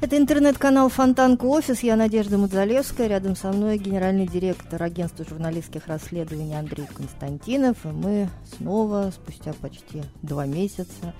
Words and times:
Это 0.00 0.16
интернет-канал 0.16 0.88
Фонтанка 0.90 1.44
Офис. 1.44 1.80
Я 1.80 1.96
Надежда 1.96 2.38
Мудзалевская. 2.38 3.08
Рядом 3.08 3.34
со 3.34 3.50
мной 3.50 3.78
генеральный 3.78 4.28
директор 4.28 4.80
агентства 4.80 5.24
журналистских 5.28 5.88
расследований 5.88 6.56
Андрей 6.56 6.86
Константинов. 6.86 7.84
И 7.84 7.88
мы 7.88 8.28
снова, 8.56 9.10
спустя 9.12 9.52
почти 9.54 10.04
два 10.22 10.46
месяца, 10.46 11.14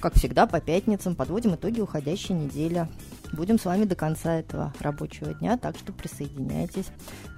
как 0.00 0.16
всегда, 0.16 0.46
по 0.46 0.60
пятницам 0.60 1.14
подводим 1.14 1.54
итоги 1.54 1.80
уходящей 1.80 2.34
недели. 2.34 2.86
Будем 3.32 3.58
с 3.58 3.64
вами 3.64 3.84
до 3.84 3.94
конца 3.94 4.34
этого 4.34 4.74
рабочего 4.80 5.32
дня, 5.32 5.56
так 5.56 5.78
что 5.78 5.94
присоединяйтесь. 5.94 6.88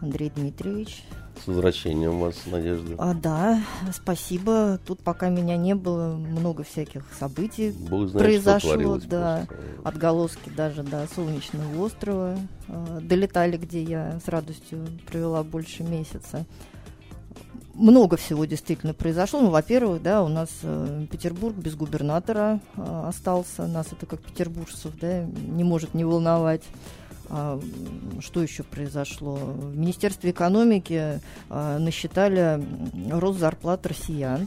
Андрей 0.01 0.31
Дмитриевич, 0.31 1.05
с 1.43 1.47
возвращением 1.47 2.21
вас, 2.21 2.37
Надежда. 2.47 2.95
А, 2.99 3.15
да, 3.15 3.63
спасибо. 3.93 4.79
Тут 4.87 5.01
пока 5.01 5.29
меня 5.29 5.57
не 5.57 5.75
было, 5.75 6.15
много 6.15 6.63
всяких 6.63 7.05
событий 7.19 7.73
Бог 7.73 8.09
знает, 8.09 8.27
произошло. 8.27 8.99
да, 9.07 9.45
просто. 9.49 9.65
отголоски 9.85 10.51
даже 10.57 10.83
до 10.83 11.07
Солнечного 11.15 11.85
острова 11.85 12.39
э, 12.69 13.01
долетали, 13.03 13.57
где 13.57 13.83
я 13.83 14.21
с 14.25 14.29
радостью 14.29 14.87
провела 15.07 15.43
больше 15.43 15.83
месяца. 15.83 16.45
Много 17.75 18.17
всего 18.19 18.45
действительно 18.45 18.93
произошло. 18.93 19.41
Ну, 19.41 19.51
во-первых, 19.51 20.03
да, 20.03 20.23
у 20.23 20.29
нас 20.29 20.51
э, 20.63 21.07
Петербург 21.11 21.57
без 21.57 21.75
губернатора 21.75 22.61
э, 22.77 23.05
остался. 23.09 23.67
Нас 23.67 23.89
это 23.93 24.05
как 24.07 24.21
петербуржцев, 24.21 24.93
да, 25.01 25.25
не 25.25 25.65
может 25.65 25.95
не 25.95 26.05
волновать. 26.05 26.63
А, 27.35 27.59
что 28.21 28.43
еще 28.43 28.63
произошло? 28.63 29.37
В 29.37 29.75
Министерстве 29.75 30.33
экономики 30.33 31.19
а, 31.49 31.79
насчитали 31.79 32.63
рост 33.11 33.41
зарплат 33.41 33.87
россиян. 33.87 34.47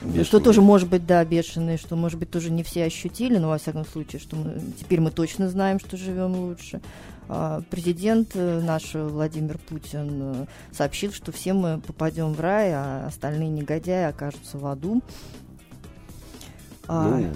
Бешеные. 0.00 0.24
Что 0.24 0.38
тоже 0.38 0.62
может 0.62 0.88
быть, 0.88 1.04
да, 1.04 1.24
бешеные, 1.24 1.76
что, 1.76 1.96
может 1.96 2.18
быть, 2.20 2.30
тоже 2.30 2.50
не 2.50 2.62
все 2.62 2.84
ощутили, 2.84 3.36
но, 3.36 3.48
во 3.48 3.58
всяком 3.58 3.84
случае, 3.84 4.20
что 4.20 4.36
мы, 4.36 4.60
теперь 4.78 5.00
мы 5.00 5.10
точно 5.10 5.50
знаем, 5.50 5.80
что 5.80 5.96
живем 5.96 6.36
лучше. 6.36 6.80
А, 7.28 7.62
президент 7.68 8.30
э, 8.34 8.60
наш 8.60 8.94
Владимир 8.94 9.58
Путин 9.58 10.08
э, 10.22 10.46
сообщил, 10.72 11.12
что 11.12 11.32
все 11.32 11.52
мы 11.52 11.80
попадем 11.80 12.32
в 12.32 12.40
рай, 12.40 12.72
а 12.72 13.06
остальные 13.08 13.50
негодяи 13.50 14.04
окажутся 14.04 14.56
в 14.56 14.66
аду. 14.66 15.02
Ну, 16.88 17.26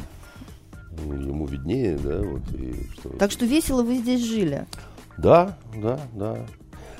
ему 0.99 1.47
виднее, 1.47 1.99
да, 1.99 2.21
вот 2.23 2.43
и 2.53 2.89
что. 2.93 3.11
Так 3.11 3.31
что 3.31 3.47
весело 3.47 3.83
вы 3.83 3.99
здесь 3.99 4.25
жили. 4.25 4.67
Да, 5.19 5.57
да, 5.77 6.01
да. 6.13 6.47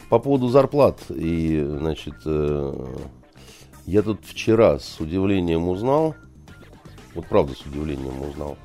По 0.09 0.19
поводу 0.19 0.49
зарплат 0.49 1.01
и, 1.09 1.65
значит, 1.79 2.15
э, 2.25 2.87
я 3.87 4.03
тут 4.03 4.25
вчера 4.25 4.79
с 4.79 5.01
удивлением 5.01 5.69
узнал, 5.69 6.15
вот 7.15 7.27
правда 7.27 7.55
с 7.55 7.63
удивлением 7.63 8.23
узнал, 8.23 8.57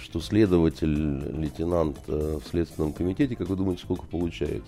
что 0.00 0.20
следователь, 0.20 1.38
лейтенант 1.38 1.98
э, 2.06 2.38
в 2.44 2.48
Следственном 2.48 2.92
комитете, 2.92 3.34
как 3.34 3.48
вы 3.48 3.56
думаете, 3.56 3.82
сколько 3.82 4.04
получает? 4.06 4.62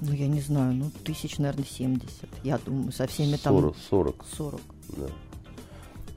Ну, 0.00 0.12
я 0.12 0.26
не 0.26 0.40
знаю, 0.40 0.74
ну, 0.74 0.90
тысяч, 1.04 1.38
наверное, 1.38 1.64
70. 1.64 2.28
Я 2.42 2.58
думаю, 2.58 2.90
со 2.92 3.06
всеми 3.06 3.36
40, 3.36 3.42
там... 3.42 3.74
40. 3.90 4.24
40. 4.36 4.60
Да. 4.96 5.06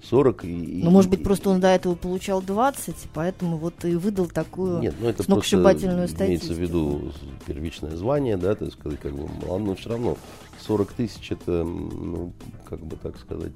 40 0.04 0.46
и... 0.46 0.82
Ну, 0.84 0.90
может 0.90 1.10
быть, 1.10 1.24
просто 1.24 1.50
он 1.50 1.60
до 1.60 1.68
этого 1.68 1.96
получал 1.96 2.42
20, 2.42 2.96
поэтому 3.14 3.58
вот 3.58 3.84
и 3.84 3.96
выдал 3.96 4.28
такую 4.28 4.80
Нет, 4.80 4.96
ну 5.00 5.10
это 5.10 5.24
сногсшибательную 5.24 6.08
статистику. 6.08 6.28
имеется 6.28 6.54
в 6.54 6.60
виду 6.60 7.12
первичное 7.46 7.96
звание, 7.96 8.38
да, 8.38 8.56
так 8.56 8.72
сказать, 8.72 9.00
как 9.00 9.14
бы, 9.14 9.28
но 9.60 9.76
все 9.76 9.90
равно 9.90 10.18
40 10.66 10.94
тысяч 10.94 11.32
это, 11.32 11.64
ну, 11.64 12.34
как 12.66 12.80
бы 12.80 12.96
так 12.96 13.18
сказать, 13.18 13.54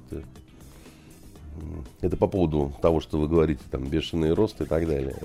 это 2.00 2.16
по 2.16 2.26
поводу 2.26 2.72
того, 2.82 3.00
что 3.00 3.18
вы 3.18 3.28
говорите, 3.28 3.62
там, 3.70 3.84
бешеный 3.84 4.32
рост 4.32 4.60
и 4.60 4.64
так 4.64 4.86
далее. 4.86 5.16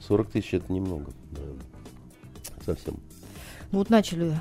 40 0.00 0.30
тысяч 0.30 0.54
это 0.54 0.72
немного, 0.72 1.12
да, 1.30 1.42
совсем. 2.64 2.96
Ну 3.70 3.78
вот 3.78 3.88
начали 3.88 4.38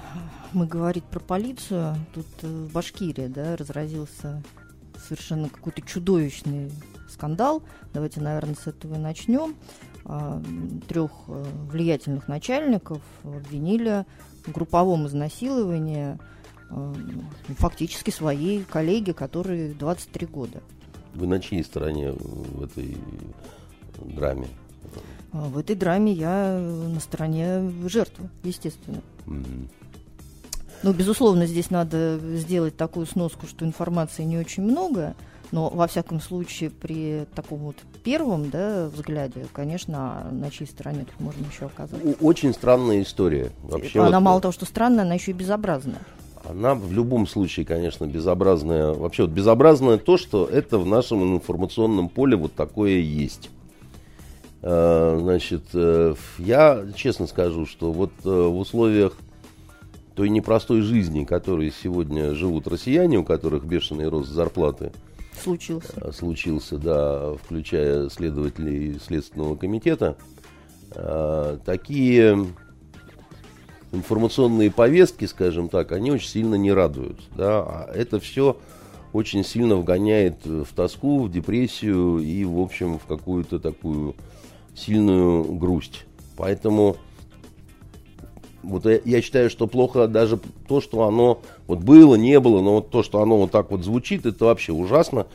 мы 0.52 0.68
говорить 0.68 1.06
про 1.06 1.20
полицию. 1.20 1.96
Тут 2.14 2.26
э, 2.42 2.48
в 2.48 2.74
Башкирии, 2.74 3.28
да, 3.28 3.56
разразился 3.56 4.44
совершенно 5.08 5.50
какой-то 5.50 5.82
чудовищный 5.82 6.72
скандал. 7.10 7.64
Давайте, 7.94 8.22
наверное, 8.22 8.56
с 8.56 8.68
этого 8.68 8.96
и 8.96 8.98
начнем. 8.98 9.56
А, 10.06 10.42
трех 10.88 11.12
э, 11.28 11.46
влиятельных 11.70 12.28
начальников 12.28 13.02
обвинили 13.24 14.06
в 14.46 14.52
групповом 14.52 15.08
изнасиловании 15.08 16.18
э, 16.70 16.94
фактически 17.58 18.10
своей 18.10 18.64
коллеги, 18.64 19.12
которой 19.12 19.74
23 19.74 20.28
года. 20.28 20.64
Вы 21.14 21.28
на 21.28 21.40
чьей 21.40 21.64
стороне 21.64 22.14
в 22.14 22.64
этой 22.64 22.98
драме? 24.00 24.48
А, 25.34 25.48
в 25.48 25.58
этой 25.58 25.76
драме 25.76 26.14
я 26.14 26.58
на 26.58 27.00
стороне 27.00 27.72
жертвы, 27.88 28.30
естественно. 28.44 29.02
Mm-hmm. 29.28 29.70
Ну, 30.84 30.94
безусловно, 30.94 31.46
здесь 31.46 31.70
надо 31.70 32.20
сделать 32.36 32.76
такую 32.76 33.06
сноску, 33.06 33.46
что 33.46 33.66
информации 33.66 34.24
не 34.24 34.38
очень 34.38 34.64
много, 34.64 35.16
но, 35.52 35.70
во 35.70 35.88
всяком 35.88 36.20
случае, 36.20 36.70
при 36.70 37.26
таком 37.36 37.60
вот 37.60 37.76
первом 38.04 38.50
да, 38.50 38.90
взгляде, 38.94 39.46
конечно, 39.54 40.28
на 40.32 40.50
чьей 40.50 40.68
стороне 40.68 41.06
тут 41.06 41.20
можно 41.20 41.46
еще 41.46 41.66
оказаться. 41.66 42.16
Очень 42.22 42.54
странная 42.54 43.02
история. 43.02 43.52
Вообще 43.64 44.00
она 44.00 44.20
вот, 44.20 44.24
мало 44.24 44.42
того, 44.42 44.52
что 44.52 44.66
странная, 44.66 45.04
она 45.04 45.16
еще 45.16 45.32
и 45.32 45.36
безобразная. 45.36 46.02
Она 46.44 46.74
в 46.74 46.92
любом 46.92 47.28
случае, 47.28 47.66
конечно, 47.66 48.06
безобразная. 48.06 48.94
Вообще 48.94 49.24
вот 49.24 49.32
безобразное 49.32 49.98
то, 49.98 50.18
что 50.18 50.46
это 50.48 50.80
в 50.80 50.86
нашем 50.86 51.36
информационном 51.36 52.10
поле 52.10 52.36
вот 52.36 52.54
такое 52.54 52.98
есть. 52.98 53.50
Э, 54.64 55.18
значит, 55.20 55.64
э, 55.74 56.16
я 56.40 56.86
честно 56.96 57.28
скажу, 57.28 57.66
что 57.66 57.92
вот 57.92 58.12
э, 58.24 58.30
в 58.30 58.58
условиях 58.58 59.18
той 60.16 60.30
непростой 60.30 60.82
жизни, 60.82 61.24
которой 61.24 61.72
сегодня 61.72 62.34
живут 62.34 62.68
россияне, 62.68 63.18
у 63.18 63.24
которых 63.24 63.66
бешеный 63.66 64.08
рост 64.08 64.30
зарплаты. 64.30 64.92
Случился. 65.42 65.94
Э, 65.96 66.12
случился, 66.12 66.78
да, 66.78 67.34
включая 67.36 68.10
следователей 68.10 69.00
Следственного 69.00 69.56
комитета. 69.56 70.18
Э, 70.94 71.58
такие 71.66 72.48
информационные 73.92 74.72
повестки, 74.72 75.26
скажем 75.26 75.70
так, 75.70 75.92
они 75.92 76.12
очень 76.12 76.30
сильно 76.30 76.56
не 76.56 76.72
радуют. 76.72 77.20
Да? 77.36 77.62
А 77.62 77.92
это 77.94 78.20
все 78.20 78.58
очень 79.14 79.44
сильно 79.44 79.76
вгоняет 79.76 80.46
в 80.46 80.68
тоску, 80.74 81.24
в 81.24 81.32
депрессию 81.32 82.20
и, 82.20 82.46
в 82.46 82.60
общем, 82.60 83.00
в 83.00 83.06
какую-то 83.06 83.60
такую 83.60 84.16
сильную 84.76 85.44
грусть. 85.44 86.06
Поэтому 86.38 86.98
вот 88.64 88.86
я, 88.86 89.00
я 89.04 89.22
считаю, 89.22 89.50
что 89.50 89.68
плохо 89.68 90.08
даже 90.08 90.40
то, 90.68 90.82
что 90.82 91.04
оно 91.04 91.42
вот 91.68 91.80
было, 91.80 92.16
не 92.16 92.40
было, 92.40 92.62
но 92.62 92.76
вот 92.76 92.90
то, 92.90 93.04
что 93.04 93.22
оно 93.22 93.38
вот 93.38 93.52
так 93.52 93.72
вот 93.72 93.84
звучит, 93.84 94.26
это 94.26 94.46
вообще 94.46 94.74
ужасно. 94.74 95.28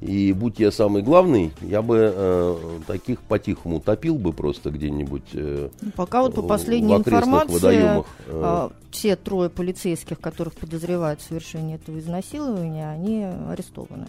И 0.00 0.34
будь 0.34 0.58
я 0.58 0.70
самый 0.70 1.02
главный, 1.02 1.52
я 1.62 1.80
бы 1.80 2.12
э, 2.14 2.56
таких 2.86 3.20
по-тихому 3.22 3.80
топил 3.80 4.16
бы 4.16 4.34
просто 4.34 4.70
где-нибудь. 4.70 5.22
Э, 5.32 5.70
ну, 5.80 5.90
Пока 5.96 6.20
вот 6.20 6.34
по 6.34 6.42
последней 6.42 6.96
информации, 6.96 8.04
э, 8.26 8.68
все 8.90 9.16
трое 9.16 9.48
полицейских, 9.48 10.20
которых 10.20 10.56
подозревают 10.56 11.20
в 11.20 11.28
совершении 11.28 11.76
этого 11.76 11.98
изнасилования, 11.98 12.90
они 12.90 13.24
арестованы. 13.48 14.06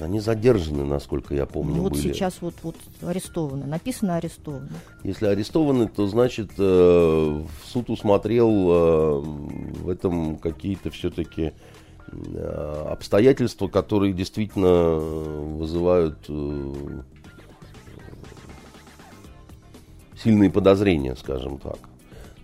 Они 0.00 0.20
задержаны, 0.20 0.84
насколько 0.84 1.34
я 1.34 1.46
помню. 1.46 1.76
Ну, 1.76 1.82
вот 1.82 1.92
были. 1.92 2.02
сейчас 2.02 2.36
вот, 2.40 2.54
вот 2.62 2.76
арестованы. 3.00 3.66
Написано 3.66 4.16
арестованы. 4.16 4.68
Если 5.02 5.26
арестованы, 5.26 5.88
то 5.88 6.06
значит 6.06 6.50
э, 6.58 7.42
суд 7.64 7.90
усмотрел 7.90 8.50
э, 8.50 9.20
в 9.20 9.88
этом 9.88 10.36
какие-то 10.36 10.90
все-таки 10.90 11.52
э, 12.08 12.86
обстоятельства, 12.90 13.68
которые 13.68 14.12
действительно 14.12 14.96
вызывают 14.96 16.18
э, 16.28 16.74
сильные 20.22 20.50
подозрения, 20.50 21.16
скажем 21.16 21.58
так. 21.58 21.78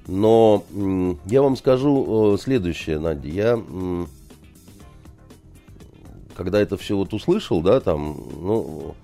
Но 0.06 0.64
э, 0.70 1.14
я 1.26 1.42
вам 1.42 1.56
скажу 1.56 2.34
э, 2.34 2.38
следующее, 2.38 2.98
Надя. 2.98 3.28
Я 3.28 3.58
э, 3.58 4.06
когда 6.38 6.61
это 6.61 6.76
все 6.76 6.96
вот 6.96 7.12
услышал, 7.12 7.61
да, 7.62 7.81
там, 7.81 8.17
ну, 8.40 8.94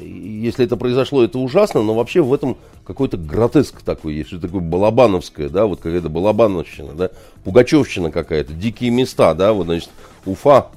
если 0.00 0.64
это 0.64 0.76
произошло, 0.76 1.24
это 1.24 1.40
ужасно, 1.40 1.82
но 1.82 1.94
вообще 1.94 2.22
в 2.22 2.32
этом 2.32 2.56
какой-то 2.86 3.16
гротеск 3.16 3.82
такой 3.82 4.14
есть, 4.14 4.28
что 4.28 4.38
такое 4.38 4.60
балабановское, 4.60 5.48
да, 5.48 5.66
вот 5.66 5.80
какая-то 5.80 6.08
балабановщина, 6.08 6.94
да, 6.94 7.10
пугачевщина 7.42 8.12
какая-то, 8.12 8.52
дикие 8.52 8.90
места, 8.90 9.34
да, 9.34 9.52
вот, 9.52 9.64
значит, 9.64 9.90
Уфа, 10.24 10.68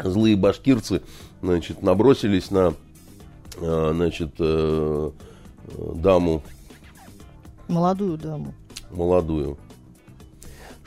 злые 0.00 0.36
башкирцы, 0.36 1.02
значит, 1.42 1.82
набросились 1.82 2.52
на, 2.52 2.72
значит, 3.58 4.30
даму. 5.96 6.42
Молодую 7.66 8.16
даму. 8.16 8.54
Молодую. 8.92 9.58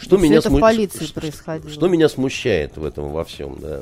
Что 0.01 0.17
меня, 0.17 0.37
это 0.37 0.49
сму... 0.49 0.57
в 0.57 0.61
полиции 0.61 1.05
что, 1.05 1.21
происходило. 1.21 1.71
что 1.71 1.87
меня 1.87 2.09
смущает 2.09 2.77
в 2.77 2.83
этом 2.83 3.11
во 3.11 3.23
всем, 3.23 3.57
да? 3.59 3.81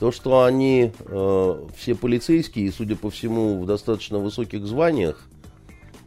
То, 0.00 0.10
что 0.10 0.42
они 0.42 0.90
э, 0.98 1.66
все 1.76 1.94
полицейские, 1.94 2.72
судя 2.72 2.96
по 2.96 3.10
всему, 3.10 3.62
в 3.62 3.66
достаточно 3.66 4.18
высоких 4.18 4.66
званиях, 4.66 5.28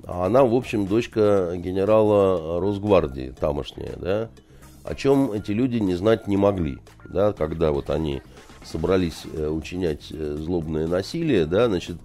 а 0.03 0.25
она, 0.25 0.43
в 0.43 0.53
общем, 0.53 0.85
дочка 0.85 1.53
генерала 1.55 2.59
Росгвардии 2.59 3.33
тамошняя, 3.39 3.95
да, 3.95 4.29
о 4.83 4.95
чем 4.95 5.31
эти 5.31 5.51
люди 5.51 5.77
не 5.77 5.95
знать 5.95 6.27
не 6.27 6.35
могли, 6.35 6.79
да, 7.07 7.31
когда 7.31 7.71
вот 7.71 7.89
они 7.89 8.21
собрались 8.63 9.23
э, 9.31 9.47
учинять 9.47 10.07
э, 10.11 10.35
злобное 10.39 10.87
насилие, 10.87 11.45
да, 11.45 11.67
значит, 11.67 11.97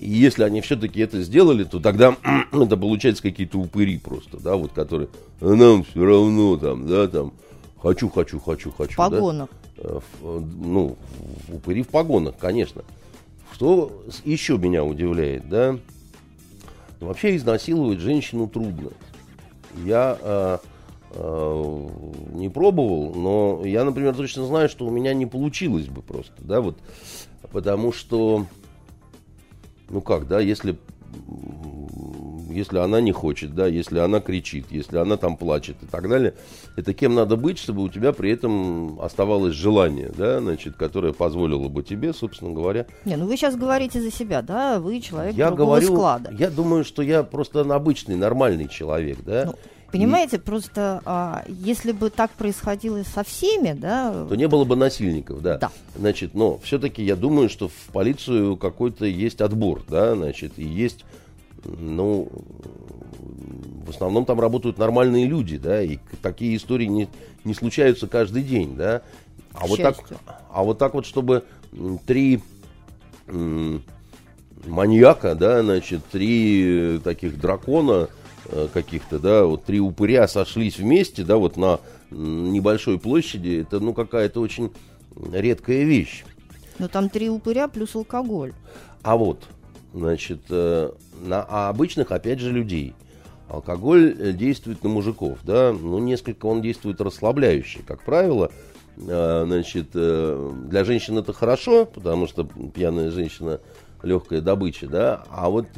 и 0.00 0.08
если 0.08 0.44
они 0.44 0.60
все-таки 0.60 1.00
это 1.00 1.22
сделали, 1.22 1.64
то 1.64 1.80
тогда 1.80 2.16
это 2.52 2.76
получается 2.76 3.22
какие-то 3.22 3.58
упыри 3.58 3.98
просто, 3.98 4.38
да, 4.38 4.56
вот 4.56 4.72
которые 4.72 5.08
«А 5.40 5.54
нам 5.54 5.84
все 5.84 6.04
равно 6.04 6.56
там, 6.56 6.86
да, 6.86 7.08
там, 7.08 7.32
хочу, 7.80 8.08
хочу, 8.08 8.38
хочу, 8.40 8.70
хочу. 8.70 8.92
В 8.92 8.96
погонах. 8.96 9.48
Да? 9.76 9.82
Э, 9.84 10.00
ну, 10.20 10.96
упыри 11.48 11.82
в 11.82 11.88
погонах, 11.88 12.36
конечно. 12.38 12.82
Что 13.52 14.02
еще 14.24 14.56
меня 14.56 14.84
удивляет, 14.84 15.48
да? 15.48 15.78
Вообще 17.00 17.36
изнасиловать 17.36 17.98
женщину 17.98 18.46
трудно. 18.48 18.90
Я 19.84 20.16
э, 20.20 20.58
э, 21.14 21.88
не 22.34 22.48
пробовал, 22.48 23.14
но 23.14 23.62
я, 23.64 23.84
например, 23.84 24.14
точно 24.14 24.46
знаю, 24.46 24.68
что 24.68 24.86
у 24.86 24.90
меня 24.90 25.12
не 25.14 25.26
получилось 25.26 25.86
бы 25.86 26.02
просто, 26.02 26.34
да, 26.38 26.60
вот, 26.60 26.78
потому 27.50 27.92
что 27.92 28.46
ну 29.92 30.00
как, 30.00 30.26
да, 30.26 30.40
если, 30.40 30.76
если 32.50 32.78
она 32.78 33.00
не 33.00 33.12
хочет, 33.12 33.54
да, 33.54 33.66
если 33.66 33.98
она 33.98 34.20
кричит, 34.20 34.66
если 34.70 34.96
она 34.96 35.16
там 35.16 35.36
плачет 35.36 35.76
и 35.82 35.86
так 35.86 36.08
далее, 36.08 36.34
это 36.76 36.94
кем 36.94 37.14
надо 37.14 37.36
быть, 37.36 37.58
чтобы 37.58 37.82
у 37.82 37.88
тебя 37.88 38.12
при 38.12 38.30
этом 38.30 38.98
оставалось 39.00 39.54
желание, 39.54 40.10
да, 40.16 40.40
значит, 40.40 40.76
которое 40.76 41.12
позволило 41.12 41.68
бы 41.68 41.82
тебе, 41.82 42.12
собственно 42.12 42.52
говоря. 42.52 42.86
Не, 43.04 43.16
ну 43.16 43.26
вы 43.26 43.36
сейчас 43.36 43.54
говорите 43.54 44.00
за 44.00 44.10
себя, 44.10 44.42
да, 44.42 44.80
вы 44.80 45.00
человек 45.00 45.34
я 45.34 45.48
другого 45.48 45.76
говорю, 45.76 45.86
склада. 45.86 46.34
Я 46.38 46.50
думаю, 46.50 46.84
что 46.84 47.02
я 47.02 47.22
просто 47.22 47.60
обычный, 47.60 48.16
нормальный 48.16 48.68
человек, 48.68 49.18
да. 49.24 49.44
Ну, 49.46 49.54
Понимаете, 49.92 50.36
и... 50.36 50.40
просто 50.40 51.02
а, 51.04 51.44
если 51.46 51.92
бы 51.92 52.08
так 52.08 52.30
происходило 52.30 53.02
со 53.02 53.22
всеми, 53.22 53.72
да... 53.74 54.26
То 54.28 54.34
не 54.34 54.48
было 54.48 54.64
бы 54.64 54.74
насильников, 54.74 55.42
да. 55.42 55.58
Да. 55.58 55.70
Значит, 55.94 56.34
но 56.34 56.58
все-таки 56.62 57.04
я 57.04 57.14
думаю, 57.14 57.50
что 57.50 57.68
в 57.68 57.92
полицию 57.92 58.56
какой-то 58.56 59.04
есть 59.04 59.42
отбор, 59.42 59.82
да, 59.88 60.14
значит, 60.14 60.54
и 60.56 60.64
есть, 60.64 61.04
ну, 61.64 62.28
в 63.86 63.90
основном 63.90 64.24
там 64.24 64.40
работают 64.40 64.78
нормальные 64.78 65.26
люди, 65.26 65.58
да, 65.58 65.82
и 65.82 65.98
такие 66.22 66.56
истории 66.56 66.86
не, 66.86 67.08
не 67.44 67.52
случаются 67.52 68.06
каждый 68.06 68.42
день, 68.42 68.74
да. 68.74 69.02
А 69.52 69.66
вот, 69.66 69.78
так, 69.78 69.96
а 70.50 70.62
вот 70.62 70.78
так 70.78 70.94
вот, 70.94 71.04
чтобы 71.04 71.44
три 72.06 72.40
маньяка, 74.66 75.34
да, 75.34 75.62
значит, 75.62 76.00
три 76.06 76.98
таких 77.04 77.38
дракона 77.38 78.08
Э, 78.08 78.21
каких-то, 78.72 79.18
да, 79.18 79.44
вот 79.44 79.64
три 79.64 79.80
упыря 79.80 80.26
сошлись 80.28 80.78
вместе, 80.78 81.24
да, 81.24 81.36
вот 81.36 81.56
на 81.56 81.80
небольшой 82.10 82.98
площади, 82.98 83.62
это, 83.62 83.80
ну, 83.80 83.94
какая-то 83.94 84.40
очень 84.40 84.70
редкая 85.32 85.84
вещь. 85.84 86.24
Но 86.78 86.88
там 86.88 87.08
три 87.08 87.28
упыря 87.28 87.68
плюс 87.68 87.94
алкоголь. 87.94 88.52
А 89.02 89.16
вот, 89.16 89.44
значит, 89.94 90.40
э, 90.50 90.90
на 91.22 91.44
а 91.48 91.68
обычных, 91.68 92.10
опять 92.10 92.40
же, 92.40 92.50
людей. 92.50 92.94
Алкоголь 93.48 94.16
э, 94.18 94.32
действует 94.32 94.82
на 94.82 94.88
мужиков, 94.88 95.38
да, 95.44 95.72
ну, 95.72 95.98
несколько 95.98 96.46
он 96.46 96.62
действует 96.62 97.00
расслабляюще, 97.00 97.80
как 97.86 98.04
правило. 98.04 98.50
Значит, 98.94 99.92
для 99.92 100.84
женщин 100.84 101.16
это 101.16 101.32
хорошо, 101.32 101.86
потому 101.86 102.28
что 102.28 102.44
пьяная 102.44 103.10
женщина 103.10 103.58
легкая 104.02 104.42
добыча, 104.42 104.86
да, 104.86 105.24
а 105.30 105.48
вот 105.48 105.68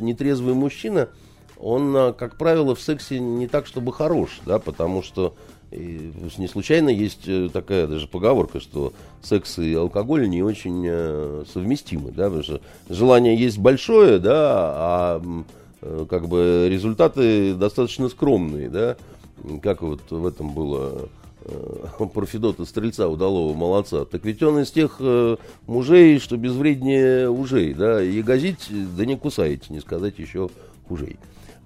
нетрезвый 0.00 0.54
мужчина– 0.54 1.08
он, 1.58 1.96
а, 1.96 2.12
как 2.12 2.36
правило, 2.36 2.74
в 2.74 2.80
сексе 2.80 3.18
не 3.18 3.46
так, 3.46 3.66
чтобы 3.66 3.92
хорош, 3.92 4.40
да, 4.44 4.58
потому 4.58 5.02
что 5.02 5.34
не 5.72 6.48
случайно 6.48 6.88
есть 6.88 7.26
э, 7.26 7.48
такая 7.52 7.86
даже 7.86 8.06
поговорка, 8.06 8.60
что 8.60 8.92
секс 9.20 9.58
и 9.58 9.74
алкоголь 9.74 10.28
не 10.28 10.42
очень 10.42 10.84
э, 10.86 11.44
совместимы, 11.52 12.12
да, 12.12 12.24
потому 12.26 12.42
что 12.44 12.60
желание 12.88 13.36
есть 13.36 13.58
большое, 13.58 14.18
да, 14.18 14.32
а 14.38 15.22
э, 15.82 16.06
как 16.08 16.28
бы 16.28 16.68
результаты 16.70 17.54
достаточно 17.54 18.08
скромные, 18.08 18.70
да, 18.70 18.96
как 19.60 19.82
вот 19.82 20.00
в 20.08 20.26
этом 20.26 20.54
было 20.54 21.08
про 22.14 22.26
Федота 22.26 22.64
Стрельца 22.64 23.08
удалого 23.08 23.54
молодца. 23.54 24.04
Так 24.04 24.24
ведь 24.24 24.42
он 24.42 24.60
из 24.60 24.70
тех 24.70 24.96
э, 25.00 25.36
мужей, 25.66 26.18
что 26.18 26.36
безвреднее 26.36 27.28
ужей, 27.28 27.74
да, 27.74 28.02
и 28.02 28.22
газить, 28.22 28.68
да 28.96 29.04
не 29.04 29.16
кусаете, 29.16 29.66
не 29.70 29.80
сказать 29.80 30.18
еще 30.18 30.48
хужей. 30.88 31.16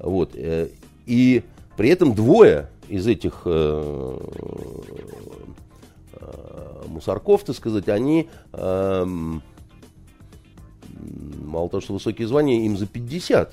Вот. 0.00 0.32
Э, 0.34 0.68
и 1.06 1.42
при 1.76 1.88
этом 1.88 2.14
двое 2.14 2.68
из 2.88 3.06
этих 3.06 3.42
э, 3.46 4.18
э, 6.12 6.82
мусорков, 6.88 7.44
так 7.44 7.56
сказать, 7.56 7.88
они 7.88 8.28
э, 8.52 9.04
мало 11.44 11.68
того, 11.68 11.80
что 11.80 11.94
высокие 11.94 12.28
звания, 12.28 12.66
им 12.66 12.76
за 12.76 12.86
50. 12.86 13.52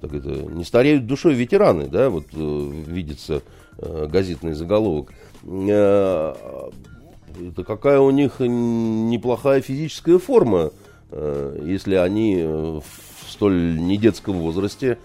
Так 0.00 0.12
это 0.14 0.28
не 0.28 0.64
стареют 0.64 1.06
душой 1.06 1.34
ветераны, 1.34 1.86
да, 1.86 2.10
вот 2.10 2.26
видится 2.32 3.42
газетный 3.78 4.52
заголовок. 4.54 5.12
Это 5.44 6.34
какая 7.64 8.00
у 8.00 8.10
них 8.10 8.40
неплохая 8.40 9.60
физическая 9.60 10.18
форма, 10.18 10.72
если 11.12 11.94
они 11.94 12.42
в 12.42 12.84
столь 13.30 13.78
недетском 13.80 14.38
возрасте 14.38 14.98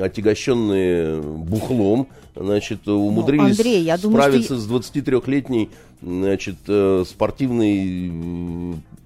отягощенные 0.00 1.20
бухлом, 1.20 2.08
значит, 2.34 2.86
умудрились 2.88 3.42
ну, 3.42 3.48
Андрей, 3.50 3.82
я 3.82 3.98
справиться 3.98 4.54
думаю, 4.54 4.82
что... 4.82 4.82
с 4.82 4.96
23-летней, 4.96 5.70
значит, 6.02 6.56
э, 6.68 7.04
спортивной, 7.06 8.12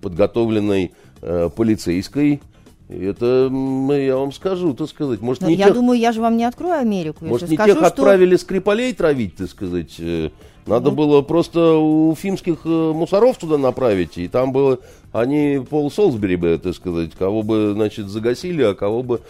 подготовленной 0.01 0.93
э, 1.23 1.51
полицейской. 1.55 2.41
Это, 2.89 3.51
я 3.93 4.17
вам 4.17 4.33
скажу, 4.33 4.75
так 4.75 4.89
сказать, 4.89 5.21
может, 5.21 5.43
не 5.43 5.55
Я 5.55 5.67
тех... 5.67 5.75
думаю, 5.75 5.99
я 5.99 6.13
же 6.13 6.21
вам 6.21 6.37
не 6.37 6.45
открою 6.45 6.81
Америку. 6.81 7.25
Может, 7.25 7.49
не 7.49 7.57
скажу, 7.57 7.73
тех 7.73 7.79
что... 7.79 7.87
отправили 7.87 8.37
Скрипалей 8.37 8.93
травить, 8.93 9.37
так 9.37 9.49
сказать, 9.49 9.95
э, 9.99 10.31
надо 10.67 10.91
ну. 10.91 10.97
было 10.97 11.23
просто 11.23 11.75
у 11.75 12.15
финских 12.15 12.61
э, 12.65 12.69
мусоров 12.69 13.37
туда 13.37 13.59
направить, 13.59 14.17
и 14.17 14.29
там 14.29 14.53
было, 14.53 14.79
они 15.13 15.65
пол 15.69 15.91
Солсбери 15.91 16.37
бы, 16.37 16.59
так 16.63 16.75
сказать, 16.75 17.13
кого 17.13 17.43
бы, 17.43 17.73
значит, 17.75 18.09
загасили, 18.09 18.63
а 18.63 18.75
кого 18.75 19.03
бы, 19.03 19.21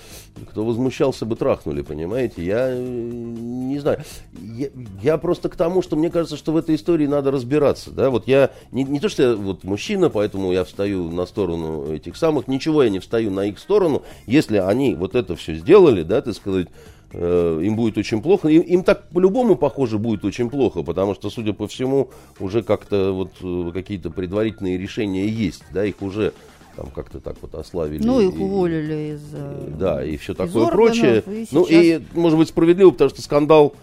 кто 0.49 0.65
возмущался 0.65 1.27
бы, 1.27 1.35
трахнули, 1.35 1.83
понимаете? 1.83 2.45
Я 2.45 2.69
э, 2.71 2.79
не 2.79 3.81
знаю. 3.81 3.99
Я, 4.41 4.69
я 5.03 5.19
просто 5.19 5.49
к 5.49 5.57
тому, 5.57 5.83
что 5.83 5.97
мне 5.97 6.09
кажется, 6.09 6.37
что 6.37 6.53
в 6.53 6.57
этой 6.57 6.77
истории 6.77 7.07
надо 7.07 7.33
разбираться, 7.33 7.91
да, 7.91 8.11
вот 8.11 8.29
я, 8.29 8.51
не, 8.71 8.85
не 8.85 9.01
то, 9.01 9.09
что 9.09 9.23
я 9.23 9.35
вот 9.35 9.65
мужчина, 9.65 10.11
поэтому 10.11 10.53
я 10.53 10.63
встаю 10.63 11.11
на 11.11 11.27
сторону 11.27 11.93
этих 11.93 12.17
самых, 12.17 12.47
ничего 12.47 12.85
я 12.85 12.91
не 12.91 13.01
встаю 13.01 13.33
на 13.33 13.47
их 13.47 13.59
сторону, 13.59 14.03
если 14.27 14.59
они 14.59 14.95
вот 14.95 15.17
это 15.17 15.35
все 15.35 15.55
сделали, 15.55 16.05
да, 16.05 16.23
так 16.23 16.35
сказать, 16.35 16.69
им 17.19 17.77
будет 17.77 17.99
очень 17.99 18.21
плохо. 18.23 18.49
Им, 18.49 18.63
им 18.63 18.83
так 18.83 19.09
по-любому, 19.09 19.57
похоже, 19.57 19.99
будет 19.99 20.25
очень 20.25 20.51
плохо, 20.51 20.83
потому 20.83 21.15
что, 21.15 21.31
судя 21.31 21.53
по 21.53 21.69
всему, 21.69 22.11
уже 22.41 22.63
как-то 22.63 23.13
вот 23.13 23.33
э, 23.43 23.71
какие-то 23.73 24.11
предварительные 24.11 24.79
решения 24.79 25.27
есть, 25.27 25.63
да, 25.73 25.85
их 25.85 26.03
уже 26.03 26.33
там 26.77 26.87
как-то 26.93 27.21
так 27.21 27.37
вот 27.41 27.55
ославили. 27.55 28.03
Ну, 28.05 28.21
их 28.21 28.35
уволили 28.35 29.15
из 29.15 29.23
э, 29.33 29.71
Да, 29.79 30.05
и 30.05 30.17
все 30.17 30.35
такое 30.35 30.65
органов, 30.65 30.73
прочее. 30.73 31.23
И 31.27 31.45
сейчас... 31.45 31.53
Ну, 31.53 31.67
и, 31.69 32.01
может 32.15 32.39
быть, 32.39 32.49
справедливо, 32.49 32.91
потому 32.91 33.11
что 33.11 33.23
скандал... 33.23 33.75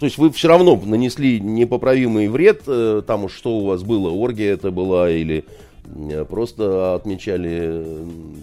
То 0.00 0.06
есть 0.06 0.16
вы 0.16 0.30
все 0.30 0.48
равно 0.48 0.80
нанесли 0.82 1.40
непоправимый 1.40 2.28
вред, 2.28 2.62
там 3.06 3.24
уж 3.24 3.34
что 3.34 3.58
у 3.58 3.66
вас 3.66 3.82
было, 3.82 4.08
оргия 4.08 4.54
это 4.54 4.70
была 4.70 5.10
или 5.10 5.44
Э, 5.44 5.67
просто 6.28 6.94
отмечали 6.94 7.84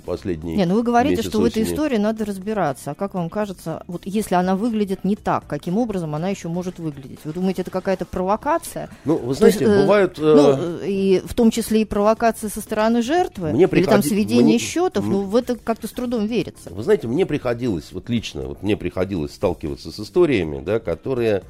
последние. 0.05 0.57
Не, 0.57 0.65
ну 0.65 0.75
вы 0.75 0.83
говорите, 0.83 1.21
что 1.21 1.39
в 1.39 1.45
этой 1.45 1.63
истории 1.63 1.97
надо 1.97 2.25
разбираться. 2.25 2.91
А 2.91 2.95
как 2.95 3.13
вам 3.13 3.29
кажется, 3.29 3.83
вот 3.87 4.01
если 4.05 4.35
она 4.35 4.55
выглядит 4.55 5.03
не 5.03 5.15
так, 5.15 5.45
каким 5.47 5.77
образом 5.77 6.15
она 6.15 6.29
еще 6.29 6.47
может 6.47 6.79
выглядеть? 6.79 7.19
Вы 7.23 7.33
думаете, 7.33 7.61
это 7.61 7.71
какая-то 7.71 8.05
провокация? 8.05 8.89
Ну, 9.05 9.17
вы 9.17 9.33
знаете, 9.33 9.65
есть, 9.65 9.71
э, 9.71 9.81
бывают. 9.81 10.17
Ну, 10.17 10.55
э, 10.81 10.87
и 10.87 11.21
в 11.25 11.33
том 11.33 11.51
числе 11.51 11.81
и 11.81 11.85
провокации 11.85 12.47
со 12.47 12.61
стороны 12.61 13.01
жертвы, 13.01 13.51
мне 13.51 13.67
приходи... 13.67 13.85
или 13.85 13.91
там 13.91 14.03
сведение 14.03 14.43
мне... 14.43 14.57
счетов, 14.59 15.05
ну, 15.05 15.21
в 15.21 15.35
это 15.35 15.55
как-то 15.55 15.87
с 15.87 15.91
трудом 15.91 16.25
верится. 16.25 16.69
Вы 16.71 16.83
знаете, 16.83 17.07
мне 17.07 17.25
приходилось, 17.25 17.91
вот 17.91 18.09
лично, 18.09 18.43
вот 18.43 18.63
мне 18.63 18.77
приходилось 18.77 19.33
сталкиваться 19.33 19.91
с 19.91 19.99
историями, 19.99 20.61
да, 20.63 20.79
которые, 20.79 21.43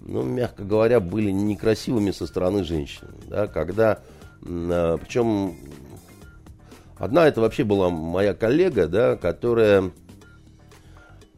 ну, 0.00 0.22
мягко 0.22 0.64
говоря, 0.64 1.00
были 1.00 1.30
некрасивыми 1.30 2.10
со 2.10 2.26
стороны 2.26 2.64
женщин, 2.64 3.08
да, 3.28 3.46
когда 3.46 4.00
Причем 4.42 5.56
одна 6.96 7.28
это 7.28 7.40
вообще 7.40 7.64
была 7.64 7.90
моя 7.90 8.34
коллега, 8.34 8.86
да, 8.88 9.16
которая 9.16 9.90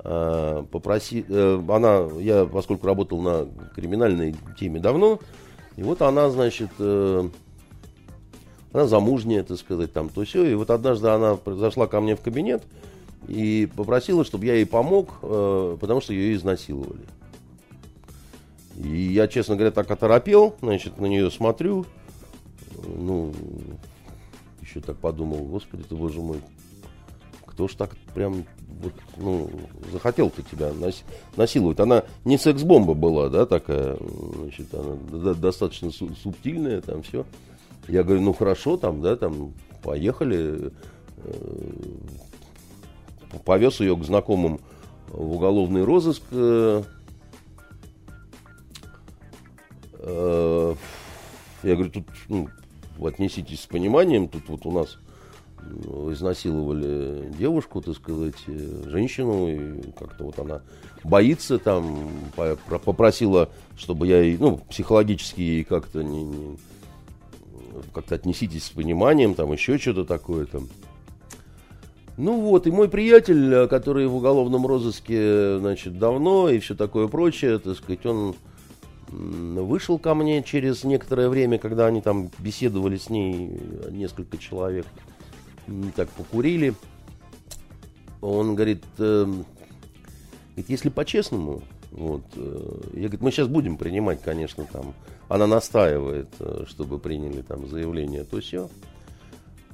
а, 0.05 0.65
попроси, 0.65 1.25
э, 1.29 1.63
она, 1.69 2.09
я 2.19 2.45
поскольку 2.45 2.87
работал 2.87 3.21
на 3.21 3.47
криминальной 3.75 4.35
теме 4.59 4.81
давно, 4.81 5.21
и 5.77 5.83
вот 5.85 6.03
она, 6.03 6.29
значит, 6.29 6.71
э, 6.81 7.29
она 8.73 8.87
замужняя, 8.87 9.45
так 9.45 9.59
сказать, 9.59 9.93
там 9.93 10.09
то 10.09 10.25
все, 10.25 10.45
и 10.45 10.55
вот 10.55 10.71
однажды 10.71 11.09
она 11.09 11.39
зашла 11.47 11.87
ко 11.87 12.01
мне 12.01 12.17
в 12.17 12.21
кабинет 12.21 12.65
и 13.29 13.69
попросила, 13.77 14.25
чтобы 14.25 14.47
я 14.47 14.55
ей 14.55 14.67
помог, 14.67 15.11
э, 15.23 15.77
потому 15.81 16.01
что 16.01 16.13
ее 16.13 16.35
изнасиловали. 16.35 17.07
И 18.77 19.13
я, 19.13 19.29
честно 19.29 19.55
говоря, 19.55 19.71
так 19.71 19.89
оторопел, 19.89 20.57
значит, 20.63 20.99
на 20.99 21.07
нее 21.07 21.31
смотрю, 21.31 21.87
ну, 22.97 23.33
еще 24.61 24.81
так 24.81 24.97
подумал, 24.97 25.45
господи 25.45 25.83
ты, 25.83 25.95
боже 25.95 26.21
мой, 26.21 26.41
кто 27.47 27.69
ж 27.69 27.75
так 27.75 27.97
прям 28.15 28.45
вот, 28.81 28.93
ну, 29.17 29.51
захотел-то 29.93 30.43
тебя 30.43 30.73
нас, 30.73 31.05
насиловать. 31.37 31.81
Она 31.81 32.05
не 32.25 32.39
секс-бомба 32.39 32.95
была, 32.95 33.29
да, 33.29 33.47
такая, 33.47 33.97
значит, 34.37 34.75
она 34.75 35.35
достаточно 35.35 35.91
су- 35.91 36.15
субтильная, 36.15 36.81
там 36.81 37.03
все. 37.03 37.27
Я 37.89 38.03
говорю, 38.05 38.23
ну 38.23 38.33
хорошо, 38.33 38.77
там, 38.77 39.03
да, 39.03 39.17
там, 39.17 39.53
поехали. 39.83 40.73
Э, 41.19 41.61
повез 43.45 43.81
ее 43.81 43.97
к 43.97 44.05
знакомым 44.05 44.61
в 45.09 45.35
уголовный 45.35 45.85
розыск. 45.85 46.23
Э, 46.31 46.83
э, 49.99 50.75
я 51.63 51.75
говорю, 51.75 51.91
тут 51.91 52.05
ну, 52.29 52.49
отнеситесь 53.07 53.61
с 53.63 53.67
пониманием, 53.67 54.29
тут 54.29 54.49
вот 54.49 54.67
у 54.67 54.73
нас 54.73 54.99
ну, 55.63 56.13
изнасиловали 56.13 57.33
девушку, 57.39 57.81
так 57.81 57.95
сказать, 57.95 58.35
э, 58.47 58.85
женщину, 58.87 59.49
и 59.49 59.83
как-то 59.99 60.25
вот 60.25 60.39
она 60.39 60.63
боится 61.05 61.59
там, 61.59 62.09
попросила, 62.85 63.49
чтобы 63.77 64.07
я 64.07 64.37
ну, 64.39 64.59
психологически 64.69 65.65
как-то 65.69 66.03
не, 66.03 66.25
не 66.25 66.57
как-то 67.93 68.15
отнеситесь 68.15 68.65
с 68.65 68.71
пониманием, 68.71 69.35
там 69.35 69.53
еще 69.53 69.79
что-то 69.79 70.05
такое 70.05 70.47
там. 70.47 70.69
Ну 72.19 72.41
вот, 72.41 72.67
и 72.67 72.71
мой 72.71 72.89
приятель, 72.89 73.53
э, 73.53 73.69
который 73.69 74.07
в 74.07 74.17
уголовном 74.17 74.67
розыске, 74.67 75.59
значит, 75.59 75.99
давно 75.99 76.51
и 76.51 76.59
все 76.59 76.75
такое 76.75 77.09
прочее, 77.09 77.59
так 77.59 77.77
сказать, 77.77 78.05
он 78.05 78.35
вышел 79.13 79.99
ко 79.99 80.15
мне 80.15 80.43
через 80.43 80.85
некоторое 80.85 81.29
время, 81.29 81.59
когда 81.59 81.87
они 81.87 82.01
там 82.01 82.31
беседовали 82.39 82.97
с 82.97 83.11
ней, 83.11 83.61
несколько 83.91 84.39
человек, 84.39 84.87
так 85.95 86.09
покурили. 86.11 86.75
Он 88.21 88.55
говорит, 88.55 88.85
э, 88.99 89.27
если 90.57 90.89
по-честному, 90.91 91.63
вот, 91.91 92.23
э, 92.37 92.81
я 92.95 93.03
говорит, 93.03 93.21
мы 93.21 93.31
сейчас 93.33 93.49
будем 93.49 93.77
принимать, 93.77 94.23
конечно, 94.23 94.65
там, 94.73 94.95
она 95.29 95.47
настаивает, 95.47 96.29
э, 96.39 96.65
чтобы 96.69 96.99
приняли 96.99 97.43
там 97.43 97.67
заявление, 97.69 98.25
то 98.25 98.41
все. 98.41 98.69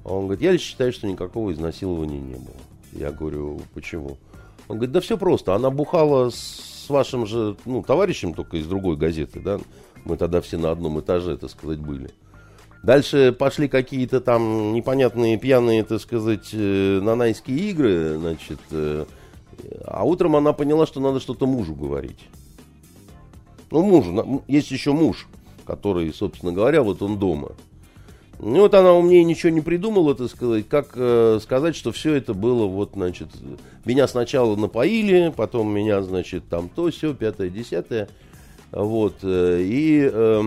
Он 0.04 0.25
говорит, 0.25 0.42
я 0.42 0.57
считаю, 0.57 0.92
что 0.92 1.07
никакого 1.07 1.52
изнасилования 1.52 2.21
не 2.21 2.35
было. 2.35 2.57
Я 2.92 3.12
говорю, 3.12 3.61
почему? 3.75 4.16
Он 4.68 4.76
говорит, 4.76 4.92
да 4.92 5.00
все 5.00 5.18
просто, 5.18 5.54
она 5.54 5.71
бухала 5.71 6.30
с 6.30 6.77
с 6.88 6.90
вашим 6.90 7.26
же 7.26 7.54
ну, 7.66 7.83
товарищем, 7.83 8.33
только 8.33 8.57
из 8.57 8.66
другой 8.66 8.97
газеты, 8.97 9.40
да, 9.40 9.61
мы 10.07 10.16
тогда 10.16 10.40
все 10.40 10.57
на 10.57 10.71
одном 10.71 10.99
этаже, 11.00 11.37
так 11.37 11.50
сказать, 11.50 11.78
были. 11.78 12.11
Дальше 12.83 13.37
пошли 13.38 13.68
какие-то 13.68 14.23
там 14.23 14.73
непонятные 14.73 15.37
пьяные, 15.37 15.85
так 15.85 16.00
сказать, 16.00 16.49
э, 16.54 17.00
нанайские 17.02 17.59
игры, 17.71 18.16
значит, 18.16 18.61
э, 18.71 19.04
а 19.85 20.04
утром 20.04 20.37
она 20.37 20.54
поняла, 20.54 20.87
что 20.87 20.99
надо 21.00 21.21
что-то 21.21 21.47
мужу 21.47 21.75
говорить. 21.75 22.21
Ну, 23.71 23.83
мужу, 23.83 24.42
есть 24.49 24.71
еще 24.71 24.92
муж, 24.95 25.28
который, 25.66 26.11
собственно 26.14 26.52
говоря, 26.52 26.83
вот 26.83 27.02
он 27.02 27.18
дома. 27.18 27.52
Ну, 28.40 28.61
вот 28.61 28.75
она 28.75 28.92
у 28.92 29.02
меня 29.02 29.25
ничего 29.25 29.50
не 29.50 29.61
придумала, 29.61 30.14
так 30.14 30.30
сказать, 30.30 30.68
как 30.68 30.92
э, 30.95 31.40
сказать, 31.42 31.75
что 31.75 31.90
все 31.90 32.14
это 32.14 32.35
было, 32.35 32.66
вот, 32.66 32.92
значит, 32.95 33.28
меня 33.85 34.07
сначала 34.07 34.54
напоили, 34.54 35.33
потом 35.37 35.75
меня, 35.75 36.02
значит, 36.02 36.49
там 36.49 36.68
то, 36.68 36.88
все, 36.90 37.14
пятое, 37.14 37.50
десятое, 37.50 38.09
вот, 38.71 39.16
э, 39.23 39.62
и 39.62 40.09
э, 40.12 40.42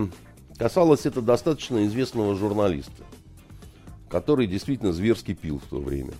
касалось 0.56 1.04
это 1.04 1.20
достаточно 1.20 1.84
известного 1.84 2.34
журналиста, 2.34 3.04
который 4.08 4.46
действительно 4.46 4.92
зверски 4.92 5.34
пил 5.34 5.58
в 5.58 5.68
то 5.68 5.78
время. 5.78 6.14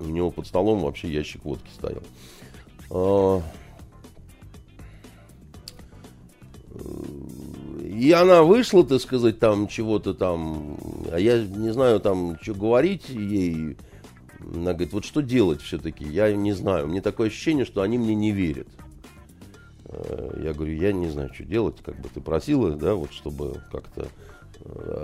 У 0.00 0.04
него 0.04 0.30
под 0.30 0.46
столом 0.46 0.80
вообще 0.80 1.10
ящик 1.10 1.46
водки 1.46 1.70
стоял. 1.74 2.02
А, 2.90 3.42
и 7.94 8.10
она 8.12 8.42
вышла, 8.42 8.84
так 8.84 9.00
сказать, 9.00 9.38
там 9.38 9.68
чего-то 9.68 10.14
там, 10.14 10.76
а 11.12 11.18
я 11.18 11.42
не 11.42 11.72
знаю 11.72 12.00
там, 12.00 12.36
что 12.42 12.54
говорить 12.54 13.08
ей. 13.08 13.76
Она 14.40 14.72
говорит, 14.72 14.92
вот 14.92 15.04
что 15.04 15.22
делать 15.22 15.62
все-таки, 15.62 16.04
я 16.04 16.32
не 16.34 16.52
знаю. 16.52 16.88
Мне 16.88 17.00
такое 17.00 17.28
ощущение, 17.28 17.64
что 17.64 17.82
они 17.82 17.98
мне 17.98 18.14
не 18.14 18.32
верят. 18.32 18.68
Э, 19.86 20.40
я 20.42 20.52
говорю, 20.52 20.74
я 20.74 20.92
не 20.92 21.08
знаю, 21.08 21.30
что 21.32 21.44
делать, 21.44 21.76
как 21.82 21.96
бы 22.00 22.08
ты 22.12 22.20
просила, 22.20 22.72
да, 22.72 22.94
вот 22.94 23.12
чтобы 23.12 23.62
как-то 23.70 24.08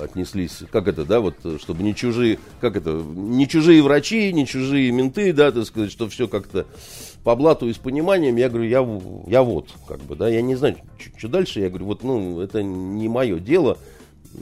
отнеслись, 0.02 0.62
как 0.70 0.88
это, 0.88 1.04
да, 1.04 1.20
вот, 1.20 1.34
чтобы 1.60 1.82
не 1.82 1.94
чужие, 1.94 2.38
как 2.60 2.76
это, 2.76 2.92
не 2.92 3.46
чужие 3.46 3.82
врачи, 3.82 4.32
не 4.32 4.46
чужие 4.46 4.90
менты, 4.90 5.32
да, 5.32 5.52
так 5.52 5.64
сказать, 5.64 5.92
что 5.92 6.08
все 6.08 6.28
как-то 6.28 6.66
по 7.24 7.36
блату 7.36 7.68
и 7.68 7.72
с 7.72 7.78
пониманием, 7.78 8.36
я 8.36 8.48
говорю, 8.48 8.68
я, 8.68 9.30
я 9.30 9.42
вот, 9.42 9.68
как 9.86 10.00
бы, 10.00 10.16
да, 10.16 10.28
я 10.28 10.40
не 10.40 10.54
знаю, 10.54 10.76
что 11.16 11.28
дальше, 11.28 11.60
я 11.60 11.68
говорю, 11.68 11.86
вот, 11.86 12.02
ну, 12.02 12.40
это 12.40 12.62
не 12.62 13.08
мое 13.08 13.38
дело, 13.38 13.76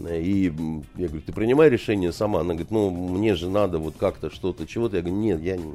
и 0.08 0.52
я 0.96 1.06
говорю, 1.08 1.22
ты 1.26 1.32
принимай 1.32 1.68
решение 1.68 2.12
сама, 2.12 2.40
она 2.40 2.50
говорит, 2.50 2.70
ну, 2.70 2.90
мне 2.90 3.34
же 3.34 3.48
надо 3.48 3.78
вот 3.78 3.94
как-то 3.98 4.30
что-то, 4.30 4.66
чего-то, 4.66 4.96
я 4.96 5.02
говорю, 5.02 5.18
нет, 5.18 5.42
я 5.42 5.56
не... 5.56 5.72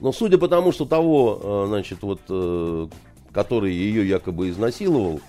Но 0.00 0.12
судя 0.12 0.36
по 0.36 0.48
тому, 0.48 0.72
что 0.72 0.84
того, 0.84 1.40
э, 1.42 1.64
значит, 1.68 2.02
вот, 2.02 2.20
э, 2.28 2.88
который 3.32 3.72
ее 3.72 4.06
якобы 4.06 4.50
изнасиловал, 4.50 5.20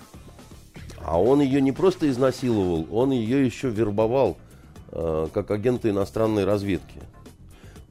а 1.06 1.20
он 1.20 1.40
ее 1.40 1.60
не 1.60 1.72
просто 1.72 2.08
изнасиловал, 2.08 2.86
он 2.90 3.10
ее 3.12 3.44
еще 3.44 3.68
вербовал 3.68 4.36
э, 4.90 5.28
как 5.32 5.50
агента 5.50 5.90
иностранной 5.90 6.44
разведки. 6.44 7.00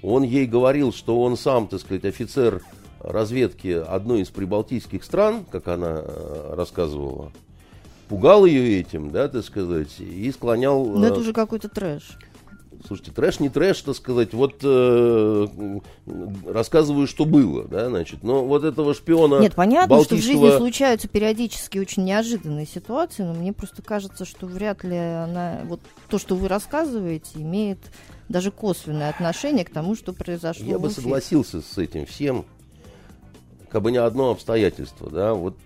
Он 0.02 0.24
ей 0.24 0.46
говорил, 0.46 0.92
что 0.92 1.22
он 1.22 1.38
сам, 1.38 1.68
так 1.68 1.80
сказать, 1.80 2.06
офицер 2.06 2.62
разведки 3.00 3.68
одной 3.68 4.22
из 4.22 4.30
прибалтийских 4.30 5.04
стран, 5.04 5.46
как 5.50 5.68
она 5.68 6.02
э, 6.04 6.54
рассказывала, 6.56 7.32
пугал 8.10 8.46
ее 8.46 8.80
этим, 8.80 9.12
да, 9.12 9.28
так 9.28 9.44
сказать, 9.44 10.00
и 10.00 10.32
склонял... 10.32 10.86
Но 10.86 11.06
это 11.06 11.18
э, 11.18 11.20
уже 11.20 11.34
какой-то 11.34 11.70
трэш. 11.70 12.18
Слушайте, 12.86 13.12
трэш 13.12 13.40
не 13.40 13.50
трэш, 13.50 13.82
так 13.82 13.96
сказать, 13.96 14.34
вот 14.34 14.56
э, 14.64 15.48
рассказываю, 16.46 17.08
что 17.08 17.26
было, 17.26 17.64
да, 17.68 17.90
значит, 17.90 18.24
но 18.24 18.44
вот 18.46 18.64
этого 18.64 18.94
шпиона 18.94 19.40
Нет, 19.40 19.56
понятно, 19.56 19.96
Балтийского... 19.96 20.22
что 20.22 20.32
в 20.32 20.42
жизни 20.42 20.58
случаются 20.58 21.08
периодически 21.08 21.78
очень 21.78 22.04
неожиданные 22.04 22.66
ситуации, 22.66 23.24
но 23.24 23.34
мне 23.34 23.54
просто 23.54 23.82
кажется, 23.82 24.26
что 24.26 24.48
вряд 24.48 24.84
ли 24.84 24.98
она, 24.98 25.62
вот 25.66 25.80
то, 26.10 26.18
что 26.18 26.36
вы 26.36 26.48
рассказываете, 26.48 27.30
имеет 27.36 27.80
даже 28.30 28.52
косвенное 28.52 29.10
отношение 29.10 29.66
к 29.66 29.70
тому, 29.70 29.96
что 29.96 30.14
произошло 30.14 30.66
Я 30.66 30.80
бы 30.80 30.90
согласился 30.90 31.62
с 31.62 31.78
этим 31.78 32.06
всем, 32.06 32.46
как 33.70 33.82
бы 33.82 33.92
не 33.92 33.98
одно 33.98 34.32
обстоятельство, 34.32 35.10
да, 35.10 35.34
вот 35.34 35.58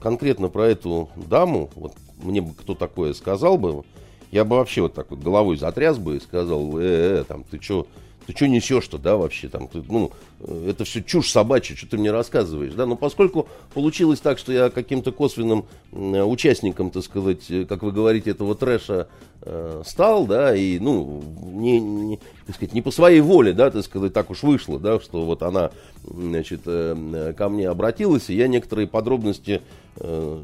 конкретно 0.00 0.48
про 0.48 0.68
эту 0.68 1.10
даму, 1.16 1.70
вот 1.74 1.94
мне 2.22 2.40
бы 2.40 2.54
кто 2.54 2.74
такое 2.74 3.12
сказал 3.14 3.58
бы, 3.58 3.84
я 4.30 4.44
бы 4.44 4.56
вообще 4.56 4.82
вот 4.82 4.94
так 4.94 5.10
вот 5.10 5.20
головой 5.20 5.56
затряс 5.56 5.98
бы 5.98 6.16
и 6.16 6.20
сказал, 6.20 6.78
э, 6.78 7.20
-э 7.20 7.24
там, 7.24 7.44
ты 7.44 7.60
что, 7.60 7.86
ты 8.26 8.36
что 8.36 8.46
несешь-то, 8.46 8.98
да, 8.98 9.16
вообще 9.16 9.48
там, 9.48 9.66
ты, 9.66 9.82
ну, 9.88 10.12
это 10.40 10.84
все 10.84 11.02
чушь 11.02 11.30
собачья, 11.30 11.76
что 11.76 11.88
ты 11.88 11.98
мне 11.98 12.10
рассказываешь, 12.10 12.74
да, 12.74 12.86
но 12.86 12.96
поскольку 12.96 13.48
получилось 13.74 14.20
так, 14.20 14.38
что 14.38 14.52
я 14.52 14.70
каким-то 14.70 15.12
косвенным 15.12 15.64
участником, 15.92 16.90
так 16.90 17.02
сказать, 17.02 17.40
как 17.68 17.82
вы 17.82 17.92
говорите, 17.92 18.30
этого 18.30 18.54
трэша 18.54 19.08
э, 19.42 19.82
стал, 19.84 20.26
да, 20.26 20.54
и, 20.54 20.78
ну, 20.78 21.22
не, 21.42 21.80
не, 21.80 22.20
так 22.46 22.56
сказать, 22.56 22.72
не 22.72 22.82
по 22.82 22.90
своей 22.90 23.20
воле, 23.20 23.52
да, 23.52 23.70
так 23.70 23.84
сказать, 23.84 24.12
так 24.12 24.30
уж 24.30 24.42
вышло, 24.42 24.78
да, 24.78 25.00
что 25.00 25.24
вот 25.24 25.42
она, 25.42 25.72
значит, 26.04 26.60
э, 26.66 27.34
ко 27.36 27.48
мне 27.48 27.68
обратилась, 27.68 28.30
и 28.30 28.34
я 28.34 28.48
некоторые 28.48 28.86
подробности 28.86 29.60
э, 29.96 30.40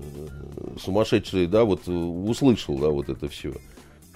сумасшедшие, 0.83 1.47
да, 1.47 1.65
вот 1.65 1.87
услышал, 1.87 2.79
да, 2.79 2.89
вот 2.89 3.09
это 3.09 3.29
все. 3.29 3.55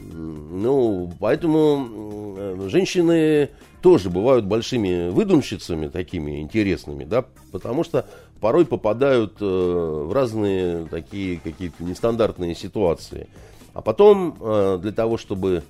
Ну, 0.01 1.13
поэтому 1.21 2.69
женщины 2.69 3.51
тоже 3.83 4.11
бывают 4.11 4.45
большими 4.45 5.09
выдумщицами 5.11 5.89
такими 5.89 6.41
интересными, 6.41 7.05
да, 7.05 7.25
потому 7.53 7.85
что 7.85 8.07
порой 8.41 8.67
попадают 8.67 9.37
э, 9.41 9.45
в 9.45 10.13
разные 10.13 10.87
такие 10.87 11.39
какие-то 11.39 11.83
нестандартные 11.85 12.55
ситуации. 12.55 13.29
А 13.73 13.83
потом 13.83 14.37
э, 14.41 14.79
для 14.83 14.93
того, 14.93 15.19
чтобы, 15.19 15.63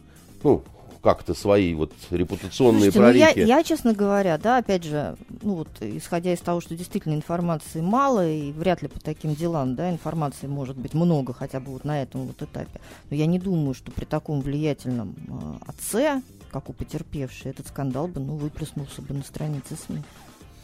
ну, 0.42 0.62
как-то 1.02 1.34
свои 1.34 1.74
вот 1.74 1.92
репутационные 2.10 2.92
Слушайте, 2.92 2.98
прорехи. 2.98 3.38
Ну 3.40 3.46
я, 3.46 3.56
я, 3.58 3.64
честно 3.64 3.94
говоря, 3.94 4.38
да, 4.38 4.58
опять 4.58 4.84
же, 4.84 5.16
ну 5.42 5.54
вот, 5.54 5.68
исходя 5.80 6.32
из 6.32 6.40
того, 6.40 6.60
что 6.60 6.76
действительно 6.76 7.14
информации 7.14 7.80
мало, 7.80 8.28
и 8.28 8.52
вряд 8.52 8.82
ли 8.82 8.88
по 8.88 9.00
таким 9.00 9.34
делам, 9.34 9.74
да, 9.74 9.90
информации 9.90 10.46
может 10.46 10.76
быть 10.76 10.94
много, 10.94 11.32
хотя 11.32 11.60
бы 11.60 11.72
вот 11.72 11.84
на 11.84 12.02
этом 12.02 12.26
вот 12.26 12.42
этапе. 12.42 12.80
Но 13.08 13.16
я 13.16 13.26
не 13.26 13.38
думаю, 13.38 13.74
что 13.74 13.90
при 13.92 14.04
таком 14.04 14.40
влиятельном 14.40 15.14
э, 15.28 15.64
отце, 15.66 16.22
как 16.50 16.68
у 16.68 16.72
потерпевшей, 16.72 17.50
этот 17.50 17.68
скандал 17.68 18.08
бы, 18.08 18.20
ну, 18.20 18.36
выплеснулся 18.36 19.02
бы 19.02 19.14
на 19.14 19.22
странице 19.22 19.76
СМИ. 19.86 20.02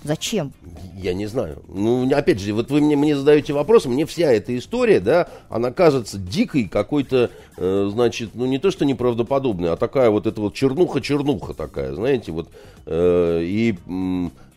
Зачем? 0.06 0.52
Я 0.96 1.14
не 1.14 1.26
знаю. 1.26 1.62
Ну, 1.68 2.08
опять 2.14 2.40
же, 2.40 2.52
вот 2.54 2.70
вы 2.70 2.80
мне, 2.80 2.96
мне 2.96 3.16
задаете 3.16 3.52
вопрос, 3.52 3.86
мне 3.86 4.06
вся 4.06 4.32
эта 4.32 4.56
история, 4.56 5.00
да, 5.00 5.28
она 5.48 5.72
кажется 5.72 6.16
дикой 6.16 6.68
какой-то, 6.68 7.30
э, 7.56 7.88
значит, 7.92 8.30
ну 8.34 8.46
не 8.46 8.58
то 8.58 8.70
что 8.70 8.84
неправдоподобной, 8.84 9.72
а 9.72 9.76
такая 9.76 10.10
вот 10.10 10.26
эта 10.26 10.40
вот 10.40 10.54
чернуха-чернуха 10.54 11.54
такая, 11.54 11.92
знаете, 11.92 12.30
вот, 12.30 12.48
э, 12.86 13.40
и 13.42 13.75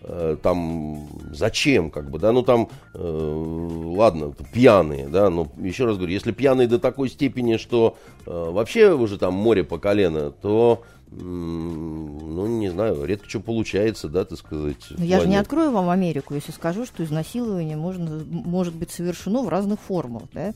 э, 0.04 0.38
там 0.42 1.08
зачем, 1.34 1.90
как 1.90 2.10
бы, 2.10 2.20
да, 2.20 2.32
ну 2.32 2.44
там, 2.44 2.70
э, 2.94 3.94
ладно, 3.96 4.32
пьяные, 4.54 5.08
да, 5.08 5.30
но 5.30 5.48
еще 5.58 5.86
раз 5.86 5.98
говорю, 5.98 6.14
если 6.14 6.32
пьяные 6.32 6.68
до 6.68 6.80
такой 6.80 7.10
степени, 7.10 7.58
что 7.58 7.98
э, 8.26 8.32
вообще 8.32 8.94
уже 8.94 9.18
там 9.18 9.34
море 9.34 9.64
по 9.64 9.80
колено, 9.80 10.32
то 10.32 10.84
ну, 11.12 12.48
не 12.48 12.70
знаю, 12.70 13.04
редко 13.06 13.28
что 13.28 13.40
получается, 13.40 14.10
да, 14.10 14.26
так 14.26 14.38
сказать. 14.38 14.78
Но 14.92 15.04
я 15.04 15.20
же 15.20 15.28
не 15.28 15.38
открою 15.38 15.72
вам 15.72 15.90
Америку, 15.90 16.36
если 16.36 16.52
скажу, 16.52 16.86
что 16.86 17.04
изнасилование 17.04 17.78
можно, 17.78 18.24
может 18.30 18.76
быть 18.76 18.92
совершено 18.92 19.42
в 19.42 19.50
разных 19.50 19.80
формах, 19.80 20.24
да. 20.34 20.54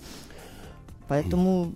Поэтому 1.07 1.72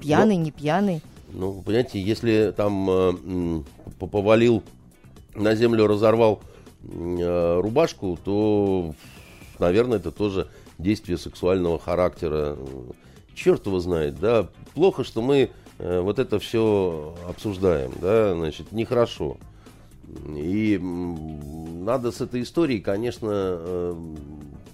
пьяный, 0.00 0.36
Но, 0.36 0.44
не 0.44 0.50
пьяный. 0.50 1.02
Ну, 1.32 1.62
понимаете, 1.62 2.00
если 2.00 2.54
там 2.56 2.88
э, 2.88 3.62
повалил 3.98 4.62
на 5.34 5.54
землю, 5.54 5.86
разорвал 5.86 6.40
э, 6.82 7.60
рубашку, 7.60 8.18
то, 8.24 8.94
наверное, 9.58 9.98
это 9.98 10.12
тоже 10.12 10.48
действие 10.78 11.18
сексуального 11.18 11.78
характера. 11.78 12.56
Черт 13.34 13.66
его 13.66 13.80
знает, 13.80 14.18
да. 14.20 14.48
Плохо, 14.74 15.04
что 15.04 15.20
мы 15.20 15.50
Э, 15.78 16.00
вот 16.00 16.18
это 16.18 16.38
все 16.38 17.14
обсуждаем, 17.28 17.92
да, 18.00 18.34
значит, 18.34 18.72
нехорошо. 18.72 19.36
И 20.34 20.78
надо 20.78 22.12
с 22.12 22.20
этой 22.20 22.42
историей, 22.42 22.80
конечно, 22.80 23.28
э, 23.30 23.94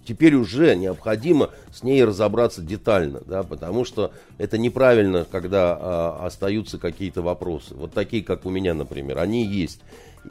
теперь 0.04 0.34
уже 0.34 0.74
необходимо 0.76 1.50
с 1.72 1.82
ней 1.82 2.04
разобраться 2.04 2.62
детально, 2.62 3.22
да, 3.26 3.42
потому 3.42 3.84
что 3.84 4.12
это 4.38 4.58
неправильно, 4.58 5.26
когда 5.30 5.76
а, 5.78 6.26
остаются 6.26 6.78
какие-то 6.78 7.22
вопросы. 7.22 7.74
Вот 7.74 7.92
такие, 7.92 8.22
как 8.22 8.46
у 8.46 8.50
меня, 8.50 8.74
например, 8.74 9.18
они 9.18 9.44
есть. 9.44 9.80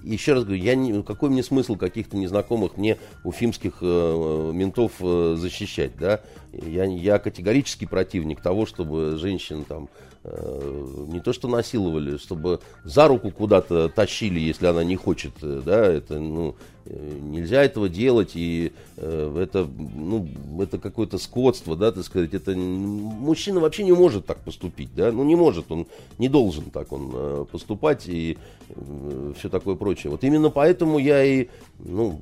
Еще 0.03 0.33
раз 0.33 0.45
говорю, 0.45 0.61
я 0.61 0.75
не, 0.75 1.03
какой 1.03 1.29
мне 1.29 1.43
смысл 1.43 1.75
каких-то 1.75 2.15
незнакомых 2.15 2.77
мне 2.77 2.97
уфимских 3.25 3.79
э, 3.81 4.51
ментов 4.53 4.93
э, 5.01 5.35
защищать, 5.37 5.97
да? 5.97 6.21
Я, 6.53 6.85
я 6.85 7.19
категорический 7.19 7.87
противник 7.87 8.41
того, 8.41 8.65
чтобы 8.65 9.17
женщин 9.17 9.65
там 9.65 9.89
не 10.23 11.19
то 11.19 11.33
что 11.33 11.47
насиловали, 11.47 12.17
чтобы 12.17 12.59
за 12.83 13.07
руку 13.07 13.31
куда-то 13.31 13.89
тащили, 13.89 14.39
если 14.39 14.67
она 14.67 14.83
не 14.83 14.95
хочет, 14.95 15.31
э, 15.41 15.61
да, 15.65 15.87
это, 15.87 16.19
ну, 16.19 16.55
э, 16.85 17.19
нельзя 17.21 17.63
этого 17.63 17.89
делать, 17.89 18.31
и 18.35 18.71
э, 18.97 19.37
это, 19.41 19.67
ну, 19.95 20.27
это 20.59 20.77
какое-то 20.77 21.17
скотство, 21.17 21.75
да, 21.75 21.91
так 21.91 22.03
сказать, 22.03 22.35
это, 22.35 22.51
мужчина 22.55 23.59
вообще 23.59 23.83
не 23.83 23.93
может 23.93 24.27
так 24.27 24.37
поступить, 24.41 24.89
да, 24.95 25.11
ну, 25.11 25.23
не 25.23 25.35
может, 25.35 25.71
он 25.71 25.87
не 26.19 26.29
должен 26.29 26.65
так 26.65 26.91
он 26.91 27.09
э, 27.13 27.45
поступать, 27.51 28.07
и 28.07 28.37
э, 28.69 29.33
все 29.39 29.49
такое 29.49 29.73
прочее. 29.73 30.11
Вот 30.11 30.23
именно 30.23 30.51
поэтому 30.51 30.99
я 30.99 31.23
и, 31.23 31.47
ну, 31.79 32.19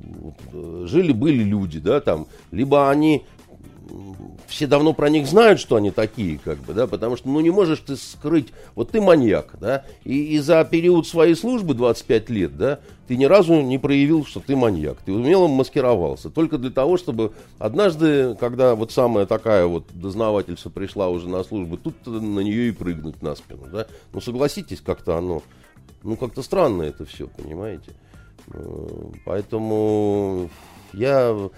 жили-были 0.53 1.43
люди, 1.43 1.79
да, 1.79 1.99
там, 1.99 2.27
либо 2.51 2.89
они 2.89 3.25
все 4.47 4.67
давно 4.67 4.93
про 4.93 5.09
них 5.09 5.27
знают, 5.27 5.59
что 5.59 5.75
они 5.75 5.91
такие, 5.91 6.39
как 6.39 6.57
бы, 6.59 6.73
да, 6.73 6.87
потому 6.87 7.17
что, 7.17 7.29
ну, 7.29 7.39
не 7.39 7.49
можешь 7.49 7.79
ты 7.79 7.95
скрыть, 7.95 8.47
вот 8.75 8.91
ты 8.91 9.01
маньяк, 9.01 9.55
да, 9.59 9.85
и, 10.03 10.35
и 10.35 10.39
за 10.39 10.63
период 10.63 11.07
своей 11.07 11.35
службы 11.35 11.73
25 11.73 12.29
лет, 12.29 12.57
да, 12.57 12.79
ты 13.07 13.15
ни 13.15 13.25
разу 13.25 13.61
не 13.61 13.77
проявил, 13.77 14.25
что 14.25 14.39
ты 14.39 14.55
маньяк, 14.55 14.97
ты 15.05 15.11
умело 15.11 15.47
маскировался, 15.47 16.29
только 16.29 16.57
для 16.57 16.71
того, 16.71 16.97
чтобы 16.97 17.33
однажды, 17.57 18.35
когда 18.39 18.75
вот 18.75 18.91
самая 18.91 19.25
такая 19.25 19.65
вот 19.65 19.85
дознавательница 19.93 20.69
пришла 20.69 21.09
уже 21.09 21.29
на 21.29 21.43
службу, 21.43 21.77
тут 21.77 22.05
на 22.05 22.39
нее 22.39 22.69
и 22.69 22.71
прыгнуть 22.71 23.21
на 23.21 23.35
спину, 23.35 23.67
да, 23.71 23.87
ну, 24.13 24.21
согласитесь, 24.21 24.81
как-то 24.81 25.17
оно, 25.17 25.43
ну, 26.03 26.15
как-то 26.15 26.41
странно 26.41 26.83
это 26.83 27.05
все, 27.05 27.27
понимаете, 27.27 27.91
э, 28.53 28.87
поэтому 29.25 30.49
я 30.93 31.49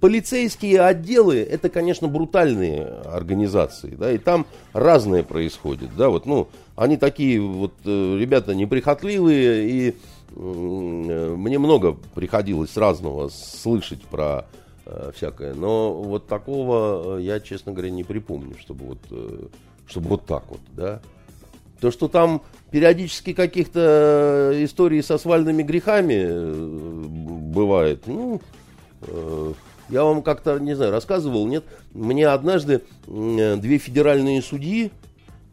полицейские 0.00 0.80
отделы 0.80 1.38
это, 1.38 1.68
конечно, 1.68 2.08
брутальные 2.08 2.84
организации, 2.84 3.90
да, 3.90 4.12
и 4.12 4.18
там 4.18 4.46
разное 4.72 5.22
происходит, 5.22 5.90
да, 5.96 6.08
вот, 6.08 6.26
ну, 6.26 6.48
они 6.76 6.96
такие 6.96 7.40
вот 7.40 7.74
э, 7.84 8.18
ребята 8.18 8.54
неприхотливые, 8.54 9.68
и 9.68 9.94
мне 10.36 11.58
много 11.58 11.96
приходилось 12.14 12.76
разного 12.76 13.28
слышать 13.28 14.02
про 14.02 14.46
э, 14.84 15.12
всякое, 15.14 15.54
но 15.54 15.94
вот 15.94 16.26
такого 16.26 17.18
я, 17.18 17.40
честно 17.40 17.72
говоря, 17.72 17.90
не 17.90 18.04
припомню, 18.04 18.56
чтобы 18.58 18.84
вот, 18.86 18.98
э, 19.10 19.46
чтобы 19.86 20.08
вот 20.08 20.26
так 20.26 20.44
вот, 20.48 20.60
да. 20.72 21.00
То, 21.80 21.90
что 21.90 22.08
там 22.08 22.42
периодически 22.70 23.32
каких-то 23.32 24.52
историй 24.56 25.02
со 25.02 25.18
свальными 25.18 25.62
грехами 25.62 26.26
бывает, 27.52 28.04
ну, 28.06 28.40
я 29.88 30.04
вам 30.04 30.22
как-то, 30.22 30.58
не 30.58 30.74
знаю, 30.74 30.92
рассказывал, 30.92 31.46
нет? 31.46 31.64
Мне 31.92 32.28
однажды 32.28 32.82
две 33.06 33.78
федеральные 33.78 34.42
судьи 34.42 34.90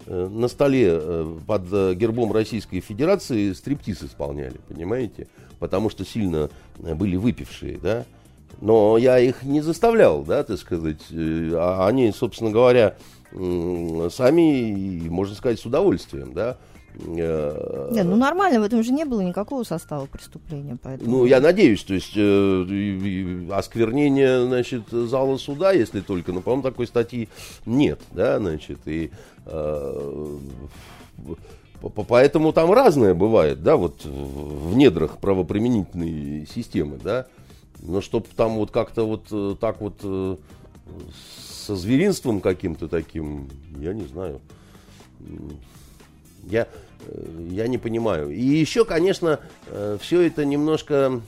э, 0.05 0.27
на 0.27 0.47
столе 0.47 0.89
э, 0.91 1.37
под 1.45 1.63
э, 1.71 1.93
гербом 1.95 2.31
Российской 2.31 2.79
Федерации 2.79 3.51
стриптиз 3.53 4.03
исполняли, 4.03 4.59
понимаете? 4.67 5.27
Потому 5.59 5.89
что 5.89 6.05
сильно 6.05 6.49
были 6.77 7.17
выпившие, 7.17 7.77
да? 7.77 8.05
Но 8.61 8.97
я 8.97 9.19
их 9.19 9.43
не 9.43 9.61
заставлял, 9.61 10.23
да, 10.23 10.43
так 10.43 10.57
сказать. 10.59 11.01
А 11.11 11.87
они, 11.87 12.11
собственно 12.11 12.51
говоря, 12.51 12.95
сами, 13.31 15.07
можно 15.09 15.35
сказать, 15.35 15.59
с 15.59 15.65
удовольствием, 15.65 16.33
да, 16.33 16.57
Э, 16.79 16.80
не, 16.95 18.03
ну 18.03 18.15
нормально, 18.15 18.59
в 18.59 18.63
этом 18.63 18.83
же 18.83 18.91
не 18.91 19.05
было 19.05 19.21
никакого 19.21 19.63
состава 19.63 20.05
преступления. 20.05 20.77
Поэтому... 20.81 21.09
Ну, 21.09 21.25
я 21.25 21.39
надеюсь, 21.39 21.83
то 21.83 21.93
есть 21.93 22.13
э, 22.15 23.47
осквернение, 23.51 24.45
значит, 24.45 24.89
зала 24.89 25.37
суда, 25.37 25.71
если 25.71 26.01
только, 26.01 26.31
но, 26.31 26.41
по-моему, 26.41 26.63
такой 26.63 26.87
статьи 26.87 27.29
нет, 27.65 27.99
да, 28.11 28.39
значит, 28.39 28.79
и 28.85 29.11
э, 29.45 30.37
поэтому 32.07 32.53
там 32.53 32.71
разное 32.71 33.13
бывает, 33.13 33.63
да, 33.63 33.77
вот 33.77 34.03
в 34.03 34.75
недрах 34.75 35.17
правоприменительной 35.17 36.47
системы, 36.53 36.99
да, 37.03 37.27
но 37.81 38.01
чтобы 38.01 38.27
там 38.35 38.55
вот 38.55 38.71
как-то 38.71 39.07
вот 39.07 39.27
э, 39.31 39.55
так 39.59 39.81
вот 39.81 39.95
э, 40.03 40.35
со 41.65 41.75
зверинством 41.75 42.41
каким-то 42.41 42.87
таким, 42.87 43.49
я 43.77 43.93
не 43.93 44.05
знаю. 44.05 44.41
Я, 46.43 46.67
э, 47.05 47.47
я 47.49 47.67
не 47.67 47.77
понимаю. 47.77 48.29
И 48.29 48.41
еще, 48.41 48.85
конечно, 48.85 49.39
э, 49.67 49.97
все 50.01 50.21
это 50.21 50.45
немножко... 50.45 51.21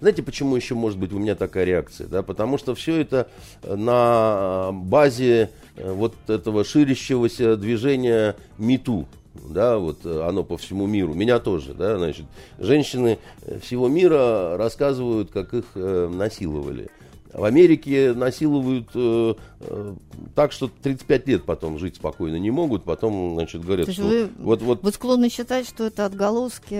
Знаете, 0.00 0.22
почему 0.22 0.56
еще 0.56 0.74
может 0.74 0.98
быть 0.98 1.12
у 1.12 1.18
меня 1.18 1.34
такая 1.34 1.64
реакция? 1.64 2.06
Да? 2.06 2.22
Потому 2.22 2.58
что 2.58 2.74
все 2.74 3.00
это 3.00 3.28
на 3.62 4.70
базе 4.72 5.50
э, 5.76 5.92
вот 5.92 6.14
этого 6.28 6.64
ширящегося 6.64 7.56
движения 7.56 8.36
МИТУ. 8.58 9.06
да, 9.34 9.78
вот 9.78 10.04
оно 10.04 10.44
по 10.44 10.56
всему 10.56 10.86
миру, 10.86 11.14
меня 11.14 11.38
тоже, 11.38 11.74
да, 11.74 11.98
значит, 11.98 12.26
женщины 12.58 13.18
всего 13.62 13.88
мира 13.88 14.56
рассказывают, 14.56 15.30
как 15.30 15.54
их 15.54 15.64
э, 15.74 16.08
насиловали. 16.12 16.90
В 17.34 17.44
Америке 17.44 18.12
насилуют 18.14 18.88
э, 18.94 19.34
э, 19.60 19.94
так, 20.34 20.52
что 20.52 20.70
35 20.82 21.28
лет 21.28 21.44
потом 21.44 21.78
жить 21.78 21.96
спокойно 21.96 22.36
не 22.36 22.50
могут, 22.50 22.84
потом, 22.84 23.34
значит, 23.34 23.64
говорят, 23.64 23.90
что... 23.90 24.02
Вы, 24.02 24.28
вот, 24.38 24.62
вот... 24.62 24.82
вы 24.82 24.92
склонны 24.92 25.28
считать, 25.28 25.68
что 25.68 25.84
это 25.84 26.06
отголоски 26.06 26.74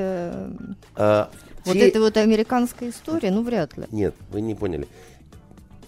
а, 0.94 1.30
вот 1.64 1.72
те... 1.72 1.88
этой 1.88 2.00
вот 2.00 2.16
американской 2.16 2.90
истории? 2.90 3.30
Ну, 3.30 3.42
вряд 3.42 3.76
ли. 3.76 3.84
Нет, 3.90 4.14
вы 4.30 4.40
не 4.40 4.54
поняли 4.54 4.86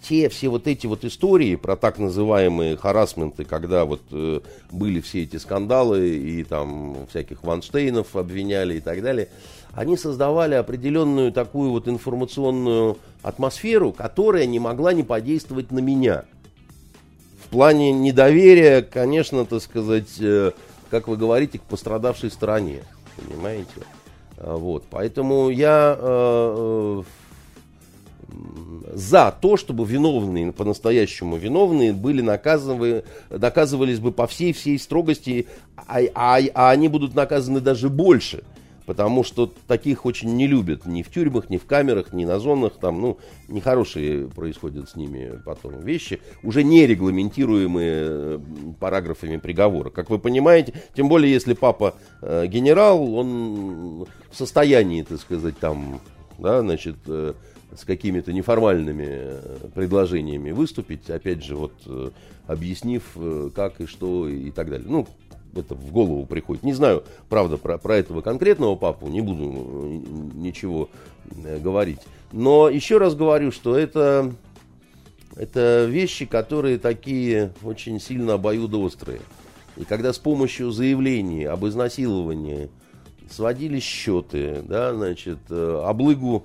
те 0.09 0.29
все 0.29 0.49
вот 0.49 0.67
эти 0.67 0.87
вот 0.87 1.05
истории 1.05 1.57
про 1.57 1.77
так 1.77 1.99
называемые 1.99 2.77
харасменты, 2.77 3.45
когда 3.45 3.85
вот 3.85 4.03
э, 4.13 4.41
были 4.71 5.01
все 5.01 5.25
эти 5.25 5.37
скандалы 5.37 6.09
и 6.09 6.45
там 6.45 7.07
всяких 7.11 7.43
Ванштейнов 7.43 8.15
обвиняли 8.15 8.77
и 8.77 8.81
так 8.81 9.03
далее, 9.03 9.29
они 9.77 9.99
создавали 9.99 10.55
определенную 10.55 11.31
такую 11.33 11.71
вот 11.71 11.87
информационную 11.87 12.97
атмосферу, 13.23 13.93
которая 13.93 14.47
не 14.47 14.59
могла 14.59 14.95
не 14.95 15.03
подействовать 15.03 15.71
на 15.71 15.81
меня. 15.81 16.25
В 17.45 17.49
плане 17.51 17.93
недоверия, 17.93 18.81
конечно, 18.81 19.45
так 19.45 19.63
сказать, 19.63 20.19
э, 20.19 20.53
как 20.91 21.09
вы 21.09 21.19
говорите, 21.19 21.59
к 21.59 21.63
пострадавшей 21.63 22.31
стороне. 22.31 22.85
Понимаете? 23.17 23.69
А, 24.39 24.57
вот. 24.57 24.85
Поэтому 24.91 25.51
я 25.51 25.95
э, 25.99 27.03
за 28.95 29.37
то, 29.39 29.59
чтобы 29.59 29.85
виновные, 29.85 30.53
по-настоящему 30.53 31.37
виновные, 31.37 31.93
были 31.93 32.23
наказаны, 32.23 33.05
наказывались 33.29 34.01
бы 34.01 34.11
по 34.11 34.27
всей 34.27 34.55
всей 34.55 34.79
строгости, 34.79 35.47
а, 35.77 36.01
а, 36.15 36.41
а 36.55 36.71
они 36.71 36.89
будут 36.89 37.15
наказаны 37.15 37.61
даже 37.61 37.91
больше, 37.91 38.43
потому 38.87 39.25
что 39.25 39.53
таких 39.67 40.07
очень 40.07 40.37
не 40.37 40.47
любят 40.47 40.87
ни 40.87 41.03
в 41.03 41.11
тюрьмах, 41.11 41.51
ни 41.51 41.59
в 41.59 41.67
камерах, 41.67 42.13
ни 42.13 42.25
на 42.25 42.39
зонах, 42.39 42.75
там, 42.81 43.01
ну, 43.01 43.19
нехорошие 43.49 44.29
происходят 44.29 44.89
с 44.89 44.97
ними 44.97 45.41
потом 45.45 45.81
вещи, 45.81 46.21
уже 46.43 46.63
не 46.63 46.87
регламентируемые 46.87 48.41
параграфами 48.79 49.37
приговора. 49.37 49.91
Как 49.91 50.09
вы 50.09 50.19
понимаете, 50.19 50.73
тем 50.95 51.09
более, 51.09 51.33
если 51.33 51.55
папа 51.55 51.95
э, 52.23 52.47
генерал, 52.47 53.15
он 53.15 54.07
в 54.31 54.37
состоянии, 54.37 55.03
так 55.03 55.21
сказать, 55.21 55.59
там, 55.59 56.01
да, 56.39 56.61
значит, 56.61 56.97
э, 57.07 57.35
с 57.75 57.85
какими-то 57.85 58.33
неформальными 58.33 59.07
э, 59.09 59.69
предложениями 59.75 60.53
выступить, 60.53 61.11
опять 61.11 61.45
же, 61.45 61.57
вот 61.57 61.73
э, 61.87 62.11
объяснив, 62.47 63.03
э, 63.17 63.51
как 63.55 63.81
и 63.81 63.87
что 63.87 64.29
и 64.29 64.51
так 64.51 64.71
далее. 64.71 64.89
Ну, 64.89 65.07
это 65.57 65.75
в 65.75 65.91
голову 65.93 66.27
приходит. 66.27 66.63
Не 66.63 66.73
знаю, 66.73 67.05
правда, 67.29 67.57
про, 67.57 67.79
про 67.79 67.97
этого 67.97 68.21
конкретного 68.21 68.77
папу, 68.77 69.09
не 69.09 69.21
буду 69.21 69.45
ничего 70.35 70.89
говорить. 71.35 72.01
Но 72.33 72.69
еще 72.69 72.99
раз 72.99 73.15
говорю, 73.15 73.53
что 73.53 73.77
это, 73.77 74.33
это 75.35 75.87
вещи, 75.87 76.27
которые 76.27 76.79
такие 76.79 77.53
очень 77.63 78.01
сильно 78.01 78.35
обоюдоострые. 78.35 79.21
И 79.77 79.85
когда 79.85 80.13
с 80.13 80.19
помощью 80.19 80.71
заявлений 80.71 81.45
об 81.45 81.67
изнасиловании 81.67 82.71
сводили 83.31 83.79
счеты, 83.79 84.63
да, 84.63 84.95
значит, 84.95 85.39
облыгу 85.51 86.45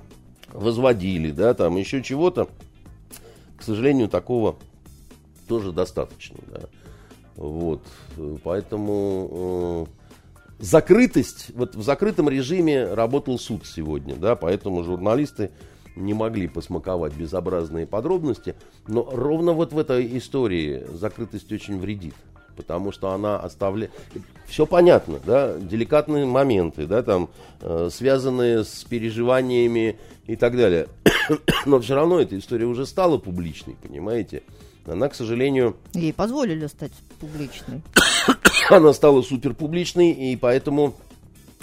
возводили, 0.51 1.31
да, 1.31 1.53
там 1.53 1.77
еще 1.77 2.03
чего-то. 2.03 2.49
К 3.57 3.63
сожалению, 3.63 4.09
такого 4.09 4.57
тоже 5.47 5.71
достаточно, 5.71 6.37
да. 6.47 6.61
Вот, 7.41 7.81
поэтому 8.43 9.87
э, 10.59 10.63
закрытость, 10.63 11.47
вот 11.55 11.75
в 11.75 11.81
закрытом 11.81 12.29
режиме 12.29 12.93
работал 12.93 13.39
суд 13.39 13.65
сегодня, 13.65 14.15
да, 14.15 14.35
поэтому 14.35 14.83
журналисты 14.83 15.49
не 15.95 16.13
могли 16.13 16.47
посмаковать 16.47 17.15
безобразные 17.15 17.87
подробности, 17.87 18.53
но 18.87 19.09
ровно 19.11 19.53
вот 19.53 19.73
в 19.73 19.79
этой 19.79 20.15
истории 20.19 20.83
закрытость 20.93 21.51
очень 21.51 21.79
вредит 21.79 22.13
потому 22.55 22.91
что 22.91 23.11
она 23.11 23.39
оставляет... 23.39 23.91
Все 24.45 24.67
понятно, 24.67 25.19
да, 25.25 25.57
деликатные 25.57 26.25
моменты, 26.25 26.85
да, 26.85 27.01
там, 27.01 27.29
э, 27.61 27.89
связанные 27.91 28.65
с 28.65 28.83
переживаниями 28.83 29.97
и 30.27 30.35
так 30.35 30.55
далее. 30.55 30.87
Но 31.65 31.79
все 31.79 31.95
равно 31.95 32.19
эта 32.19 32.37
история 32.37 32.65
уже 32.65 32.85
стала 32.85 33.17
публичной, 33.17 33.77
понимаете? 33.81 34.43
Она, 34.85 35.09
к 35.09 35.15
сожалению... 35.15 35.77
Ей 35.93 36.13
позволили 36.13 36.67
стать 36.67 36.91
публичной. 37.19 37.81
она 38.69 38.93
стала 38.93 39.21
супер 39.21 39.53
публичной, 39.53 40.11
и 40.11 40.35
поэтому 40.35 40.95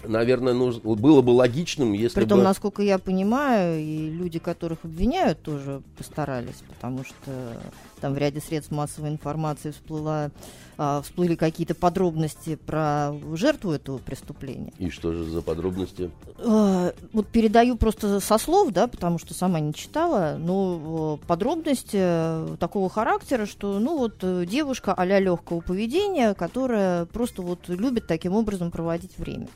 наверное, 0.05 0.53
нужно, 0.55 0.95
было 0.95 1.23
бы 1.23 1.31
логичным, 1.31 1.93
если 1.93 2.15
Притом, 2.15 2.39
бы... 2.39 2.45
насколько 2.45 2.83
я 2.83 2.99
понимаю, 2.99 3.81
и 3.81 4.09
люди, 4.11 4.39
которых 4.39 4.85
обвиняют, 4.85 5.43
тоже 5.43 5.83
постарались, 5.97 6.63
потому 6.69 7.05
что 7.05 7.61
там 7.99 8.15
в 8.15 8.19
ряде 8.19 8.41
средств 8.41 8.73
массовой 8.73 9.11
информации 9.11 9.71
всплыла, 9.71 10.31
а, 10.77 11.03
всплыли 11.03 11.35
какие-то 11.35 11.75
подробности 11.75 12.57
про 12.57 13.13
жертву 13.35 13.73
этого 13.73 13.99
преступления. 13.99 14.73
И 14.79 14.91
что 14.91 15.13
же 15.13 15.25
за 15.25 15.43
подробности? 15.43 16.11
А, 16.39 16.93
вот 17.13 17.27
передаю 17.29 17.77
просто 17.77 18.21
со 18.21 18.39
слов, 18.39 18.73
да, 18.73 18.87
потому 18.87 19.19
что 19.19 19.35
сама 19.35 19.61
не 19.61 19.75
читала, 19.75 20.37
но 20.39 21.19
подробности 21.27 22.57
такого 22.59 22.89
характера, 22.89 23.47
что, 23.47 23.79
ну 23.79 23.99
вот, 23.99 24.47
девушка 24.47 24.95
а-ля 24.95 25.21
легкого 25.21 25.61
поведения, 25.61 26.35
которая 26.35 27.07
просто 27.07 27.43
вот 27.43 27.69
любит 27.69 28.07
таким 28.07 28.35
образом 28.35 28.71
проводить 28.71 29.19
время. 29.19 29.49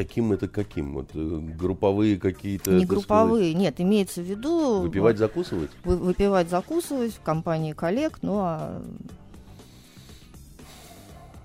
Таким 0.00 0.32
это 0.32 0.48
каким? 0.48 0.94
Вот 0.94 1.10
э, 1.12 1.40
групповые 1.58 2.18
какие-то. 2.18 2.70
Не 2.70 2.86
групповые, 2.86 3.50
сказать, 3.50 3.62
нет, 3.62 3.74
имеется 3.82 4.22
в 4.22 4.24
виду. 4.24 4.80
Выпивать, 4.80 5.18
закусывать? 5.18 5.70
Вы, 5.84 5.98
выпивать, 5.98 6.48
закусывать 6.48 7.12
в 7.12 7.20
компании 7.20 7.74
коллег, 7.74 8.20
ну 8.22 8.38
а. 8.38 8.82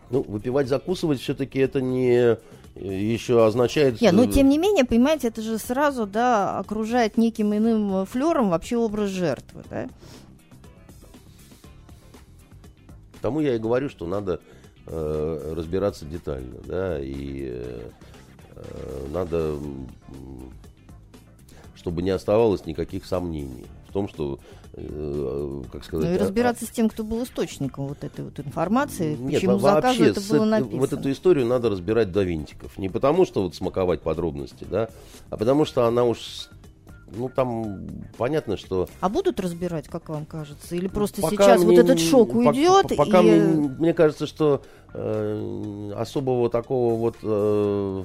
Ну, 0.09 0.23
выпивать, 0.23 0.69
закусывать 0.69 1.19
все-таки 1.19 1.59
это 1.59 1.81
не 1.81 2.37
еще 2.75 3.45
означает... 3.45 3.99
Нет, 3.99 4.13
но 4.13 4.25
тем 4.25 4.47
не 4.47 4.57
менее, 4.57 4.85
понимаете, 4.85 5.27
это 5.27 5.41
же 5.41 5.57
сразу, 5.57 6.07
да, 6.07 6.57
окружает 6.57 7.17
неким 7.17 7.53
иным 7.53 8.05
флером 8.05 8.51
вообще 8.51 8.77
образ 8.77 9.09
жертвы, 9.09 9.63
да? 9.69 9.89
Тому 13.21 13.41
я 13.41 13.55
и 13.55 13.59
говорю, 13.59 13.89
что 13.89 14.07
надо 14.07 14.39
э, 14.87 15.53
разбираться 15.57 16.05
детально, 16.05 16.61
да, 16.65 17.01
и 17.01 17.49
э, 17.49 17.89
Э, 18.05 18.14
надо, 19.11 19.57
чтобы 21.75 22.01
не 22.01 22.09
оставалось 22.09 22.65
никаких 22.65 23.05
сомнений 23.05 23.65
в 23.87 23.93
том, 23.93 24.07
что, 24.07 24.39
э, 24.73 25.63
как 25.71 25.83
сказать... 25.83 26.07
Ну 26.07 26.13
и 26.13 26.17
а, 26.17 26.19
разбираться 26.19 26.65
а, 26.65 26.67
с 26.67 26.71
тем, 26.71 26.89
кто 26.89 27.03
был 27.03 27.23
источником 27.23 27.87
вот 27.87 28.03
этой 28.03 28.25
вот 28.25 28.39
информации, 28.39 29.15
нет, 29.15 29.35
почему 29.35 29.59
заказу 29.59 30.03
это 30.03 30.21
было 30.21 30.45
написано. 30.45 30.79
Вот 30.79 30.93
эту 30.93 31.11
историю 31.11 31.45
надо 31.45 31.69
разбирать 31.69 32.11
до 32.11 32.23
винтиков. 32.23 32.77
Не 32.77 32.89
потому, 32.89 33.25
что 33.25 33.43
вот 33.43 33.55
смаковать 33.55 34.01
подробности, 34.01 34.65
да, 34.69 34.89
а 35.29 35.37
потому 35.37 35.65
что 35.65 35.85
она 35.85 36.03
уж 36.03 36.49
ну, 37.15 37.29
там 37.29 37.87
понятно, 38.17 38.57
что... 38.57 38.89
А 38.99 39.09
будут 39.09 39.39
разбирать, 39.39 39.87
как 39.87 40.09
вам 40.09 40.25
кажется? 40.25 40.75
Или 40.75 40.87
просто 40.87 41.21
пока 41.21 41.35
сейчас 41.35 41.63
мне, 41.63 41.77
вот 41.77 41.85
этот 41.85 41.99
шок 41.99 42.33
уйдет? 42.33 42.83
Пока, 42.89 42.95
пока 42.95 43.21
и... 43.21 43.23
мне, 43.23 43.69
мне 43.69 43.93
кажется, 43.93 44.25
что 44.25 44.63
э, 44.93 45.91
особого 45.95 46.49
такого 46.49 46.95
вот 46.95 47.17
э, 47.21 48.03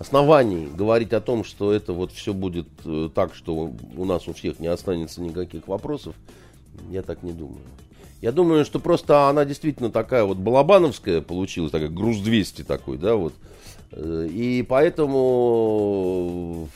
оснований 0.00 0.66
говорить 0.66 1.12
о 1.12 1.20
том, 1.20 1.44
что 1.44 1.72
это 1.72 1.92
вот 1.92 2.10
все 2.10 2.32
будет 2.32 2.66
э, 2.86 3.10
так, 3.14 3.34
что 3.34 3.70
у 3.96 4.04
нас 4.06 4.26
у 4.28 4.32
всех 4.32 4.58
не 4.58 4.66
останется 4.66 5.20
никаких 5.20 5.68
вопросов, 5.68 6.14
я 6.88 7.02
так 7.02 7.22
не 7.22 7.32
думаю. 7.32 7.60
Я 8.22 8.32
думаю, 8.32 8.64
что 8.64 8.80
просто 8.80 9.28
она 9.28 9.44
действительно 9.44 9.90
такая 9.90 10.24
вот 10.24 10.38
балабановская 10.38 11.20
получилась, 11.20 11.70
такая 11.70 11.90
груз 11.90 12.20
200 12.20 12.64
такой, 12.64 12.96
да, 12.96 13.14
вот. 13.14 13.34
Э, 13.92 14.26
и 14.26 14.62
поэтому 14.62 16.70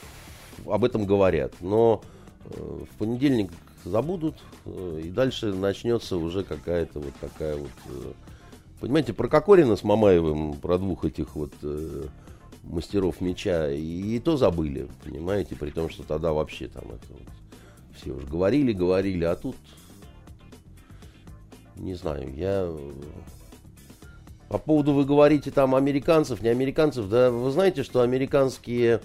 об 0.67 0.85
этом 0.85 1.07
говорят. 1.07 1.55
Но 1.61 2.03
э, 2.45 2.61
в 2.61 2.99
понедельник 2.99 3.51
забудут, 3.87 4.35
и 4.67 5.11
дальше 5.11 5.53
начнется 5.53 6.17
уже 6.17 6.43
какая-то 6.43 7.01
вот 7.01 7.13
такая 7.21 7.57
вот 7.57 7.71
Понимаете, 8.85 9.15
про 9.15 9.29
Кокорина 9.29 9.77
с 9.77 9.83
Мамаевым, 9.83 10.53
про 10.59 10.77
двух 10.77 11.07
этих 11.07 11.37
вот 11.37 11.55
э, 11.63 12.03
мастеров 12.65 13.23
меча, 13.23 13.71
и, 13.71 13.81
и 13.81 14.21
то 14.21 14.37
забыли, 14.37 14.89
понимаете, 15.03 15.57
при 15.57 15.71
том, 15.71 15.89
что 15.89 16.03
тогда 16.03 16.35
вообще 16.35 16.69
там 16.69 16.85
это 16.89 17.07
вот, 17.09 17.23
все 17.97 18.13
уже 18.13 18.27
говорили, 18.27 18.75
говорили, 18.75 19.25
а 19.25 19.37
тут, 19.37 19.57
не 21.77 21.95
знаю, 21.95 22.31
я... 22.35 22.71
По 24.51 24.59
поводу, 24.59 24.93
вы 24.93 25.07
говорите, 25.07 25.51
там, 25.51 25.75
американцев, 25.75 26.43
не 26.43 26.51
американцев, 26.51 27.09
да, 27.09 27.31
вы 27.31 27.51
знаете, 27.53 27.85
что 27.85 28.03
американские 28.03 29.01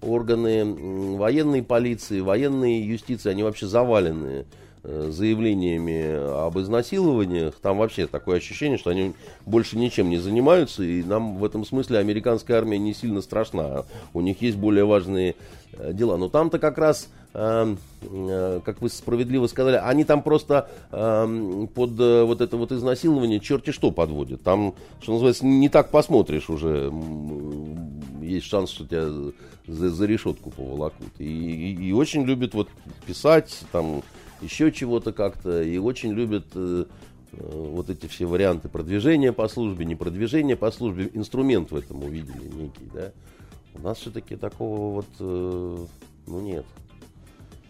органы 0.00 1.16
военной 1.16 1.64
полиции, 1.64 2.20
военной 2.20 2.82
юстиции, 2.82 3.30
они 3.30 3.42
вообще 3.42 3.66
завалены 3.66 4.26
э, 4.26 4.44
заявлениями 4.84 6.46
об 6.46 6.58
изнасилованиях, 6.58 7.54
там 7.60 7.78
вообще 7.78 8.06
такое 8.06 8.36
ощущение, 8.36 8.78
что 8.78 8.90
они 8.90 9.14
больше 9.46 9.78
ничем 9.78 10.10
не 10.10 10.18
занимаются, 10.18 10.82
и 10.82 11.02
нам 11.02 11.38
в 11.38 11.44
этом 11.44 11.64
смысле 11.64 11.98
американская 11.98 12.58
армия 12.58 12.78
не 12.78 12.94
сильно 12.94 13.22
страшна. 13.22 13.84
У 14.12 14.20
них 14.20 14.42
есть 14.42 14.58
более 14.58 14.84
важные 14.84 15.36
э, 15.72 15.92
дела. 15.92 16.16
Но 16.16 16.28
там-то 16.28 16.58
как 16.58 16.78
раз 16.78 17.08
Эм, 17.36 17.78
э, 18.02 18.60
как 18.64 18.80
вы 18.80 18.88
справедливо 18.88 19.48
сказали, 19.48 19.74
они 19.82 20.04
там 20.04 20.22
просто 20.22 20.70
э, 20.92 21.66
под 21.74 21.98
э, 21.98 22.22
вот 22.22 22.40
это 22.40 22.56
вот 22.56 22.70
изнасилование 22.70 23.40
черти 23.40 23.72
что 23.72 23.90
подводят. 23.90 24.44
Там, 24.44 24.74
что 25.00 25.14
называется, 25.14 25.44
не 25.44 25.68
так 25.68 25.90
посмотришь 25.90 26.48
уже. 26.48 26.92
Есть 28.22 28.46
шанс, 28.46 28.70
что 28.70 28.86
тебя 28.86 29.08
за, 29.66 29.90
за 29.90 30.06
решетку 30.06 30.52
поволокут. 30.52 31.08
И, 31.18 31.24
и, 31.24 31.88
и 31.88 31.92
очень 31.92 32.22
любят 32.22 32.54
вот 32.54 32.68
писать, 33.04 33.62
там 33.72 34.04
еще 34.44 34.70
чего-то 34.70 35.12
как-то. 35.12 35.62
И 35.62 35.78
очень 35.78 36.12
любят 36.12 36.46
э, 36.54 36.84
э, 37.32 37.68
вот 37.72 37.90
эти 37.90 38.06
все 38.06 38.26
варианты 38.26 38.68
продвижения 38.68 39.32
по 39.32 39.48
службе, 39.48 39.84
не 39.84 39.96
продвижения 39.96 40.56
по 40.56 40.70
службе. 40.70 41.10
Инструмент 41.14 41.70
в 41.70 41.76
этом 41.76 42.04
увидели 42.04 42.48
некий, 42.48 42.88
да. 42.92 43.12
У 43.74 43.80
нас 43.80 43.98
все-таки 43.98 44.36
такого 44.36 44.96
вот, 44.96 45.06
э, 45.18 45.86
ну 46.26 46.40
нет. 46.40 46.64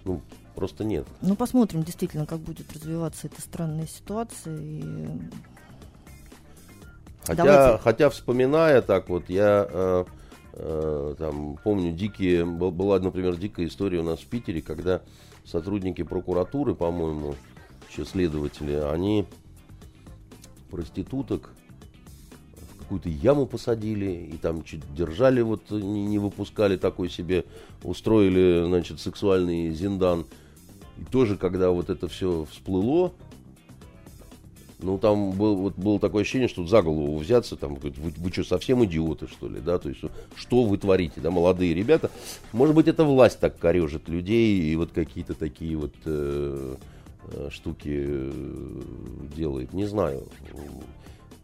Ну, 0.04 0.20
просто 0.54 0.84
нет. 0.84 1.06
Ну, 1.22 1.34
посмотрим 1.34 1.82
действительно, 1.82 2.26
как 2.26 2.40
будет 2.40 2.72
развиваться 2.72 3.26
эта 3.26 3.40
странная 3.40 3.86
ситуация. 3.86 4.58
И... 4.60 4.84
Хотя, 7.26 7.44
Давайте... 7.44 7.82
хотя, 7.82 8.10
вспоминая 8.10 8.82
так 8.82 9.08
вот, 9.08 9.30
я 9.30 9.66
э, 9.70 10.04
э, 10.52 11.14
там 11.18 11.58
помню 11.64 11.92
дикие, 11.92 12.44
была, 12.44 12.98
например, 12.98 13.36
дикая 13.36 13.66
история 13.66 14.00
у 14.00 14.04
нас 14.04 14.20
в 14.20 14.26
Питере, 14.26 14.60
когда 14.60 15.00
сотрудники 15.44 16.02
прокуратуры, 16.02 16.74
по-моему, 16.74 17.34
еще 17.90 18.04
следователи, 18.04 18.72
они 18.72 19.26
проституток 20.70 21.50
какую-то 22.78 23.08
яму 23.08 23.46
посадили, 23.46 24.30
и 24.32 24.36
там 24.36 24.62
чуть 24.62 24.82
держали, 24.94 25.40
вот 25.40 25.70
не, 25.70 26.04
не 26.04 26.18
выпускали 26.18 26.76
такой 26.76 27.08
себе, 27.08 27.44
устроили, 27.82 28.64
значит, 28.66 29.00
сексуальный 29.00 29.70
зиндан. 29.70 30.26
И 30.98 31.04
тоже, 31.04 31.36
когда 31.36 31.70
вот 31.70 31.88
это 31.88 32.08
все 32.08 32.46
всплыло, 32.50 33.12
ну, 34.84 34.98
там 34.98 35.32
был, 35.32 35.56
вот, 35.56 35.76
было 35.76 35.98
такое 35.98 36.22
ощущение, 36.22 36.46
что 36.46 36.66
за 36.66 36.82
голову 36.82 37.16
взяться, 37.16 37.56
там, 37.56 37.76
вы, 37.76 37.90
вы 37.96 38.30
что, 38.30 38.44
совсем 38.44 38.84
идиоты, 38.84 39.26
что 39.28 39.48
ли, 39.48 39.60
да, 39.60 39.78
то 39.78 39.88
есть, 39.88 40.02
что 40.36 40.64
вы 40.64 40.76
творите, 40.76 41.22
да, 41.22 41.30
молодые 41.30 41.74
ребята. 41.74 42.10
Может 42.52 42.74
быть, 42.74 42.86
это 42.86 43.04
власть 43.04 43.40
так 43.40 43.58
корежит 43.58 44.08
людей, 44.08 44.60
и 44.60 44.76
вот 44.76 44.92
какие-то 44.92 45.34
такие 45.34 45.76
вот 45.76 45.94
э, 46.04 46.76
э 47.28 47.48
штуки 47.50 48.04
э, 48.06 48.82
делает, 49.34 49.72
не 49.72 49.86
знаю. 49.86 50.28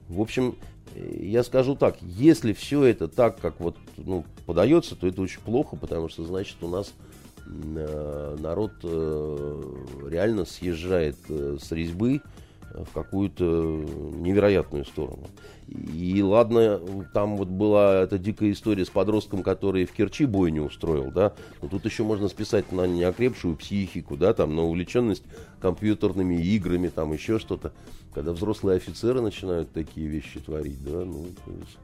В 0.08 0.20
общем, 0.20 0.56
я 0.94 1.42
скажу 1.42 1.76
так, 1.76 1.96
если 2.02 2.52
все 2.52 2.84
это 2.84 3.08
так, 3.08 3.40
как 3.40 3.58
вот 3.58 3.76
ну, 3.96 4.26
подается, 4.44 4.96
то 4.96 5.06
это 5.06 5.22
очень 5.22 5.40
плохо, 5.40 5.76
потому 5.76 6.10
что 6.10 6.24
значит 6.24 6.56
у 6.60 6.68
нас 6.68 6.92
э, 7.46 8.36
народ 8.38 8.72
реально 8.84 10.44
съезжает 10.44 11.16
с 11.26 11.72
резьбы 11.72 12.20
в 12.72 12.92
какую-то 12.92 13.44
невероятную 13.44 14.84
сторону. 14.84 15.26
И 15.68 16.20
ладно, 16.22 16.80
там 17.14 17.36
вот 17.36 17.48
была 17.48 18.02
эта 18.02 18.18
дикая 18.18 18.50
история 18.50 18.84
с 18.84 18.90
подростком, 18.90 19.42
который 19.42 19.84
в 19.84 19.92
Керчи 19.92 20.24
бойню 20.24 20.64
устроил, 20.64 21.12
да, 21.12 21.32
но 21.62 21.68
тут 21.68 21.84
еще 21.84 22.02
можно 22.02 22.28
списать 22.28 22.72
на 22.72 22.86
неокрепшую 22.86 23.54
психику, 23.54 24.16
да, 24.16 24.34
там, 24.34 24.56
на 24.56 24.64
увлеченность 24.64 25.22
компьютерными 25.60 26.34
играми, 26.34 26.88
там 26.88 27.12
еще 27.12 27.38
что-то. 27.38 27.72
Когда 28.12 28.32
взрослые 28.32 28.78
офицеры 28.78 29.20
начинают 29.20 29.70
такие 29.70 30.08
вещи 30.08 30.40
творить, 30.40 30.82
да, 30.84 31.04
ну, 31.04 31.26
есть, 31.46 31.78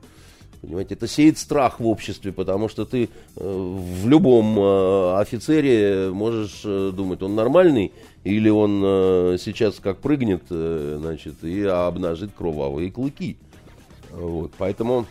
понимаете, 0.60 0.94
это 0.94 1.06
сеет 1.06 1.38
страх 1.38 1.78
в 1.78 1.86
обществе, 1.86 2.32
потому 2.32 2.68
что 2.68 2.84
ты 2.84 3.04
э, 3.04 3.08
в 3.36 4.08
любом 4.08 4.58
э, 4.58 5.20
офицере 5.20 6.10
можешь 6.10 6.62
э, 6.64 6.90
думать, 6.92 7.22
он 7.22 7.36
нормальный, 7.36 7.92
или 8.26 8.48
он 8.48 8.82
э, 8.84 9.36
сейчас 9.38 9.78
как 9.78 9.98
прыгнет, 9.98 10.42
э, 10.50 10.98
значит, 11.00 11.44
и 11.44 11.62
обнажит 11.62 12.32
кровавые 12.36 12.90
клыки. 12.90 13.36
Вот, 14.10 14.52
поэтому 14.58 15.06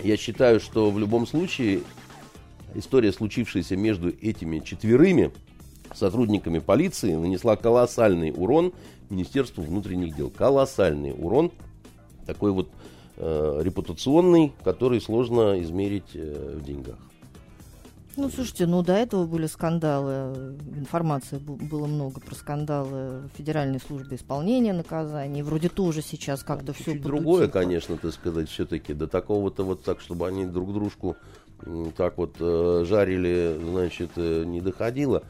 я 0.00 0.16
считаю, 0.16 0.60
что 0.60 0.92
в 0.92 0.98
любом 1.00 1.26
случае 1.26 1.80
история, 2.76 3.12
случившаяся 3.12 3.76
между 3.76 4.10
этими 4.10 4.60
четверыми 4.60 5.32
сотрудниками 5.92 6.60
полиции, 6.60 7.14
нанесла 7.14 7.56
колоссальный 7.56 8.32
урон 8.36 8.72
Министерству 9.10 9.64
внутренних 9.64 10.14
дел. 10.14 10.30
Колоссальный 10.30 11.12
урон, 11.18 11.50
такой 12.26 12.52
вот 12.52 12.70
э, 13.16 13.60
репутационный, 13.64 14.52
который 14.62 15.00
сложно 15.00 15.60
измерить 15.60 16.14
э, 16.14 16.58
в 16.60 16.64
деньгах. 16.64 16.98
Ну, 18.16 18.30
слушайте, 18.30 18.66
ну 18.66 18.82
до 18.82 18.94
этого 18.94 19.26
были 19.26 19.46
скандалы, 19.46 20.56
информации 20.74 21.36
было 21.38 21.86
много 21.86 22.20
про 22.20 22.34
скандалы 22.34 23.28
в 23.32 23.36
Федеральной 23.36 23.78
службе 23.78 24.16
исполнения 24.16 24.72
наказаний. 24.72 25.42
Вроде 25.42 25.68
тоже 25.68 26.00
сейчас 26.02 26.42
как-то 26.42 26.72
все. 26.72 26.98
Другое, 26.98 27.48
конечно, 27.48 27.96
так 27.96 28.12
сказать, 28.12 28.48
все-таки 28.48 28.94
до 28.94 29.06
такого-то 29.06 29.64
вот 29.64 29.82
так, 29.82 30.00
чтобы 30.00 30.26
они 30.26 30.46
друг 30.46 30.72
дружку 30.72 31.16
так 31.96 32.18
вот 32.18 32.36
э, 32.38 32.84
жарили, 32.86 33.58
значит, 33.62 34.10
э, 34.16 34.44
не 34.44 34.60
доходило. 34.60 35.22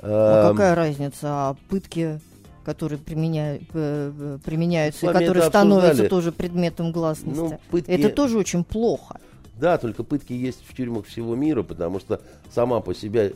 А 0.00 0.50
какая 0.50 0.74
разница? 0.74 1.28
А 1.28 1.56
пытки 1.68 2.20
которые 2.64 2.98
применяют, 2.98 3.62
применяются 3.68 5.06
и 5.06 5.12
которые 5.12 5.44
становятся 5.44 6.08
тоже 6.08 6.32
предметом 6.32 6.90
гласности. 6.90 7.38
Ну, 7.38 7.60
пытки... 7.70 7.92
Это 7.92 8.08
тоже 8.08 8.38
очень 8.38 8.64
плохо. 8.64 9.20
Да, 9.58 9.78
только 9.78 10.04
пытки 10.04 10.32
есть 10.32 10.62
в 10.66 10.74
тюрьмах 10.74 11.06
всего 11.06 11.34
мира, 11.34 11.62
потому 11.62 11.98
что 11.98 12.20
сама 12.50 12.80
по 12.80 12.94
себе, 12.94 13.34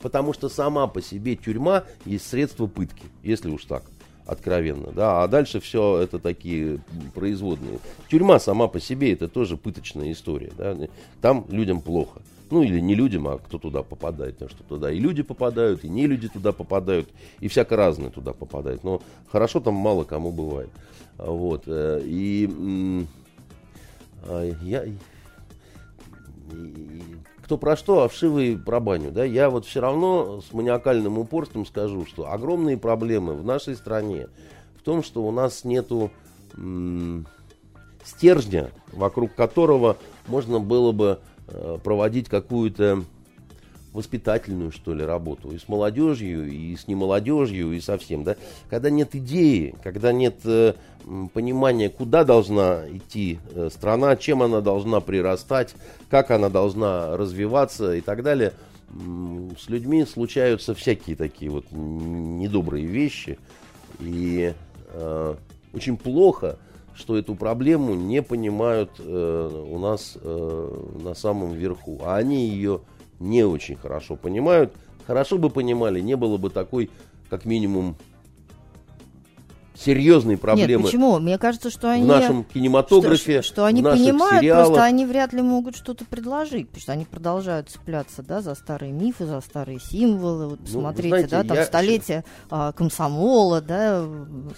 потому 0.00 0.32
что 0.32 0.48
сама 0.48 0.86
по 0.88 1.00
себе 1.00 1.36
тюрьма 1.36 1.84
есть 2.04 2.28
средство 2.28 2.66
пытки, 2.66 3.04
если 3.22 3.48
уж 3.48 3.64
так 3.64 3.84
откровенно, 4.26 4.92
да, 4.92 5.22
а 5.22 5.28
дальше 5.28 5.60
все 5.60 5.98
это 5.98 6.18
такие 6.18 6.80
производные. 7.14 7.78
Тюрьма 8.08 8.38
сама 8.38 8.68
по 8.68 8.80
себе 8.80 9.12
это 9.12 9.28
тоже 9.28 9.56
пыточная 9.56 10.12
история, 10.12 10.52
да, 10.56 10.76
там 11.20 11.46
людям 11.48 11.80
плохо. 11.80 12.20
Ну, 12.50 12.62
или 12.62 12.80
не 12.80 12.94
людям, 12.94 13.28
а 13.28 13.38
кто 13.38 13.56
туда 13.56 13.82
попадает, 13.82 14.34
потому 14.34 14.50
что 14.50 14.62
туда 14.64 14.92
и 14.92 14.98
люди 14.98 15.22
попадают, 15.22 15.84
и 15.84 15.88
не 15.88 16.06
люди 16.06 16.28
туда 16.28 16.52
попадают, 16.52 17.08
и 17.40 17.48
всяко 17.48 17.76
разное 17.76 18.10
туда 18.10 18.34
попадает. 18.34 18.84
Но 18.84 19.00
хорошо 19.30 19.58
там 19.60 19.72
мало 19.72 20.04
кому 20.04 20.32
бывает. 20.32 20.68
Вот. 21.16 21.62
Э, 21.66 22.02
и 22.04 23.06
а, 24.24 24.52
кто 27.42 27.58
про 27.58 27.76
что, 27.76 28.02
а 28.02 28.08
вшивый 28.08 28.56
про 28.56 28.80
баню. 28.80 29.10
Да? 29.10 29.24
Я 29.24 29.50
вот 29.50 29.66
все 29.66 29.80
равно 29.80 30.40
с 30.40 30.52
маниакальным 30.52 31.18
упорством 31.18 31.66
скажу, 31.66 32.06
что 32.06 32.30
огромные 32.30 32.78
проблемы 32.78 33.34
в 33.34 33.44
нашей 33.44 33.74
стране 33.74 34.28
в 34.78 34.82
том, 34.82 35.02
что 35.02 35.22
у 35.22 35.30
нас 35.30 35.64
нету 35.64 36.10
стержня, 38.04 38.70
вокруг 38.92 39.34
которого 39.34 39.96
можно 40.26 40.60
было 40.60 40.92
бы 40.92 41.20
э, 41.48 41.78
проводить 41.82 42.28
какую-то 42.28 43.04
воспитательную, 43.92 44.72
что 44.72 44.94
ли, 44.94 45.04
работу 45.04 45.50
и 45.50 45.58
с 45.58 45.68
молодежью, 45.68 46.50
и 46.50 46.74
с 46.76 46.88
немолодежью, 46.88 47.72
и 47.72 47.80
со 47.80 47.98
всем, 47.98 48.24
да, 48.24 48.36
когда 48.70 48.90
нет 48.90 49.14
идеи, 49.14 49.74
когда 49.82 50.12
нет 50.12 50.36
э, 50.44 50.74
понимания, 51.32 51.88
куда 51.88 52.24
должна 52.24 52.82
идти 52.88 53.38
э, 53.54 53.68
страна, 53.72 54.16
чем 54.16 54.42
она 54.42 54.60
должна 54.60 55.00
прирастать, 55.00 55.74
как 56.10 56.30
она 56.30 56.48
должна 56.48 57.16
развиваться 57.16 57.94
и 57.94 58.00
так 58.00 58.22
далее, 58.22 58.52
с 59.58 59.68
людьми 59.68 60.04
случаются 60.04 60.74
всякие 60.74 61.16
такие 61.16 61.50
вот 61.50 61.64
недобрые 61.70 62.84
вещи, 62.84 63.38
и 64.00 64.54
э, 64.88 65.34
очень 65.72 65.96
плохо, 65.96 66.58
что 66.94 67.16
эту 67.16 67.34
проблему 67.34 67.94
не 67.94 68.22
понимают 68.22 68.90
э, 68.98 69.64
у 69.70 69.78
нас 69.78 70.18
э, 70.20 70.86
на 71.02 71.14
самом 71.14 71.54
верху, 71.54 72.00
а 72.04 72.16
они 72.16 72.48
ее 72.48 72.80
не 73.18 73.44
очень 73.44 73.76
хорошо 73.76 74.16
понимают. 74.16 74.72
Хорошо 75.06 75.38
бы 75.38 75.48
понимали, 75.50 76.00
не 76.00 76.16
было 76.16 76.36
бы 76.36 76.50
такой, 76.50 76.90
как 77.30 77.44
минимум, 77.44 77.96
серьезные 79.82 80.36
проблемы. 80.36 80.82
Нет, 80.82 80.82
почему? 80.82 81.18
Мне 81.18 81.38
кажется, 81.38 81.70
что 81.70 81.90
они... 81.90 82.04
В 82.04 82.06
нашем 82.08 82.44
кинематографе, 82.44 83.42
Что, 83.42 83.52
что 83.52 83.64
они 83.66 83.80
в 83.80 83.84
наших 83.84 84.04
понимают, 84.06 84.40
сериалах. 84.40 84.66
просто 84.68 84.84
они 84.84 85.06
вряд 85.06 85.32
ли 85.32 85.42
могут 85.42 85.76
что-то 85.76 86.04
предложить, 86.04 86.68
потому 86.68 86.82
что 86.82 86.92
они 86.92 87.04
продолжают 87.04 87.68
цепляться, 87.68 88.22
да, 88.22 88.40
за 88.40 88.54
старые 88.54 88.92
мифы, 88.92 89.26
за 89.26 89.40
старые 89.40 89.80
символы. 89.80 90.48
Вот 90.50 90.60
посмотрите, 90.60 91.08
знаете, 91.08 91.28
да, 91.30 91.44
там 91.44 91.56
я- 91.56 91.64
столетие 91.64 92.24
а, 92.50 92.72
комсомола, 92.72 93.60
да. 93.60 94.04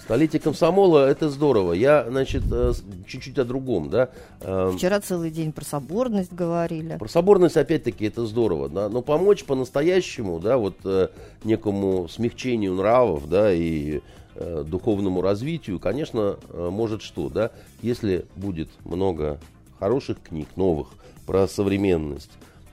Столетие 0.03 0.41
комсомола 0.41 1.09
это 1.09 1.29
здорово. 1.31 1.73
Я, 1.73 2.07
значит, 2.09 2.43
э, 2.51 2.73
чуть-чуть 3.07 3.39
о 3.39 3.45
другом, 3.45 3.91
да. 3.91 4.11
Э, 4.41 4.73
Вчера 4.77 5.01
целый 5.01 5.31
день 5.31 5.53
про 5.53 5.65
соборность 5.65 6.33
говорили. 6.33 6.97
Про 6.99 7.09
соборность, 7.09 7.57
опять-таки, 7.57 8.07
это 8.07 8.27
здорово, 8.27 8.69
да, 8.69 8.89
но 8.89 9.03
помочь 9.03 9.45
по-настоящему, 9.45 10.39
да, 10.41 10.59
вот 10.59 10.77
э, 10.85 11.09
некому 11.45 12.09
смягчению 12.09 12.75
нравов, 12.75 13.29
да, 13.29 13.53
и 13.53 14.01
э, 14.37 14.65
духовному 14.67 15.21
развитию, 15.23 15.79
конечно, 15.79 16.37
э, 16.49 16.69
может 16.71 17.03
что, 17.03 17.29
да, 17.29 17.51
если 17.83 18.25
будет 18.37 18.69
много 18.85 19.39
хороших 19.79 20.21
книг, 20.23 20.49
новых, 20.57 20.89
про 21.27 21.47
современность, 21.49 22.31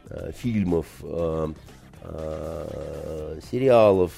э, 0.09 0.31
фильмов, 0.37 0.85
э, 1.03 1.47
сериалов, 3.51 4.11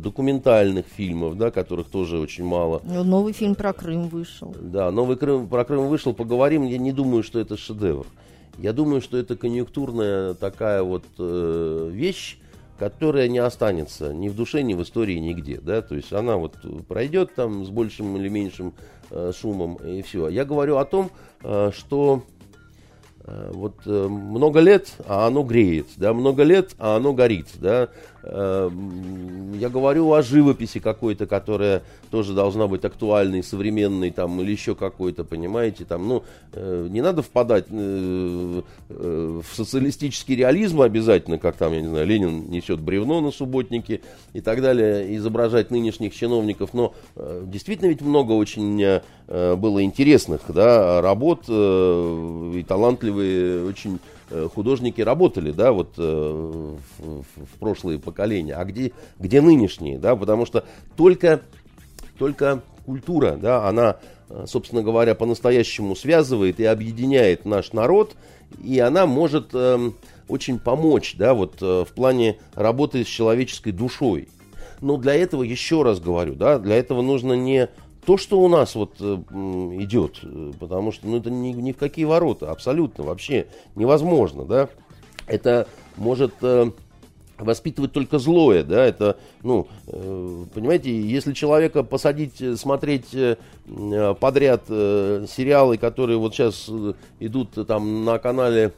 документальных 0.00 0.86
фильмов, 0.86 1.36
да, 1.36 1.50
которых 1.50 1.88
тоже 1.88 2.18
очень 2.18 2.44
мало, 2.44 2.80
Ну, 2.84 3.04
Новый 3.04 3.32
фильм 3.34 3.54
про 3.54 3.72
Крым 3.74 4.08
вышел. 4.08 4.54
да, 4.58 4.90
новый 4.90 5.16
Крым, 5.16 5.46
про 5.46 5.64
Крым 5.64 5.86
вышел, 5.88 6.14
поговорим. 6.14 6.64
Я 6.64 6.78
не 6.78 6.92
думаю, 6.92 7.22
что 7.22 7.38
это 7.38 7.56
шедевр. 7.58 8.06
Я 8.58 8.72
думаю, 8.72 9.02
что 9.02 9.18
это 9.18 9.36
конъюнктурная 9.36 10.32
такая 10.34 10.82
вот 10.82 11.04
э, 11.18 11.90
вещь, 11.92 12.38
которая 12.78 13.28
не 13.28 13.38
останется 13.38 14.12
ни 14.12 14.28
в 14.28 14.36
душе, 14.36 14.62
ни 14.62 14.74
в 14.74 14.82
истории, 14.82 15.18
нигде. 15.18 15.60
Да? 15.60 15.82
То 15.82 15.94
есть 15.94 16.12
она 16.12 16.36
вот 16.36 16.56
пройдет 16.86 17.34
там 17.34 17.64
с 17.64 17.70
большим 17.70 18.16
или 18.16 18.28
меньшим 18.28 18.74
э, 19.10 19.32
шумом 19.38 19.76
и 19.76 20.02
все. 20.02 20.28
Я 20.28 20.44
говорю 20.44 20.76
о 20.76 20.84
том, 20.84 21.10
э, 21.42 21.70
что 21.74 22.22
э, 23.24 23.50
вот 23.52 23.76
э, 23.86 24.08
много 24.08 24.60
лет, 24.60 24.92
а 25.06 25.26
оно 25.26 25.42
греет, 25.42 25.88
да, 25.96 26.12
много 26.12 26.42
лет, 26.42 26.74
а 26.78 26.96
оно 26.96 27.12
горит, 27.12 27.48
да. 27.54 27.88
Э, 28.26 28.68
м, 28.70 29.52
Я 29.56 29.70
говорю 29.70 30.12
о 30.12 30.20
живописи 30.20 30.80
какой-то, 30.80 31.26
которая 31.26 31.82
тоже 32.10 32.34
должна 32.34 32.66
быть 32.66 32.84
актуальной, 32.84 33.42
современной, 33.42 34.10
там, 34.10 34.38
или 34.42 34.52
еще 34.52 34.74
какой-то, 34.74 35.24
понимаете, 35.24 35.86
там, 35.86 36.06
ну, 36.06 36.24
э, 36.52 36.88
не 36.90 37.00
надо 37.00 37.22
впадать 37.22 37.64
э, 37.70 38.62
э, 38.90 39.40
в 39.42 39.56
социалистический 39.56 40.36
реализм 40.36 40.82
обязательно, 40.82 41.38
как 41.38 41.56
там, 41.56 41.72
я 41.72 41.80
не 41.80 41.88
знаю, 41.88 42.06
Ленин 42.06 42.50
несет 42.50 42.80
бревно 42.80 43.20
на 43.22 43.30
субботнике 43.30 44.02
и 44.34 44.40
так 44.42 44.60
далее, 44.60 45.16
изображать 45.16 45.70
нынешних 45.70 46.14
чиновников, 46.14 46.74
но 46.74 46.92
действительно 47.44 47.88
ведь 47.88 48.02
много 48.02 48.32
очень 48.32 49.00
было 49.28 49.82
интересных, 49.82 50.42
да, 50.48 51.00
работ, 51.00 51.44
и 51.48 52.64
талантливые 52.68 53.64
очень 53.64 53.98
художники 54.54 55.00
работали, 55.00 55.50
да, 55.52 55.72
вот 55.72 55.94
э, 55.98 56.76
в, 56.98 57.58
прошлые 57.60 57.98
поколения, 57.98 58.54
а 58.54 58.64
где, 58.64 58.92
где 59.18 59.40
нынешние, 59.40 59.98
да, 59.98 60.16
потому 60.16 60.46
что 60.46 60.64
только, 60.96 61.42
только 62.18 62.62
культура, 62.86 63.36
да, 63.40 63.68
она, 63.68 63.96
э, 64.30 64.44
собственно 64.46 64.82
говоря, 64.82 65.14
по-настоящему 65.14 65.94
связывает 65.94 66.60
и 66.60 66.64
объединяет 66.64 67.44
наш 67.44 67.72
народ, 67.72 68.16
и 68.62 68.78
она 68.78 69.06
может 69.06 69.54
эм, 69.54 69.96
очень 70.28 70.58
помочь, 70.58 71.16
да, 71.18 71.34
вот 71.34 71.56
э, 71.60 71.84
в 71.84 71.92
плане 71.92 72.38
работы 72.54 73.04
с 73.04 73.08
человеческой 73.08 73.72
душой. 73.72 74.28
Но 74.80 74.96
для 74.96 75.14
этого, 75.14 75.42
еще 75.42 75.82
раз 75.82 76.00
говорю, 76.00 76.34
да, 76.34 76.58
для 76.58 76.76
этого 76.76 77.02
нужно 77.02 77.32
не 77.32 77.68
то, 78.06 78.16
что 78.16 78.40
у 78.40 78.48
нас 78.48 78.76
вот 78.76 78.94
э, 79.00 79.16
идет, 79.80 80.20
э, 80.22 80.52
потому 80.60 80.92
что 80.92 81.08
ну, 81.08 81.18
это 81.18 81.28
ни, 81.28 81.48
ни 81.48 81.72
в 81.72 81.76
какие 81.76 82.04
ворота, 82.04 82.52
абсолютно, 82.52 83.04
вообще 83.04 83.48
невозможно, 83.74 84.44
да. 84.44 84.68
Это 85.26 85.66
может 85.96 86.32
э, 86.40 86.70
воспитывать 87.36 87.92
только 87.92 88.20
злое, 88.20 88.62
да, 88.62 88.86
это, 88.86 89.18
ну, 89.42 89.66
понимаете, 90.54 90.98
если 90.98 91.34
человека 91.34 91.82
посадить, 91.82 92.40
смотреть 92.58 93.08
подряд 94.20 94.62
сериалы, 94.68 95.76
которые 95.76 96.16
вот 96.16 96.32
сейчас 96.34 96.70
идут 97.20 97.66
там 97.66 98.06
на 98.06 98.18
канале 98.18 98.72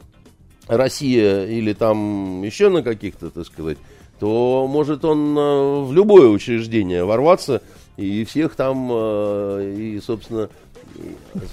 Россия 0.67 1.45
или 1.45 1.71
там 1.71 2.43
еще 2.43 2.67
на 2.67 2.83
каких-то, 2.83 3.29
так 3.29 3.45
сказать, 3.45 3.77
то 4.19 4.67
может 4.67 5.05
он 5.05 5.85
в 5.85 5.93
любое 5.93 6.27
учреждение 6.27 7.05
ворваться 7.05 7.61
и 7.99 8.23
всех 8.23 8.55
там, 8.55 8.89
э, 8.91 9.73
и, 9.77 9.99
собственно, 9.99 10.49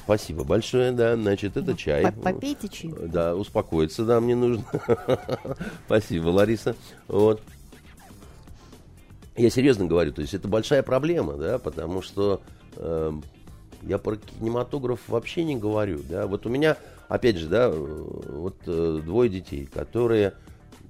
спасибо 0.04 0.44
большое, 0.44 0.92
да, 0.92 1.16
значит, 1.16 1.56
это 1.56 1.76
чай. 1.76 2.04
По- 2.04 2.32
Попейте 2.32 2.68
чай. 2.68 2.92
Да, 3.09 3.35
успокоиться, 3.35 4.04
да, 4.04 4.20
мне 4.20 4.37
нужно. 4.37 4.64
Спасибо, 5.87 6.28
Лариса. 6.28 6.76
Вот. 7.09 7.42
Я 9.37 9.50
серьезно 9.50 9.87
говорю, 9.87 10.12
то 10.12 10.22
есть 10.22 10.35
это 10.35 10.46
большая 10.48 10.82
проблема, 10.82 11.35
да, 11.35 11.59
потому 11.59 12.00
что 12.00 12.40
эм, 12.76 13.22
я 13.82 13.98
про 13.98 14.16
кинематограф 14.16 15.00
вообще 15.09 15.42
не 15.44 15.56
говорю, 15.56 16.00
да. 16.09 16.26
Вот 16.26 16.46
у 16.46 16.48
меня, 16.48 16.76
опять 17.09 17.37
же, 17.37 17.48
да, 17.48 17.68
э, 17.70 17.72
вот 18.28 18.56
э, 18.66 19.00
двое 19.04 19.28
детей, 19.28 19.66
которые 19.66 20.32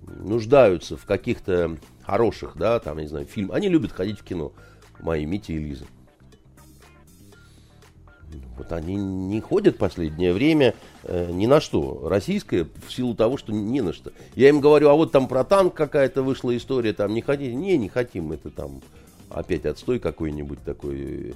нуждаются 0.02 0.96
в 0.96 1.04
каких-то 1.06 1.76
хороших, 2.04 2.56
да, 2.56 2.78
там, 2.78 2.98
я 2.98 3.02
не 3.04 3.08
знаю, 3.08 3.26
фильм. 3.26 3.50
Они 3.50 3.68
любят 3.68 3.90
ходить 3.90 4.20
в 4.20 4.22
кино, 4.22 4.52
мои 5.06 5.24
Митя 5.24 5.52
и 5.52 5.58
Лиза. 5.58 5.86
Вот 8.58 8.72
они 8.72 8.96
не 8.96 9.40
ходят 9.40 9.78
последнее 9.78 10.32
время 10.32 10.74
э, 11.04 11.30
ни 11.30 11.46
на 11.46 11.60
что. 11.60 12.08
Российское 12.08 12.66
в 12.86 12.92
силу 12.92 13.14
того, 13.14 13.36
что 13.36 13.52
не 13.52 13.80
на 13.82 13.92
что. 13.92 14.12
Я 14.34 14.48
им 14.48 14.60
говорю, 14.60 14.88
а 14.88 14.94
вот 14.94 15.12
там 15.12 15.28
про 15.28 15.44
танк 15.44 15.74
какая-то 15.74 16.22
вышла 16.22 16.56
история, 16.56 16.92
там 16.92 17.14
не 17.14 17.22
хотите? 17.22 17.54
Не, 17.54 17.78
не 17.78 17.88
хотим, 17.88 18.32
это 18.32 18.50
там 18.50 18.80
опять 19.30 19.64
отстой 19.64 20.00
какой-нибудь 20.00 20.62
такой 20.64 21.30
э, 21.30 21.32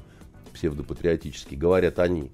псевдопатриотический, 0.53 1.57
говорят 1.57 2.01
они. 2.01 2.33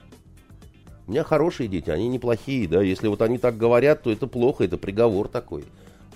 У 1.06 1.10
меня 1.10 1.22
хорошие 1.22 1.68
дети, 1.68 1.90
они 1.90 2.08
неплохие, 2.08 2.66
да. 2.66 2.82
Если 2.82 3.08
вот 3.08 3.22
они 3.22 3.38
так 3.38 3.58
говорят, 3.58 4.02
то 4.02 4.10
это 4.10 4.26
плохо, 4.26 4.64
это 4.64 4.78
приговор 4.78 5.28
такой. 5.28 5.64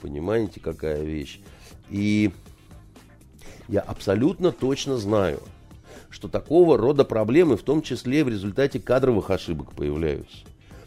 Понимаете, 0.00 0.61
какая 0.61 1.02
вещь. 1.02 1.40
И 1.90 2.30
я 3.70 3.80
абсолютно 3.80 4.50
точно 4.50 4.96
знаю, 4.96 5.40
что 6.11 6.28
такого 6.28 6.76
рода 6.76 7.04
проблемы, 7.04 7.56
в 7.56 7.62
том 7.62 7.83
числе 7.83 8.24
в 8.24 8.28
результате 8.28 8.80
кадровых 8.80 9.30
ошибок, 9.30 9.72
появляются. 9.72 10.38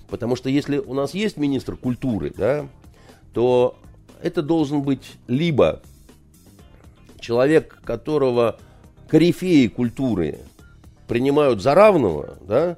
Потому 0.10 0.36
что 0.36 0.50
если 0.50 0.78
у 0.78 0.94
нас 0.94 1.14
есть 1.14 1.38
министр 1.38 1.78
культуры, 1.78 2.34
да, 2.36 2.68
то 3.34 3.78
это 4.22 4.42
должен 4.42 4.82
быть 4.82 5.14
либо 5.28 5.82
человек, 7.20 7.80
которого 7.86 8.60
корифеи 9.08 9.68
культуры 9.68 10.40
принимают 11.08 11.62
за 11.62 11.74
равного, 11.76 12.38
да, 12.42 12.78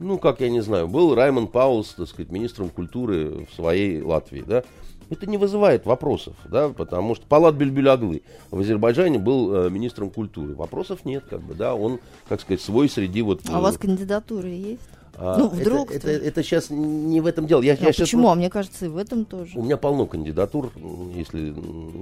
ну, 0.00 0.18
как 0.18 0.40
я 0.40 0.50
не 0.50 0.60
знаю, 0.60 0.88
был 0.88 1.14
Раймон 1.14 1.46
Паулс, 1.46 1.94
так 1.94 2.08
сказать, 2.08 2.30
министром 2.30 2.70
культуры 2.70 3.46
в 3.50 3.54
своей 3.54 4.02
Латвии, 4.02 4.42
да, 4.44 4.64
это 5.10 5.26
не 5.26 5.36
вызывает 5.36 5.86
вопросов, 5.86 6.34
да, 6.44 6.68
потому 6.68 7.14
что 7.14 7.26
Палат 7.26 7.54
Бельбюляглы 7.54 8.22
в 8.50 8.60
Азербайджане 8.60 9.18
был 9.18 9.54
э, 9.54 9.70
министром 9.70 10.10
культуры. 10.10 10.54
Вопросов 10.54 11.04
нет, 11.04 11.24
как 11.28 11.40
бы, 11.40 11.54
да, 11.54 11.74
он, 11.74 12.00
как 12.28 12.40
сказать, 12.40 12.60
свой 12.60 12.88
среди 12.88 13.22
вот... 13.22 13.40
А 13.48 13.56
у 13.56 13.60
э, 13.60 13.62
вас 13.62 13.78
кандидатуры 13.78 14.48
есть? 14.48 14.97
А, 15.18 15.36
ну, 15.38 15.46
это- 15.48 15.56
вдруг 15.56 15.90
Это, 15.90 16.06
ты- 16.06 16.10
это, 16.12 16.42
сейчас 16.42 16.70
не 16.70 17.20
в 17.20 17.26
этом 17.26 17.46
дело. 17.46 17.60
Я, 17.62 17.72
А 17.74 17.76
я 17.76 17.86
почему? 17.88 18.22
вот- 18.22 18.32
А 18.32 18.34
мне 18.36 18.48
кажется, 18.50 18.86
и 18.86 18.88
в 18.88 18.96
этом 18.96 19.24
тоже. 19.24 19.58
у 19.58 19.62
меня 19.62 19.76
полно 19.76 20.06
кандидатур, 20.06 20.70
если 21.14 21.54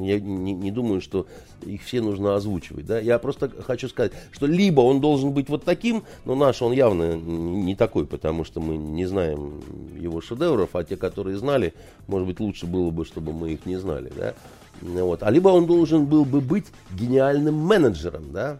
я 0.04 0.20
не, 0.20 0.52
не 0.52 0.70
думаю, 0.70 1.00
что 1.00 1.26
их 1.64 1.82
все 1.82 2.00
нужно 2.02 2.34
озвучивать. 2.36 2.86
Да? 2.86 2.98
Я 3.00 3.18
просто 3.18 3.50
хочу 3.66 3.88
сказать, 3.88 4.12
что 4.32 4.46
либо 4.46 4.80
он 4.82 5.00
должен 5.00 5.32
быть 5.32 5.48
вот 5.48 5.64
таким, 5.64 6.04
но 6.24 6.34
наш 6.34 6.60
он 6.62 6.72
явно 6.72 7.14
не 7.16 7.74
такой, 7.74 8.06
потому 8.06 8.44
что 8.44 8.60
мы 8.60 8.76
не 8.76 9.06
знаем 9.06 9.62
его 9.98 10.20
шедевров, 10.20 10.76
а 10.76 10.84
те, 10.84 10.96
которые 10.96 11.38
знали, 11.38 11.74
может 12.06 12.28
быть, 12.28 12.38
лучше 12.40 12.66
было 12.66 12.90
бы, 12.90 13.04
чтобы 13.04 13.32
мы 13.32 13.52
их 13.52 13.64
не 13.66 13.76
знали. 13.76 14.12
Да? 14.16 14.34
Вот. 14.82 15.22
А 15.22 15.30
либо 15.30 15.48
он 15.48 15.64
должен 15.66 16.04
был 16.04 16.26
бы 16.26 16.42
быть 16.42 16.66
гениальным 16.92 17.54
менеджером. 17.54 18.32
Да? 18.32 18.58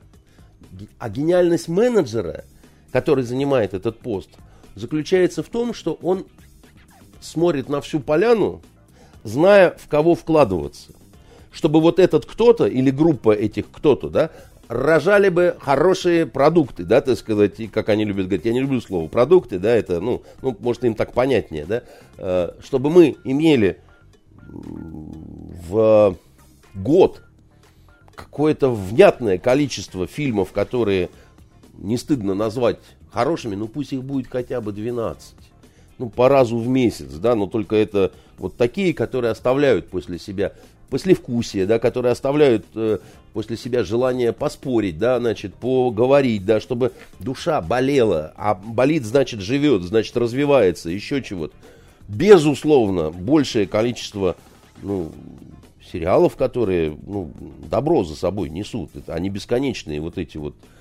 А 0.98 1.08
гениальность 1.10 1.68
менеджера, 1.68 2.44
который 2.96 3.24
занимает 3.24 3.74
этот 3.74 3.98
пост, 3.98 4.30
заключается 4.74 5.42
в 5.42 5.48
том, 5.48 5.74
что 5.74 5.98
он 6.00 6.24
смотрит 7.20 7.68
на 7.68 7.82
всю 7.82 8.00
поляну, 8.00 8.62
зная, 9.22 9.76
в 9.78 9.86
кого 9.86 10.14
вкладываться. 10.14 10.92
Чтобы 11.52 11.82
вот 11.82 11.98
этот 11.98 12.24
кто-то 12.24 12.64
или 12.64 12.90
группа 12.90 13.32
этих 13.32 13.70
кто-то, 13.70 14.08
да, 14.08 14.30
рожали 14.68 15.28
бы 15.28 15.58
хорошие 15.60 16.24
продукты, 16.24 16.84
да, 16.84 17.02
так 17.02 17.18
сказать, 17.18 17.60
и 17.60 17.66
как 17.66 17.90
они 17.90 18.06
любят 18.06 18.28
говорить, 18.28 18.46
я 18.46 18.54
не 18.54 18.60
люблю 18.60 18.80
слово 18.80 19.08
продукты, 19.08 19.58
да, 19.58 19.76
это, 19.76 20.00
ну, 20.00 20.22
ну 20.40 20.56
может, 20.58 20.82
им 20.84 20.94
так 20.94 21.12
понятнее, 21.12 21.66
да, 21.66 21.82
э, 22.16 22.52
чтобы 22.64 22.88
мы 22.88 23.16
имели 23.24 23.78
в 24.48 26.16
год 26.74 27.20
какое-то 28.14 28.70
внятное 28.70 29.36
количество 29.36 30.06
фильмов, 30.06 30.52
которые 30.52 31.10
не 31.78 31.96
стыдно 31.96 32.34
назвать 32.34 32.78
хорошими, 33.10 33.54
ну 33.54 33.68
пусть 33.68 33.92
их 33.92 34.02
будет 34.02 34.28
хотя 34.28 34.60
бы 34.60 34.72
12. 34.72 35.34
Ну, 35.98 36.10
по 36.10 36.28
разу 36.28 36.58
в 36.58 36.68
месяц, 36.68 37.12
да, 37.14 37.34
но 37.34 37.46
только 37.46 37.76
это 37.76 38.12
вот 38.36 38.56
такие, 38.56 38.92
которые 38.92 39.30
оставляют 39.30 39.88
после 39.88 40.18
себя 40.18 40.52
послевкусие, 40.90 41.66
да, 41.66 41.78
которые 41.78 42.12
оставляют 42.12 42.66
э, 42.74 42.98
после 43.32 43.56
себя 43.56 43.82
желание 43.82 44.32
поспорить, 44.32 44.98
да, 44.98 45.18
значит, 45.18 45.54
поговорить, 45.54 46.44
да, 46.44 46.60
чтобы 46.60 46.92
душа 47.18 47.60
болела, 47.60 48.32
а 48.36 48.54
болит, 48.54 49.04
значит, 49.04 49.40
живет, 49.40 49.82
значит, 49.82 50.16
развивается, 50.16 50.90
еще 50.90 51.22
чего-то. 51.22 51.54
Безусловно, 52.08 53.10
большее 53.10 53.66
количество, 53.66 54.36
ну, 54.82 55.10
сериалов, 55.90 56.36
которые, 56.36 56.96
ну, 57.06 57.32
добро 57.70 58.04
за 58.04 58.14
собой 58.14 58.50
несут, 58.50 58.90
это, 58.94 59.14
они 59.14 59.28
бесконечные, 59.28 60.00
вот 60.00 60.18
эти 60.18 60.36
вот 60.36 60.54
э, 60.54 60.75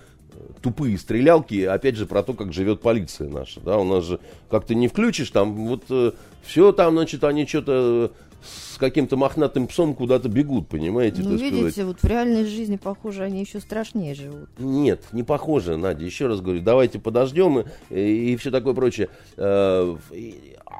тупые 0.61 0.97
стрелялки, 0.97 1.63
опять 1.63 1.95
же, 1.95 2.05
про 2.05 2.23
то, 2.23 2.33
как 2.33 2.53
живет 2.53 2.81
полиция 2.81 3.29
наша, 3.29 3.59
да, 3.59 3.77
у 3.77 3.83
нас 3.83 4.05
же 4.05 4.19
как-то 4.49 4.75
не 4.75 4.87
включишь, 4.87 5.29
там 5.29 5.67
вот 5.67 5.83
э, 5.89 6.11
все 6.43 6.71
там, 6.71 6.93
значит, 6.93 7.23
они 7.23 7.45
что-то 7.45 8.11
с 8.45 8.77
каким-то 8.77 9.17
мохнатым 9.17 9.67
псом 9.67 9.95
куда-то 9.95 10.29
бегут, 10.29 10.67
понимаете? 10.67 11.21
Ну, 11.23 11.31
видите, 11.35 11.71
сказать. 11.71 11.85
вот 11.85 11.99
в 12.01 12.05
реальной 12.05 12.45
жизни, 12.45 12.77
похоже, 12.77 13.23
они 13.23 13.41
еще 13.41 13.59
страшнее 13.59 14.13
живут. 14.13 14.49
Нет, 14.59 15.01
не 15.11 15.23
похоже, 15.23 15.77
Надя. 15.77 16.05
Еще 16.05 16.27
раз 16.27 16.41
говорю, 16.41 16.61
давайте 16.61 16.99
подождем 16.99 17.63
и, 17.89 18.33
и 18.33 18.35
все 18.37 18.51
такое 18.51 18.73
прочее. 18.73 19.09
Э, 19.37 19.95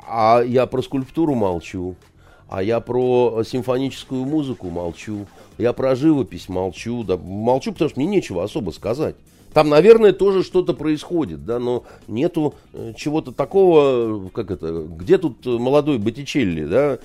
а 0.07 0.41
я 0.41 0.65
про 0.67 0.81
скульптуру 0.81 1.35
молчу. 1.35 1.95
А 2.47 2.61
я 2.61 2.79
про 2.79 3.43
симфоническую 3.43 4.23
музыку 4.23 4.69
молчу. 4.69 5.25
Я 5.57 5.73
про 5.73 5.95
живопись 5.95 6.47
молчу. 6.47 7.03
Да, 7.03 7.17
молчу, 7.17 7.71
потому 7.71 7.89
что 7.89 7.99
мне 7.99 8.07
нечего 8.07 8.43
особо 8.43 8.71
сказать. 8.71 9.15
Там, 9.55 9.69
наверное, 9.69 10.11
тоже 10.11 10.43
что-то 10.43 10.73
происходит, 10.73 11.45
да, 11.45 11.59
но 11.59 11.85
нету 12.09 12.55
э, 12.73 12.91
чего-то 12.97 13.31
такого, 13.31 14.27
как 14.31 14.51
это, 14.51 14.83
где 14.83 15.17
тут 15.17 15.45
молодой 15.45 15.97
Боттичелли, 15.97 16.65
да, 16.65 16.99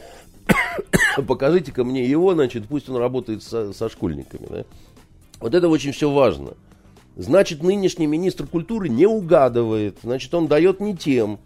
покажите-ка 1.29 1.85
мне 1.85 2.05
его, 2.05 2.35
значит, 2.35 2.67
пусть 2.67 2.89
он 2.89 2.97
работает 2.97 3.45
со, 3.45 3.73
со 3.73 3.89
школьниками. 3.89 4.49
Да? 4.51 4.65
Вот 5.39 5.55
это 5.55 5.69
очень 5.69 5.93
все 5.93 6.11
важно. 6.11 6.55
Значит, 7.15 7.63
нынешний 7.63 8.09
министр 8.09 8.49
культуры 8.49 8.89
не 8.89 9.07
угадывает, 9.07 9.99
значит, 10.03 10.35
он 10.35 10.49
дает 10.49 10.81
не 10.81 10.97
тем. 10.97 11.39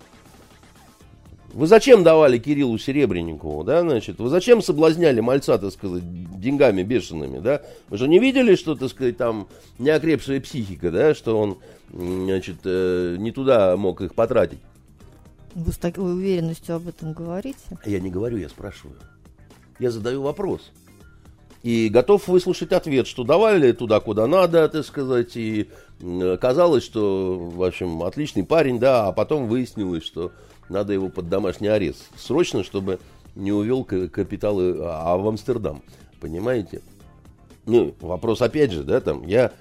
Вы 1.54 1.68
зачем 1.68 2.02
давали 2.02 2.38
Кириллу 2.38 2.76
Серебренникову, 2.78 3.62
да, 3.62 3.82
значит, 3.82 4.18
вы 4.18 4.28
зачем 4.28 4.60
соблазняли 4.60 5.20
мальца, 5.20 5.56
так 5.56 5.70
сказать, 5.70 6.02
деньгами 6.40 6.82
бешеными, 6.82 7.38
да? 7.38 7.62
Вы 7.88 7.96
же 7.96 8.08
не 8.08 8.18
видели, 8.18 8.56
что, 8.56 8.74
так 8.74 8.88
сказать, 8.90 9.16
там 9.16 9.46
неокрепшая 9.78 10.40
психика, 10.40 10.90
да, 10.90 11.14
что 11.14 11.38
он, 11.38 11.58
значит, 11.92 12.56
э, 12.64 13.14
не 13.20 13.30
туда 13.30 13.76
мог 13.76 14.00
их 14.00 14.16
потратить. 14.16 14.58
Вы 15.54 15.70
с 15.70 15.78
такой 15.78 16.12
уверенностью 16.12 16.74
об 16.74 16.88
этом 16.88 17.12
говорите? 17.12 17.60
Я 17.86 18.00
не 18.00 18.10
говорю, 18.10 18.36
я 18.36 18.48
спрашиваю. 18.48 18.96
Я 19.78 19.92
задаю 19.92 20.22
вопрос. 20.22 20.72
И 21.62 21.88
готов 21.88 22.26
выслушать 22.26 22.72
ответ, 22.72 23.06
что 23.06 23.22
давали 23.22 23.70
туда, 23.70 24.00
куда 24.00 24.26
надо, 24.26 24.68
так 24.68 24.84
сказать, 24.84 25.36
и 25.36 25.70
казалось, 26.40 26.82
что, 26.82 27.38
в 27.38 27.62
общем, 27.62 28.02
отличный 28.02 28.44
парень, 28.44 28.80
да, 28.80 29.06
а 29.06 29.12
потом 29.12 29.46
выяснилось, 29.46 30.04
что 30.04 30.32
надо 30.68 30.92
его 30.92 31.08
под 31.08 31.28
домашний 31.28 31.68
арест. 31.68 32.08
Срочно, 32.16 32.64
чтобы 32.64 32.98
не 33.34 33.52
увел 33.52 33.84
капиталы 33.84 34.78
а, 34.80 35.12
а 35.12 35.16
в 35.16 35.26
Амстердам. 35.26 35.82
Понимаете? 36.20 36.82
Ну, 37.66 37.94
вопрос 38.00 38.42
опять 38.42 38.72
же, 38.72 38.82
да, 38.82 39.00
там, 39.00 39.26
я... 39.26 39.52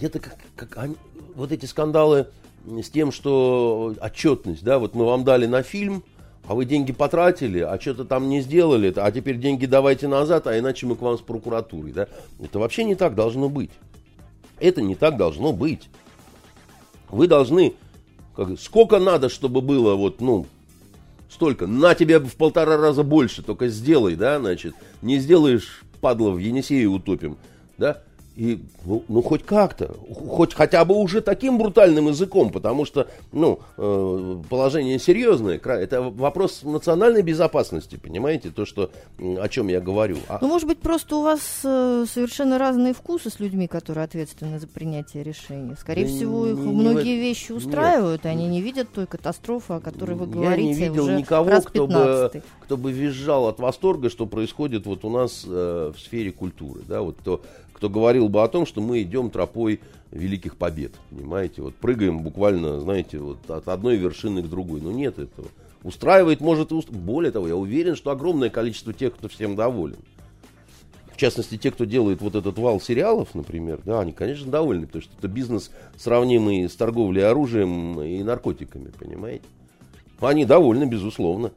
Это 0.00 0.20
как, 0.20 0.36
как 0.54 0.78
они, 0.78 0.96
вот 1.34 1.50
эти 1.50 1.66
скандалы 1.66 2.28
с 2.64 2.88
тем, 2.88 3.10
что 3.10 3.94
отчетность, 4.00 4.62
да, 4.62 4.78
вот 4.78 4.94
мы 4.94 5.04
вам 5.04 5.24
дали 5.24 5.46
на 5.46 5.62
фильм, 5.62 6.04
а 6.46 6.54
вы 6.54 6.64
деньги 6.64 6.92
потратили, 6.92 7.58
а 7.58 7.78
что-то 7.80 8.04
там 8.04 8.28
не 8.28 8.40
сделали, 8.40 8.92
а 8.96 9.10
теперь 9.10 9.38
деньги 9.38 9.66
давайте 9.66 10.08
назад, 10.08 10.46
а 10.46 10.58
иначе 10.58 10.86
мы 10.86 10.96
к 10.96 11.02
вам 11.02 11.18
с 11.18 11.20
прокуратурой, 11.20 11.92
да. 11.92 12.08
Это 12.40 12.58
вообще 12.58 12.84
не 12.84 12.94
так 12.94 13.14
должно 13.14 13.48
быть. 13.48 13.70
Это 14.60 14.82
не 14.82 14.94
так 14.94 15.16
должно 15.16 15.52
быть. 15.52 15.88
Вы 17.10 17.26
должны, 17.26 17.74
как, 18.38 18.60
сколько 18.60 19.00
надо, 19.00 19.28
чтобы 19.28 19.60
было 19.60 19.96
вот, 19.96 20.20
ну, 20.20 20.46
столько, 21.28 21.66
на 21.66 21.96
тебе 21.96 22.20
в 22.20 22.36
полтора 22.36 22.76
раза 22.76 23.02
больше, 23.02 23.42
только 23.42 23.66
сделай, 23.66 24.14
да, 24.14 24.38
значит, 24.38 24.76
не 25.02 25.18
сделаешь, 25.18 25.82
падла, 26.00 26.30
в 26.30 26.38
Енисее 26.38 26.86
утопим, 26.86 27.36
да, 27.78 28.00
и, 28.38 28.60
ну, 28.84 29.02
ну 29.08 29.20
хоть 29.20 29.42
как-то, 29.42 29.96
хоть 30.14 30.54
хотя 30.54 30.84
бы 30.84 30.94
уже 30.94 31.20
таким 31.22 31.58
брутальным 31.58 32.06
языком, 32.06 32.50
потому 32.50 32.84
что, 32.84 33.08
ну, 33.32 33.58
э, 33.76 34.42
положение 34.48 35.00
серьезное, 35.00 35.58
это 35.58 36.02
вопрос 36.02 36.62
национальной 36.62 37.22
безопасности, 37.22 37.96
понимаете, 37.96 38.50
то, 38.50 38.64
что, 38.64 38.92
о 39.18 39.48
чем 39.48 39.66
я 39.66 39.80
говорю. 39.80 40.18
А... 40.28 40.38
Ну, 40.40 40.46
может 40.46 40.68
быть, 40.68 40.78
просто 40.78 41.16
у 41.16 41.22
вас 41.22 41.40
э, 41.64 42.04
совершенно 42.08 42.58
разные 42.58 42.94
вкусы 42.94 43.28
с 43.28 43.40
людьми, 43.40 43.66
которые 43.66 44.04
ответственны 44.04 44.60
за 44.60 44.68
принятие 44.68 45.24
решений. 45.24 45.74
Скорее 45.76 46.04
да 46.04 46.08
всего, 46.08 46.46
их 46.46 46.58
не, 46.58 46.72
многие 46.72 47.16
не, 47.16 47.18
вещи 47.18 47.50
устраивают, 47.50 48.22
нет. 48.22 48.32
они 48.32 48.46
не 48.46 48.62
видят 48.62 48.88
той 48.94 49.08
катастрофы, 49.08 49.72
о 49.72 49.80
которой 49.80 50.14
вы 50.14 50.26
говорите. 50.28 50.62
Я 50.62 50.68
не 50.68 50.74
видел 50.74 51.06
уже 51.06 51.16
никого, 51.16 51.50
раз 51.50 51.64
кто 51.64 51.88
бы, 51.88 52.30
кто 52.60 52.76
бы 52.76 52.92
визжал 52.92 53.48
от 53.48 53.58
восторга, 53.58 54.10
что 54.10 54.26
происходит 54.26 54.86
вот 54.86 55.04
у 55.04 55.10
нас 55.10 55.44
э, 55.44 55.92
в 55.92 55.98
сфере 55.98 56.30
культуры, 56.30 56.82
да, 56.86 57.02
вот 57.02 57.16
то 57.24 57.42
кто 57.78 57.88
говорил 57.88 58.28
бы 58.28 58.42
о 58.42 58.48
том, 58.48 58.66
что 58.66 58.80
мы 58.80 59.02
идем 59.02 59.30
тропой 59.30 59.78
великих 60.10 60.56
побед, 60.56 60.94
понимаете, 61.10 61.62
вот 61.62 61.76
прыгаем 61.76 62.22
буквально, 62.24 62.80
знаете, 62.80 63.18
вот 63.18 63.48
от 63.48 63.68
одной 63.68 63.94
вершины 63.94 64.42
к 64.42 64.48
другой, 64.48 64.80
но 64.80 64.90
нет 64.90 65.20
этого. 65.20 65.46
Устраивает, 65.84 66.40
может, 66.40 66.72
уст... 66.72 66.90
более 66.90 67.30
того, 67.30 67.46
я 67.46 67.54
уверен, 67.54 67.94
что 67.94 68.10
огромное 68.10 68.50
количество 68.50 68.92
тех, 68.92 69.14
кто 69.14 69.28
всем 69.28 69.54
доволен. 69.54 69.98
В 71.12 71.16
частности, 71.18 71.56
те, 71.56 71.70
кто 71.70 71.84
делает 71.84 72.20
вот 72.20 72.34
этот 72.34 72.58
вал 72.58 72.80
сериалов, 72.80 73.28
например, 73.34 73.78
да, 73.84 74.00
они, 74.00 74.10
конечно, 74.10 74.50
довольны, 74.50 74.88
потому 74.88 75.02
что 75.02 75.12
это 75.16 75.28
бизнес, 75.28 75.70
сравнимый 75.96 76.68
с 76.68 76.74
торговлей 76.74 77.24
оружием 77.24 78.02
и 78.02 78.24
наркотиками, 78.24 78.90
понимаете. 78.98 79.44
Они 80.18 80.44
довольны, 80.44 80.82
безусловно. 80.82 81.52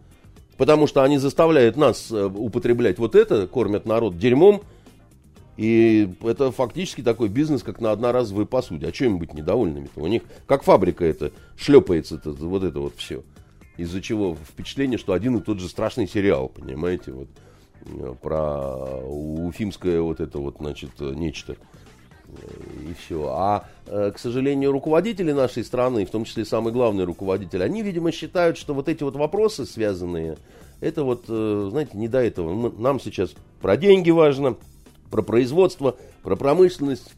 Потому 0.58 0.86
что 0.86 1.02
они 1.02 1.18
заставляют 1.18 1.78
нас 1.78 2.12
э, 2.12 2.26
употреблять 2.26 3.00
вот 3.00 3.16
это, 3.16 3.48
кормят 3.48 3.88
народ 3.88 4.20
дерьмом, 4.20 4.62
и 5.62 6.10
это 6.24 6.52
фактически 6.52 7.04
такой 7.04 7.30
бизнес, 7.30 7.62
как 7.62 7.80
на 7.80 7.92
одноразовой 7.92 8.48
посуде. 8.48 8.88
А 8.88 8.94
что 8.94 9.06
им 9.06 9.20
быть 9.20 9.36
недовольными-то? 9.36 10.02
У 10.02 10.08
них 10.08 10.24
как 10.48 10.64
фабрика 10.64 11.06
это 11.06 11.32
шлепается, 11.56 12.16
-то, 12.16 12.32
вот 12.34 12.64
это 12.64 12.80
вот 12.80 12.96
все. 12.98 13.22
Из-за 13.78 14.02
чего 14.02 14.36
впечатление, 14.36 14.98
что 14.98 15.14
один 15.14 15.38
и 15.38 15.40
тот 15.40 15.60
же 15.60 15.70
страшный 15.70 16.08
сериал, 16.08 16.50
понимаете, 16.50 17.12
вот 17.12 17.28
э, 17.86 18.16
про 18.20 19.06
уфимское 19.06 20.02
вот 20.02 20.20
это 20.20 20.40
вот, 20.40 20.56
значит, 20.58 21.00
нечто. 21.00 21.56
И 22.90 22.96
все. 23.06 23.28
А, 23.30 23.66
э, 23.86 24.12
к 24.16 24.18
сожалению, 24.18 24.72
руководители 24.72 25.32
нашей 25.32 25.64
страны, 25.64 26.08
в 26.08 26.10
том 26.10 26.26
числе 26.26 26.44
самый 26.44 26.74
главный 26.74 27.04
руководитель, 27.04 27.62
они, 27.62 27.84
видимо, 27.84 28.12
считают, 28.12 28.58
что 28.58 28.74
вот 28.74 28.90
эти 28.90 29.04
вот 29.04 29.16
вопросы 29.16 29.68
связанные, 29.68 30.40
это 30.80 31.04
вот, 31.04 31.26
э, 31.28 31.68
знаете, 31.70 31.92
не 32.00 32.08
до 32.08 32.18
этого. 32.18 32.72
Нам 32.80 33.00
сейчас 33.00 33.36
про 33.62 33.78
деньги 33.78 34.10
важно, 34.10 34.58
про 35.12 35.22
производство, 35.22 35.98
про 36.24 36.36
промышленность, 36.36 37.14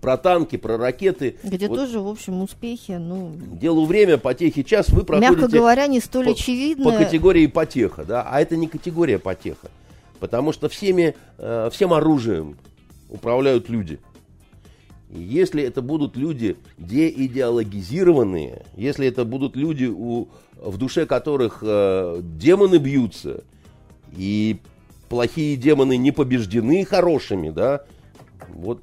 про 0.00 0.16
танки, 0.16 0.56
про 0.56 0.76
ракеты. 0.76 1.36
Где 1.42 1.68
вот. 1.68 1.76
тоже, 1.76 2.00
в 2.00 2.08
общем, 2.08 2.42
успехи. 2.42 2.92
Ну... 2.92 3.32
Делу 3.34 3.86
время, 3.86 4.18
потехи 4.18 4.62
час, 4.62 4.88
вы 4.90 5.04
проходите... 5.04 5.32
Мягко 5.32 5.50
говоря, 5.50 5.86
не 5.86 6.00
столь 6.00 6.26
по, 6.26 6.30
очевидно. 6.32 6.84
По 6.84 6.96
категории 6.96 7.46
потеха, 7.46 8.04
да, 8.04 8.22
а 8.22 8.40
это 8.40 8.56
не 8.56 8.68
категория 8.68 9.18
потеха. 9.18 9.70
Потому 10.20 10.52
что 10.52 10.68
всеми, 10.68 11.16
э, 11.38 11.70
всем 11.72 11.92
оружием 11.92 12.56
управляют 13.08 13.68
люди. 13.68 13.98
И 15.10 15.20
если 15.20 15.62
это 15.62 15.82
будут 15.82 16.16
люди 16.16 16.56
деидеологизированные, 16.78 18.62
если 18.76 19.06
это 19.06 19.24
будут 19.24 19.56
люди, 19.56 19.86
у, 19.86 20.28
в 20.56 20.76
душе 20.76 21.06
которых 21.06 21.58
э, 21.62 22.20
демоны 22.22 22.76
бьются, 22.76 23.42
и 24.16 24.60
плохие 25.10 25.56
демоны 25.56 25.98
не 25.98 26.12
побеждены 26.12 26.86
хорошими, 26.86 27.50
да, 27.50 27.84
вот 28.48 28.82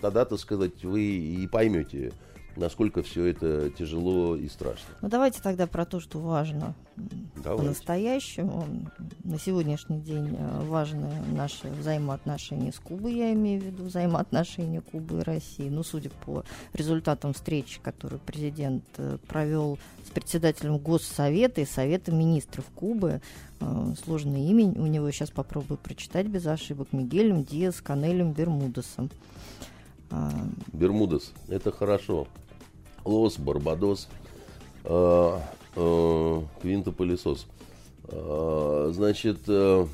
тогда, 0.00 0.24
так 0.24 0.38
сказать, 0.38 0.84
вы 0.84 1.02
и 1.02 1.46
поймете, 1.48 2.12
насколько 2.56 3.02
все 3.02 3.24
это 3.24 3.70
тяжело 3.70 4.36
и 4.36 4.48
страшно. 4.48 4.86
Ну 5.00 5.08
давайте 5.08 5.40
тогда 5.42 5.66
про 5.66 5.84
то, 5.86 5.98
что 5.98 6.18
важно 6.18 6.74
по-настоящему. 7.42 8.66
На 9.24 9.38
сегодняшний 9.38 10.00
день 10.00 10.36
э, 10.38 10.62
важны 10.64 11.10
наши 11.32 11.68
взаимоотношения 11.68 12.72
с 12.72 12.78
Кубой, 12.78 13.14
я 13.14 13.32
имею 13.32 13.60
в 13.60 13.64
виду 13.64 13.84
взаимоотношения 13.84 14.80
Кубы 14.80 15.20
и 15.20 15.22
России. 15.22 15.68
Ну, 15.68 15.82
судя 15.82 16.10
по 16.24 16.44
результатам 16.72 17.32
встречи, 17.34 17.80
которую 17.82 18.20
президент 18.20 18.84
э, 18.96 19.18
провел 19.26 19.78
с 20.06 20.10
председателем 20.10 20.78
Госсовета 20.78 21.60
и 21.60 21.66
Совета 21.66 22.12
министров 22.12 22.64
Кубы, 22.74 23.20
сложное 24.04 24.40
имя 24.40 24.66
у 24.66 24.86
него, 24.86 25.10
сейчас 25.10 25.30
попробую 25.30 25.78
прочитать 25.78 26.26
без 26.26 26.46
ошибок, 26.46 26.88
Мигелем 26.92 27.44
Диас 27.44 27.80
Канелем 27.80 28.32
Бермудесом. 28.32 29.10
Бермудес, 30.72 31.32
это 31.48 31.72
хорошо. 31.72 32.26
Лос, 33.04 33.38
Барбадос, 33.38 34.08
э, 34.84 35.38
э, 35.76 36.42
Квинтопылесос. 36.60 37.46
Э, 38.08 38.90
значит, 38.92 39.38
э, 39.46 39.86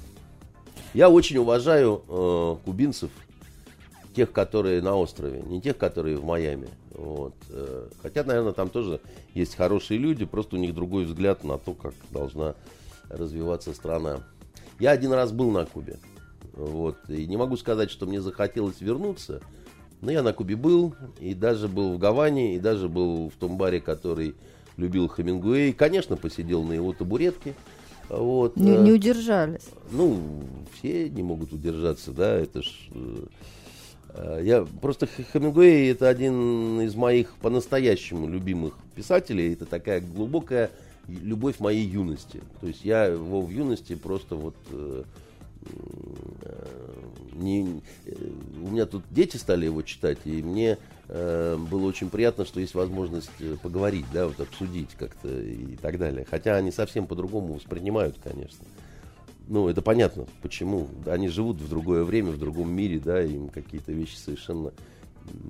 я 0.95 1.11
очень 1.11 1.39
уважаю 1.39 2.03
э, 2.09 2.57
кубинцев, 2.65 3.11
тех, 4.15 4.33
которые 4.33 4.83
на 4.83 4.97
острове, 4.97 5.43
не 5.47 5.61
тех, 5.61 5.77
которые 5.79 6.17
в 6.17 6.25
Майами. 6.25 6.69
Вот. 6.91 7.35
Э, 7.51 7.89
хотя, 8.03 8.25
наверное, 8.25 8.53
там 8.53 8.69
тоже 8.69 9.01
есть 9.35 9.57
хорошие 9.57 9.99
люди, 9.99 10.25
просто 10.25 10.57
у 10.57 10.59
них 10.59 10.75
другой 10.75 11.05
взгляд 11.05 11.45
на 11.45 11.59
то, 11.59 11.75
как 11.75 11.95
должна 12.11 12.55
развиваться 13.13 13.73
страна. 13.75 14.21
Я 14.79 14.91
один 14.91 15.13
раз 15.13 15.33
был 15.33 15.51
на 15.51 15.65
Кубе. 15.65 15.99
Вот. 16.53 16.97
И 17.09 17.27
не 17.27 17.37
могу 17.37 17.57
сказать, 17.57 17.91
что 17.91 18.07
мне 18.07 18.21
захотелось 18.21 18.81
вернуться. 18.81 19.41
Но 20.01 20.11
я 20.11 20.23
на 20.23 20.33
Кубе 20.33 20.57
был, 20.57 20.95
и 21.21 21.33
даже 21.33 21.69
был 21.69 21.95
в 21.95 21.99
Гаване, 21.99 22.57
и 22.57 22.59
даже 22.59 22.89
был 22.89 23.31
в 23.31 23.35
том 23.35 23.57
баре, 23.57 23.81
который 23.81 24.35
любил 24.77 25.09
Хемингуэй. 25.09 25.73
Конечно, 25.73 26.17
посидел 26.17 26.65
на 26.65 26.73
его 26.73 26.93
табуретке. 26.93 27.55
Вот. 28.09 28.57
Не, 28.57 28.77
не 28.79 28.93
удержались. 28.93 29.69
Ну, 29.91 30.21
все 30.75 31.09
не 31.09 31.23
могут 31.23 31.53
удержаться, 31.53 32.11
да, 32.11 32.35
это 32.35 32.63
ж... 32.63 32.89
Э, 34.09 34.41
я 34.43 34.67
просто 34.81 35.07
Хемингуэй 35.07 35.91
это 35.91 36.09
один 36.09 36.81
из 36.81 36.95
моих 36.95 37.35
по-настоящему 37.37 38.29
любимых 38.29 38.75
писателей. 38.95 39.53
Это 39.53 39.67
такая 39.67 40.01
глубокая 40.01 40.71
любовь 41.09 41.59
моей 41.59 41.87
юности. 41.87 42.41
То 42.61 42.67
есть 42.67 42.85
я 42.85 43.05
его 43.05 43.43
в 43.43 43.51
юности 43.51 43.95
просто 43.95 44.37
вот 44.37 44.55
э, 44.71 45.05
э, 46.43 46.97
не, 47.35 47.83
у 48.63 48.71
меня 48.71 48.87
тут 48.87 49.03
дети 49.11 49.37
стали 49.37 49.67
его 49.67 49.83
читать, 49.83 50.19
и 50.25 50.43
мне 50.43 50.79
э, 51.09 51.57
было 51.71 51.87
очень 51.87 52.11
приятно, 52.11 52.45
что 52.45 52.61
есть 52.61 52.75
возможность 52.75 53.31
поговорить, 53.63 54.07
да, 54.13 54.27
вот 54.27 54.41
обсудить 54.41 54.91
как-то 54.99 55.29
и 55.29 55.77
так 55.77 55.99
далее. 55.99 56.27
Хотя 56.31 56.57
они 56.57 56.71
совсем 56.71 57.07
по-другому 57.07 57.55
воспринимают, 57.55 58.17
конечно. 58.23 58.65
Ну, 59.49 59.69
это 59.69 59.83
понятно, 59.83 60.27
почему. 60.41 60.89
Они 61.07 61.29
живут 61.29 61.61
в 61.61 61.69
другое 61.69 62.05
время, 62.05 62.31
в 62.31 62.39
другом 62.39 62.73
мире, 62.73 63.01
да, 63.05 63.23
им 63.23 63.49
какие-то 63.49 63.93
вещи 63.93 64.17
совершенно 64.17 64.73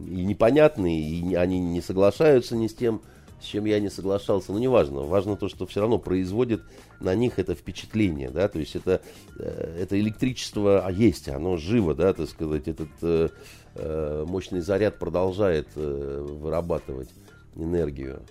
и 0.06 0.24
непонятные, 0.24 1.00
и 1.00 1.34
они 1.34 1.58
не 1.58 1.80
соглашаются 1.80 2.56
ни 2.56 2.66
с 2.66 2.74
тем, 2.74 3.00
с 3.42 3.46
чем 3.46 3.64
я 3.64 3.80
не 3.80 3.90
соглашался, 3.90 4.52
но 4.52 4.58
неважно. 4.58 5.00
Важно 5.00 5.36
то, 5.36 5.48
что 5.48 5.66
все 5.66 5.80
равно 5.80 5.98
производит 5.98 6.62
на 7.00 7.14
них 7.14 7.38
это 7.38 7.54
впечатление, 7.54 8.30
да, 8.30 8.48
то 8.48 8.58
есть 8.58 8.76
это, 8.76 9.02
э, 9.38 9.78
это 9.80 9.98
электричество, 10.00 10.86
а 10.86 10.90
есть, 10.92 11.28
оно 11.28 11.56
живо, 11.56 11.94
да, 11.94 12.12
так 12.12 12.28
сказать, 12.28 12.68
этот 12.68 12.90
э, 13.02 13.28
э, 13.74 14.24
мощный 14.28 14.60
заряд 14.60 14.98
продолжает 14.98 15.68
э, 15.74 16.26
вырабатывать 16.40 17.10
энергию. 17.56 18.22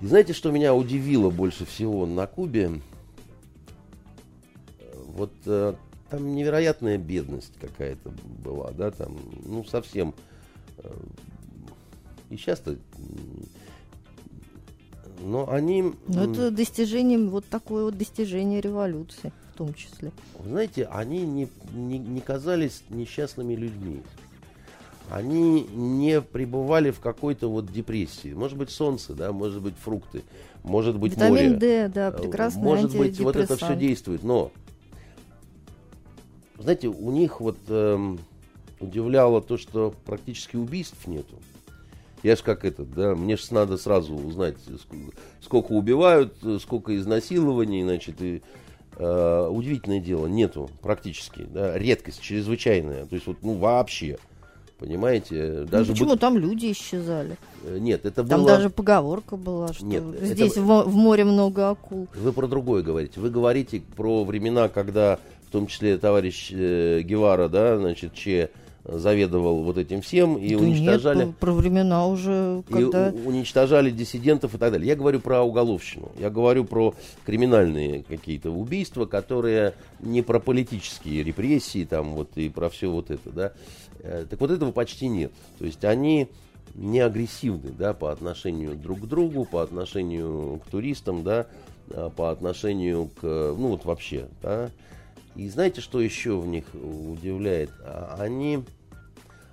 И 0.00 0.06
знаете, 0.06 0.32
что 0.32 0.50
меня 0.50 0.74
удивило 0.74 1.30
больше 1.30 1.64
всего 1.64 2.06
на 2.06 2.26
Кубе? 2.26 2.80
Вот 5.06 5.32
э, 5.46 5.74
там 6.08 6.34
невероятная 6.34 6.98
бедность 6.98 7.54
какая-то 7.60 8.10
была, 8.44 8.70
да, 8.70 8.90
там, 8.90 9.18
ну, 9.44 9.64
совсем... 9.64 10.14
Э, 10.78 10.90
и 12.30 12.36
сейчас-то 12.36 12.76
но 15.20 15.50
они... 15.50 15.92
Но 16.08 16.24
это 16.24 16.50
достижение, 16.50 17.18
вот 17.18 17.44
такое 17.46 17.84
вот 17.84 17.96
достижение 17.96 18.60
революции 18.60 19.32
в 19.52 19.58
том 19.58 19.74
числе. 19.74 20.12
Знаете, 20.44 20.86
они 20.86 21.22
не, 21.22 21.48
не, 21.74 21.98
не 21.98 22.20
казались 22.20 22.82
несчастными 22.88 23.54
людьми. 23.54 24.02
Они 25.10 25.64
не 25.64 26.22
пребывали 26.22 26.90
в 26.90 27.00
какой-то 27.00 27.50
вот 27.50 27.70
депрессии. 27.70 28.32
Может 28.32 28.56
быть, 28.56 28.70
солнце, 28.70 29.14
да, 29.14 29.32
может 29.32 29.60
быть, 29.60 29.74
фрукты, 29.76 30.22
может 30.62 30.96
быть, 30.98 31.12
Витамин 31.12 31.34
море. 31.34 31.56
D, 31.56 31.88
да, 31.88 32.08
э, 32.08 32.12
прекрасно. 32.12 32.62
Может 32.62 32.96
быть, 32.96 33.20
вот 33.20 33.36
это 33.36 33.56
все 33.56 33.76
действует. 33.76 34.22
Но, 34.22 34.52
знаете, 36.58 36.88
у 36.88 37.10
них 37.10 37.40
вот 37.40 37.58
эм, 37.68 38.20
удивляло 38.80 39.42
то, 39.42 39.58
что 39.58 39.94
практически 40.06 40.56
убийств 40.56 41.06
нету. 41.06 41.36
Я 42.22 42.36
же 42.36 42.42
как 42.42 42.64
этот, 42.64 42.92
да, 42.94 43.14
мне 43.14 43.36
же 43.36 43.44
надо 43.50 43.76
сразу 43.76 44.14
узнать, 44.14 44.54
сколько 45.40 45.72
убивают, 45.72 46.34
сколько 46.60 46.96
изнасилований, 46.96 47.82
значит, 47.82 48.22
и 48.22 48.42
э, 48.96 49.48
удивительное 49.50 50.00
дело, 50.00 50.26
нету 50.26 50.70
практически, 50.82 51.42
да, 51.42 51.76
редкость 51.76 52.20
чрезвычайная, 52.20 53.06
то 53.06 53.14
есть 53.16 53.26
вот, 53.26 53.38
ну, 53.42 53.54
вообще, 53.54 54.18
понимаете, 54.78 55.62
ну, 55.62 55.64
даже... 55.66 55.90
Ну, 55.90 55.92
почему 55.94 56.10
бы... 56.10 56.18
там 56.18 56.38
люди 56.38 56.70
исчезали? 56.70 57.36
Э, 57.64 57.78
нет, 57.78 58.06
это 58.06 58.22
там 58.22 58.40
было... 58.40 58.50
даже 58.50 58.70
поговорка 58.70 59.36
была, 59.36 59.72
что 59.72 59.84
Нет, 59.84 60.04
здесь 60.20 60.52
это... 60.52 60.62
в, 60.62 60.84
в 60.84 60.94
море 60.94 61.24
много 61.24 61.70
акул. 61.70 62.06
Вы 62.14 62.32
про 62.32 62.46
другое 62.46 62.84
говорите, 62.84 63.18
вы 63.18 63.30
говорите 63.30 63.82
про 63.96 64.24
времена, 64.24 64.68
когда, 64.68 65.18
в 65.48 65.50
том 65.52 65.66
числе, 65.66 65.98
товарищ 65.98 66.50
э, 66.52 67.00
Гевара, 67.02 67.48
да, 67.48 67.78
значит, 67.78 68.14
Че 68.14 68.50
заведовал 68.84 69.62
вот 69.62 69.78
этим 69.78 70.00
всем 70.02 70.36
и 70.36 70.54
да 70.54 70.62
уничтожали... 70.62 71.24
Нет, 71.26 71.36
про 71.36 71.52
времена 71.52 72.06
уже, 72.06 72.62
когда... 72.68 73.10
И 73.10 73.26
уничтожали 73.26 73.90
диссидентов 73.90 74.54
и 74.54 74.58
так 74.58 74.72
далее. 74.72 74.88
Я 74.88 74.96
говорю 74.96 75.20
про 75.20 75.42
уголовщину. 75.42 76.10
Я 76.18 76.30
говорю 76.30 76.64
про 76.64 76.94
криминальные 77.24 78.02
какие-то 78.02 78.50
убийства, 78.50 79.06
которые 79.06 79.74
не 80.00 80.22
про 80.22 80.40
политические 80.40 81.22
репрессии 81.22 81.84
там 81.84 82.14
вот 82.14 82.30
и 82.36 82.48
про 82.48 82.70
все 82.70 82.90
вот 82.90 83.10
это, 83.10 83.30
да. 83.30 83.52
Э, 84.00 84.26
так 84.28 84.40
вот 84.40 84.50
этого 84.50 84.72
почти 84.72 85.08
нет. 85.08 85.32
То 85.58 85.64
есть 85.64 85.84
они 85.84 86.28
не 86.74 87.00
агрессивны, 87.00 87.70
да, 87.70 87.94
по 87.94 88.10
отношению 88.10 88.74
друг 88.74 89.00
к 89.00 89.04
другу, 89.04 89.44
по 89.44 89.62
отношению 89.62 90.60
к 90.64 90.70
туристам, 90.70 91.22
да, 91.22 91.46
а 91.90 92.10
по 92.10 92.30
отношению 92.30 93.10
к, 93.20 93.22
ну 93.22 93.68
вот 93.68 93.84
вообще, 93.84 94.28
да. 94.42 94.70
И 95.34 95.48
знаете, 95.48 95.80
что 95.80 96.00
еще 96.00 96.38
в 96.38 96.46
них 96.46 96.64
удивляет? 96.74 97.70
А, 97.80 98.16
они, 98.18 98.64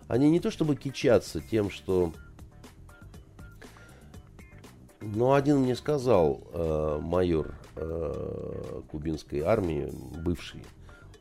они 0.07 0.29
не 0.29 0.39
то 0.39 0.51
чтобы 0.51 0.75
кичатся 0.75 1.41
тем, 1.41 1.69
что... 1.69 2.13
Но 5.01 5.33
один 5.33 5.59
мне 5.59 5.77
сказал, 5.77 6.41
э, 6.51 6.99
майор 7.01 7.55
э, 7.77 8.81
кубинской 8.91 9.39
армии, 9.39 9.89
бывший, 10.21 10.61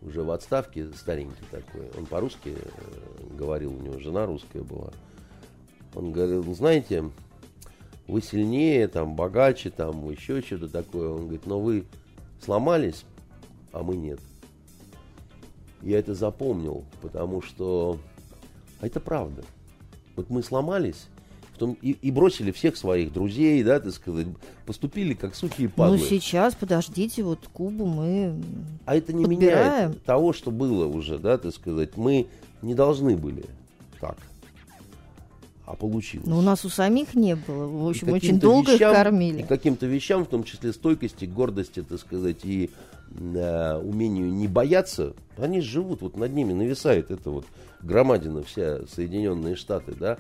уже 0.03 0.25
в 0.25 0.33
отставке, 0.33 0.89
старенький 0.95 1.45
такой, 1.49 1.89
он 1.97 2.07
по-русски 2.07 2.57
э, 2.57 3.35
говорил, 3.37 3.73
у 3.73 3.81
него 3.81 4.01
жена 4.01 4.27
русская 4.27 4.63
была. 4.63 4.91
Он 5.95 6.11
говорил, 6.11 6.53
знаете, 6.57 7.09
вы 8.09 8.21
сильнее, 8.21 8.89
там, 8.89 9.15
богаче, 9.15 9.71
там, 9.71 10.11
еще 10.11 10.43
что-то 10.43 10.69
такое. 10.69 11.11
Он 11.11 11.23
говорит, 11.23 11.47
но 11.47 11.61
вы 11.61 11.87
сломались, 12.41 13.05
а 13.73 13.85
мы 13.85 13.97
нет 13.97 14.19
я 15.83 15.99
это 15.99 16.15
запомнил, 16.15 16.85
потому 17.03 17.43
что 17.43 17.99
а 18.81 18.87
это 18.87 19.01
правда. 19.01 19.43
Вот 20.17 20.31
мы 20.31 20.43
сломались, 20.43 21.07
потом 21.53 21.77
и, 21.83 21.93
и 21.93 22.11
бросили 22.11 22.51
всех 22.51 22.77
своих 22.77 23.13
друзей, 23.13 23.63
да, 23.63 23.81
так 23.81 23.93
сказать, 23.93 24.27
поступили 24.67 25.15
как 25.15 25.35
сухие 25.35 25.69
падлы. 25.69 25.99
Ну 25.99 26.05
сейчас, 26.05 26.55
подождите, 26.55 27.23
вот 27.23 27.49
Кубу 27.53 27.87
мы 27.87 28.41
А 28.85 28.97
это 28.97 29.13
не 29.13 29.25
подбираем. 29.25 29.91
меняет 29.91 30.05
того, 30.05 30.33
что 30.33 30.51
было 30.51 30.87
уже, 30.87 31.19
да, 31.19 31.39
так 31.39 31.55
сказать. 31.55 31.97
Мы 31.97 32.29
не 32.63 32.75
должны 32.75 33.17
были 33.17 33.45
так. 34.01 34.17
А 35.69 35.75
получилось. 35.77 36.27
Но 36.27 36.39
у 36.39 36.41
нас 36.41 36.65
у 36.65 36.71
самих 36.71 37.15
не 37.15 37.37
было. 37.37 37.67
В 37.67 37.89
общем, 37.91 38.11
очень 38.11 38.41
долго 38.41 38.73
вещам, 38.73 38.91
их 38.91 38.97
кормили. 38.97 39.41
И 39.41 39.43
каким-то 39.43 39.85
вещам, 39.85 40.25
в 40.25 40.29
том 40.29 40.43
числе 40.43 40.73
стойкости, 40.73 41.27
гордости, 41.27 41.83
так 41.83 42.01
сказать, 42.01 42.39
и 42.45 42.71
э, 43.11 43.77
умению 43.77 44.33
не 44.33 44.49
бояться, 44.49 45.13
они 45.37 45.61
живут, 45.61 46.01
вот 46.01 46.17
над 46.17 46.33
ними 46.33 46.55
нависает 46.55 47.11
это 47.11 47.31
вот 47.31 47.45
громадина 47.83 48.43
вся 48.45 48.79
Соединенные 48.87 49.57
Штаты, 49.57 49.93
да, 49.93 50.17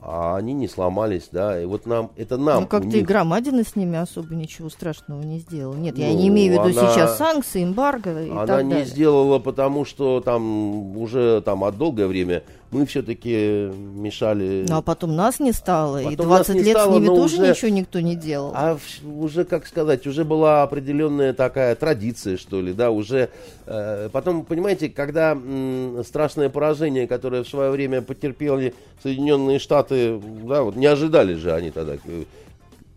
а 0.00 0.36
они 0.36 0.52
не 0.52 0.66
сломались, 0.66 1.28
да, 1.30 1.60
и 1.60 1.64
вот 1.64 1.86
нам, 1.86 2.10
это 2.16 2.36
нам. 2.36 2.62
Ну, 2.62 2.66
как-то 2.66 2.88
них... 2.88 2.96
и 2.96 3.02
громадина 3.02 3.62
с 3.62 3.76
ними 3.76 3.98
особо 3.98 4.34
ничего 4.34 4.68
страшного 4.68 5.22
не 5.22 5.38
сделала. 5.38 5.76
Нет, 5.76 5.96
ну, 5.96 6.02
я 6.02 6.12
не 6.12 6.26
имею 6.26 6.60
в 6.60 6.66
виду 6.66 6.80
она... 6.80 6.92
сейчас 6.92 7.18
санкции, 7.18 7.62
эмбарго 7.62 8.20
и 8.22 8.30
Она 8.30 8.46
так 8.46 8.64
не 8.64 8.70
далее. 8.70 8.86
сделала, 8.86 9.38
потому 9.38 9.84
что 9.84 10.20
там 10.20 10.96
уже 10.96 11.40
там 11.42 11.62
от 11.62 11.76
долгое 11.78 12.06
время 12.06 12.42
мы 12.70 12.84
все-таки 12.84 13.70
мешали. 13.72 14.66
Ну, 14.68 14.76
а 14.76 14.82
потом 14.82 15.16
нас 15.16 15.40
не 15.40 15.52
стало, 15.52 15.98
потом 15.98 16.12
и 16.12 16.16
20 16.16 16.56
лет 16.56 16.68
стало, 16.76 16.92
с 16.92 16.94
ними 16.94 17.06
тоже 17.06 17.36
уже, 17.36 17.50
ничего 17.50 17.68
никто 17.70 18.00
не 18.00 18.14
делал. 18.14 18.52
А 18.54 18.78
уже, 19.04 19.44
как 19.44 19.66
сказать, 19.66 20.06
уже 20.06 20.24
была 20.24 20.62
определенная 20.62 21.32
такая 21.32 21.74
традиция, 21.74 22.36
что 22.36 22.60
ли, 22.60 22.72
да, 22.74 22.90
уже... 22.90 23.30
Э, 23.66 24.10
потом, 24.12 24.44
понимаете, 24.44 24.90
когда 24.90 25.32
м, 25.32 26.02
страшное 26.04 26.50
поражение, 26.50 27.06
которое 27.06 27.42
в 27.42 27.48
свое 27.48 27.70
время 27.70 28.02
потерпели 28.02 28.74
Соединенные 29.02 29.58
Штаты, 29.58 30.20
да, 30.44 30.62
вот 30.62 30.76
не 30.76 30.86
ожидали 30.86 31.34
же 31.34 31.52
они 31.52 31.70
тогда, 31.70 31.94
э, 31.94 32.24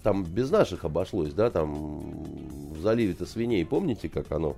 там 0.04 0.24
без 0.24 0.50
наших 0.50 0.84
обошлось, 0.84 1.32
да, 1.32 1.50
там 1.50 2.02
в 2.74 2.82
заливе-то 2.82 3.26
свиней, 3.26 3.66
помните, 3.66 4.10
как 4.10 4.32
оно 4.32 4.58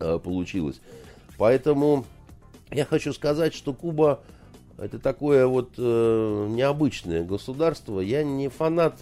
э, 0.00 0.18
получилось? 0.18 0.80
Поэтому 1.38 2.04
я 2.72 2.84
хочу 2.84 3.12
сказать, 3.12 3.54
что 3.54 3.72
Куба 3.72 4.20
это 4.80 4.98
такое 4.98 5.46
вот 5.46 5.72
э, 5.76 6.46
необычное 6.48 7.22
государство. 7.22 8.00
Я 8.00 8.24
не 8.24 8.48
фанат 8.48 8.98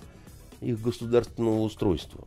их 0.60 0.80
государственного 0.80 1.60
устройства. 1.60 2.26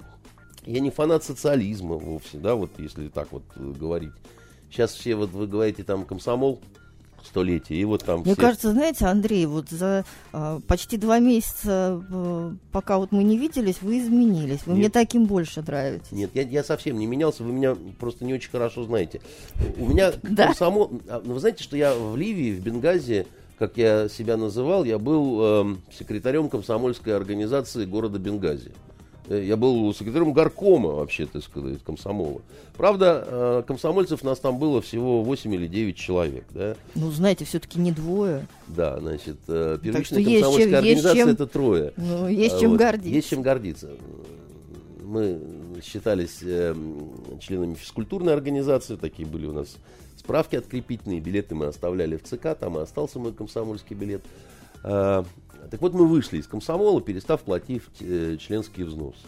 Я 0.66 0.80
не 0.80 0.89
фанат 0.89 1.24
социализма 1.24 1.95
вовсе, 1.95 2.38
да, 2.38 2.56
вот 2.56 2.72
если 2.80 3.10
так 3.10 3.32
вот 3.32 3.43
э, 3.56 3.74
говорить. 3.78 4.14
Сейчас 4.70 4.93
все, 4.93 5.16
вот 5.16 5.32
вы 5.32 5.47
говорите, 5.47 5.84
там 5.84 6.06
комсомол, 6.06 6.62
столетие. 7.26 7.80
И 7.80 7.86
вот 7.86 8.04
там 8.04 8.22
Мне 8.22 8.34
все... 8.34 8.41
кажется, 8.41 8.72
знаете, 8.72 9.06
Андрей, 9.06 9.45
вот 9.45 9.70
за 9.70 10.06
а, 10.34 10.60
почти 10.68 10.97
два 10.97 11.20
месяца, 11.20 12.02
а, 12.12 12.56
пока 12.72 12.97
вот 12.97 13.12
мы 13.12 13.24
не 13.24 13.38
виделись, 13.38 13.82
вы 13.82 13.99
изменились. 13.99 14.66
Вы 14.66 14.74
Нет. 14.74 14.80
мне 14.80 14.89
таким 14.89 15.26
больше 15.26 15.62
нравитесь. 15.62 16.12
Нет, 16.12 16.32
я, 16.34 16.43
я 16.43 16.64
совсем 16.64 16.97
не 16.97 17.06
менялся, 17.06 17.43
вы 17.43 17.52
меня 17.52 17.76
просто 17.99 18.26
не 18.26 18.34
очень 18.34 18.49
хорошо 18.49 18.84
знаете. 18.84 19.22
У 19.78 19.88
меня 19.88 20.14
да? 20.24 20.47
комсомол... 20.47 20.91
А, 21.08 21.22
ну, 21.24 21.34
вы 21.34 21.39
знаете, 21.39 21.64
что 21.64 21.78
я 21.78 21.93
в 21.93 22.16
Ливии, 22.16 22.54
в 22.54 22.64
Бенгази, 22.64 23.28
как 23.62 23.78
я 23.78 24.09
себя 24.09 24.38
называл, 24.38 24.86
я 24.86 24.97
был 24.97 25.39
э, 25.39 25.76
секретарем 25.95 26.49
комсомольской 26.49 27.16
организации 27.16 27.86
города 27.86 28.18
Бенгази. 28.18 28.72
Э, 29.28 29.39
я 29.39 29.55
был 29.55 29.93
секретарем 29.93 30.34
горкома, 30.34 30.89
вообще, 30.93 31.28
так 31.28 31.43
сказать, 31.43 31.78
комсомола. 31.84 32.41
Правда, 32.76 33.24
э, 33.24 33.64
комсомольцев 33.68 34.24
нас 34.24 34.39
там 34.39 34.57
было 34.57 34.82
всего 34.82 35.22
8 35.22 35.53
или 35.53 35.68
9 35.68 35.95
человек. 35.95 36.45
Да? 36.49 36.76
Ну, 36.95 37.12
знаете, 37.12 37.45
все-таки 37.45 37.78
не 37.78 37.91
двое. 37.91 38.47
Да, 38.66 38.99
значит, 38.99 39.38
э, 39.47 39.78
первичная 39.80 40.24
комсомольская 40.24 40.66
чем, 40.66 40.76
организация 40.76 41.16
чем, 41.16 41.30
это 41.30 41.45
трое. 41.45 41.93
Ну, 41.97 42.28
есть 42.30 42.59
чем 42.59 42.72
вот, 42.72 42.80
гордиться. 42.80 43.16
Есть 43.16 43.30
чем 43.30 43.41
гордиться. 43.43 43.91
Мы 45.03 45.39
считались 45.84 46.39
э, 46.41 46.76
членами 47.39 47.76
физкультурной 47.76 48.34
организации, 48.34 48.95
такие 48.95 49.28
были 49.28 49.45
у 49.45 49.53
нас 49.53 49.78
справки 50.22 50.55
открепительные, 50.55 51.19
билеты 51.19 51.55
мы 51.55 51.65
оставляли 51.65 52.15
в 52.15 52.24
ЦК, 52.24 52.55
там 52.57 52.78
и 52.78 52.82
остался 52.82 53.19
мой 53.19 53.34
комсомольский 53.34 53.95
билет. 53.95 54.22
Так 54.82 55.82
вот 55.82 55.93
мы 55.93 56.07
вышли 56.07 56.38
из 56.38 56.47
комсомола, 56.47 57.01
перестав 57.01 57.41
платить 57.41 57.84
э, 57.99 58.38
членские 58.39 58.86
взносы. 58.86 59.28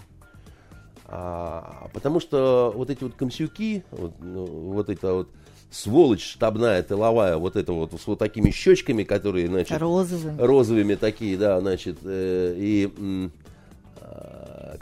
А, 1.05 1.89
потому 1.93 2.19
что 2.19 2.73
вот 2.75 2.89
эти 2.89 3.03
вот 3.03 3.13
комсюки, 3.13 3.83
вот, 3.91 4.13
ну, 4.19 4.45
вот 4.45 4.89
эта 4.89 5.13
вот 5.13 5.29
сволочь 5.69 6.23
штабная, 6.25 6.81
тыловая, 6.81 7.37
вот 7.37 7.55
это 7.55 7.71
вот 7.73 7.93
с 7.99 8.07
вот 8.07 8.17
такими 8.17 8.49
щечками, 8.49 9.03
которые, 9.03 9.47
значит... 9.47 9.77
Розовыми. 9.79 10.41
Розовыми 10.41 10.95
такие, 10.95 11.37
да, 11.37 11.59
значит, 11.61 11.97
э, 12.03 12.55
и 12.57 13.29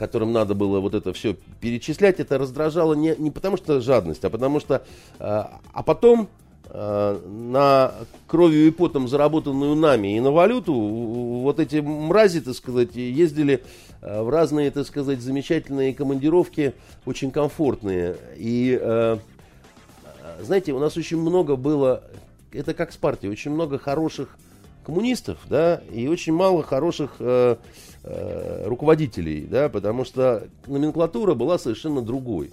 которым 0.01 0.33
надо 0.33 0.55
было 0.55 0.79
вот 0.79 0.95
это 0.95 1.13
все 1.13 1.35
перечислять, 1.59 2.19
это 2.19 2.39
раздражало 2.39 2.95
не, 2.95 3.15
не 3.19 3.29
потому 3.29 3.55
что 3.55 3.79
жадность, 3.81 4.25
а 4.25 4.31
потому 4.31 4.59
что... 4.59 4.83
Э, 5.19 5.43
а 5.73 5.83
потом 5.83 6.27
Э, 6.73 7.19
на 7.27 7.91
кровью 8.27 8.67
и 8.67 8.71
потом 8.71 9.09
заработанную 9.09 9.75
нами 9.75 10.15
и 10.15 10.21
на 10.21 10.31
валюту, 10.31 10.73
вот 10.73 11.59
эти 11.59 11.81
мрази, 11.81 12.39
так 12.39 12.55
сказать, 12.55 12.95
ездили 12.95 13.61
э, 14.01 14.21
в 14.21 14.29
разные, 14.29 14.71
так 14.71 14.87
сказать, 14.87 15.19
замечательные 15.19 15.93
командировки, 15.93 16.73
очень 17.05 17.29
комфортные. 17.29 18.15
И, 18.37 18.79
знаете, 20.41 20.71
у 20.71 20.79
нас 20.79 20.95
очень 20.95 21.17
много 21.17 21.57
было, 21.57 22.03
это 22.53 22.73
как 22.73 22.93
с 22.93 22.97
партией, 22.97 23.33
очень 23.33 23.51
много 23.51 23.77
хороших 23.77 24.37
коммунистов, 24.85 25.39
да, 25.49 25.81
и 25.91 26.07
очень 26.07 26.33
мало 26.33 26.63
хороших 26.63 27.15
э, 27.19 27.55
э, 28.03 28.63
руководителей, 28.67 29.41
да, 29.41 29.69
потому 29.69 30.05
что 30.05 30.47
номенклатура 30.67 31.33
была 31.33 31.57
совершенно 31.57 32.01
другой. 32.01 32.51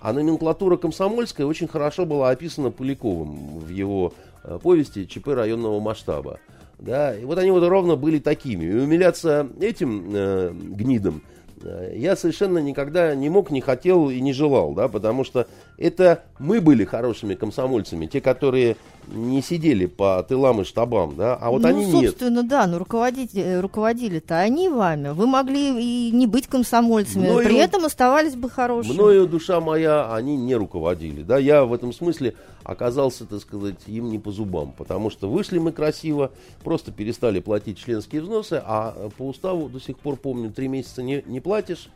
А 0.00 0.12
номенклатура 0.12 0.76
комсомольская 0.76 1.46
очень 1.46 1.66
хорошо 1.66 2.06
была 2.06 2.30
описана 2.30 2.70
Поляковым 2.70 3.58
в 3.58 3.68
его 3.68 4.12
э, 4.44 4.58
повести 4.62 5.06
ЧП 5.06 5.28
районного 5.28 5.80
масштаба. 5.80 6.38
Да, 6.78 7.16
и 7.16 7.24
вот 7.24 7.38
они 7.38 7.50
вот 7.50 7.66
ровно 7.66 7.96
были 7.96 8.20
такими. 8.20 8.64
И 8.64 8.74
умиляться 8.74 9.48
этим 9.60 10.04
э, 10.14 10.52
гнидом 10.52 11.22
э, 11.62 11.94
я 11.96 12.14
совершенно 12.14 12.58
никогда 12.58 13.14
не 13.16 13.28
мог, 13.28 13.50
не 13.50 13.60
хотел 13.60 14.10
и 14.10 14.20
не 14.20 14.32
желал, 14.32 14.72
да, 14.74 14.86
потому 14.86 15.24
что 15.24 15.48
это 15.78 16.24
мы 16.38 16.60
были 16.60 16.84
хорошими 16.84 17.34
комсомольцами, 17.34 18.06
те, 18.06 18.20
которые 18.20 18.76
не 19.06 19.40
сидели 19.40 19.86
по 19.86 20.22
тылам 20.28 20.60
и 20.60 20.64
штабам, 20.64 21.16
да, 21.16 21.34
а 21.36 21.50
вот 21.50 21.62
ну, 21.62 21.68
они 21.68 21.86
нет. 21.86 22.10
собственно, 22.10 22.42
да, 22.42 22.66
но 22.66 22.78
руководители, 22.78 23.40
э, 23.40 23.60
руководили-то 23.60 24.38
они 24.38 24.68
вами. 24.68 25.10
Вы 25.10 25.26
могли 25.26 26.08
и 26.08 26.10
не 26.10 26.26
быть 26.26 26.46
комсомольцами, 26.46 27.24
мною, 27.24 27.46
при 27.46 27.56
этом 27.56 27.84
оставались 27.84 28.34
бы 28.34 28.50
хорошими. 28.50 28.92
Мною, 28.92 29.26
душа 29.26 29.60
моя, 29.60 30.12
они 30.12 30.36
не 30.36 30.54
руководили, 30.56 31.22
да, 31.22 31.38
я 31.38 31.64
в 31.64 31.72
этом 31.72 31.92
смысле 31.92 32.34
оказался, 32.64 33.24
так 33.24 33.40
сказать, 33.40 33.76
им 33.86 34.10
не 34.10 34.18
по 34.18 34.30
зубам, 34.30 34.74
потому 34.76 35.08
что 35.08 35.30
вышли 35.30 35.58
мы 35.58 35.72
красиво, 35.72 36.32
просто 36.62 36.92
перестали 36.92 37.40
платить 37.40 37.78
членские 37.78 38.20
взносы, 38.20 38.60
а 38.62 39.08
по 39.16 39.22
уставу 39.22 39.68
до 39.68 39.80
сих 39.80 39.98
пор 39.98 40.16
помню, 40.16 40.50
три 40.50 40.68
месяца 40.68 41.02
не, 41.02 41.22
не 41.26 41.40
платишь, 41.40 41.88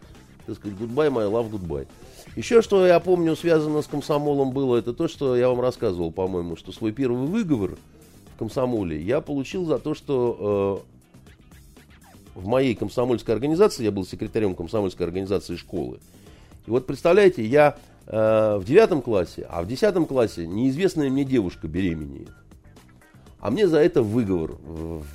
так 0.47 0.57
сказать, 0.57 0.77
goodbye, 0.79 1.11
my 1.11 1.31
love, 1.31 1.51
goodbye. 1.51 1.87
Еще 2.37 2.63
что 2.63 2.87
я 2.87 2.99
помню 3.01 3.37
связано 3.37 3.83
с 3.83 3.87
комсомолом 3.87 4.53
было, 4.53 4.77
это 4.77 4.95
то, 4.95 5.09
что 5.09 5.37
я 5.37 5.49
вам 5.49 5.61
рассказывал, 5.61 6.11
по-моему, 6.11 6.57
что 6.57 6.73
свой 6.73 6.93
первый 6.93 7.27
выговор 7.27 7.77
в 8.35 8.39
комсомоле 8.39 9.01
я 9.01 9.21
получил 9.21 9.67
за 9.67 9.79
то, 9.79 9.95
что 9.95 10.85
э, 12.35 12.41
в 12.41 12.47
моей 12.47 12.75
комсомольской 12.75 13.35
организации, 13.35 13.85
я 13.85 13.91
был 13.91 14.07
секретарем 14.07 14.55
комсомольской 14.55 15.07
организации 15.07 15.57
школы. 15.57 15.99
И 16.67 16.71
вот 16.71 16.87
представляете, 16.87 17.45
я 17.45 17.77
э, 18.07 18.57
в 18.57 18.65
девятом 18.65 19.03
классе, 19.03 19.47
а 19.51 19.63
в 19.63 19.67
десятом 19.67 20.07
классе 20.07 20.47
неизвестная 20.47 21.11
мне 21.11 21.25
девушка 21.25 21.69
беременеет. 21.69 22.31
А 23.43 23.51
мне 23.51 23.67
за 23.67 23.79
это 23.79 24.03
выговор 24.03 24.53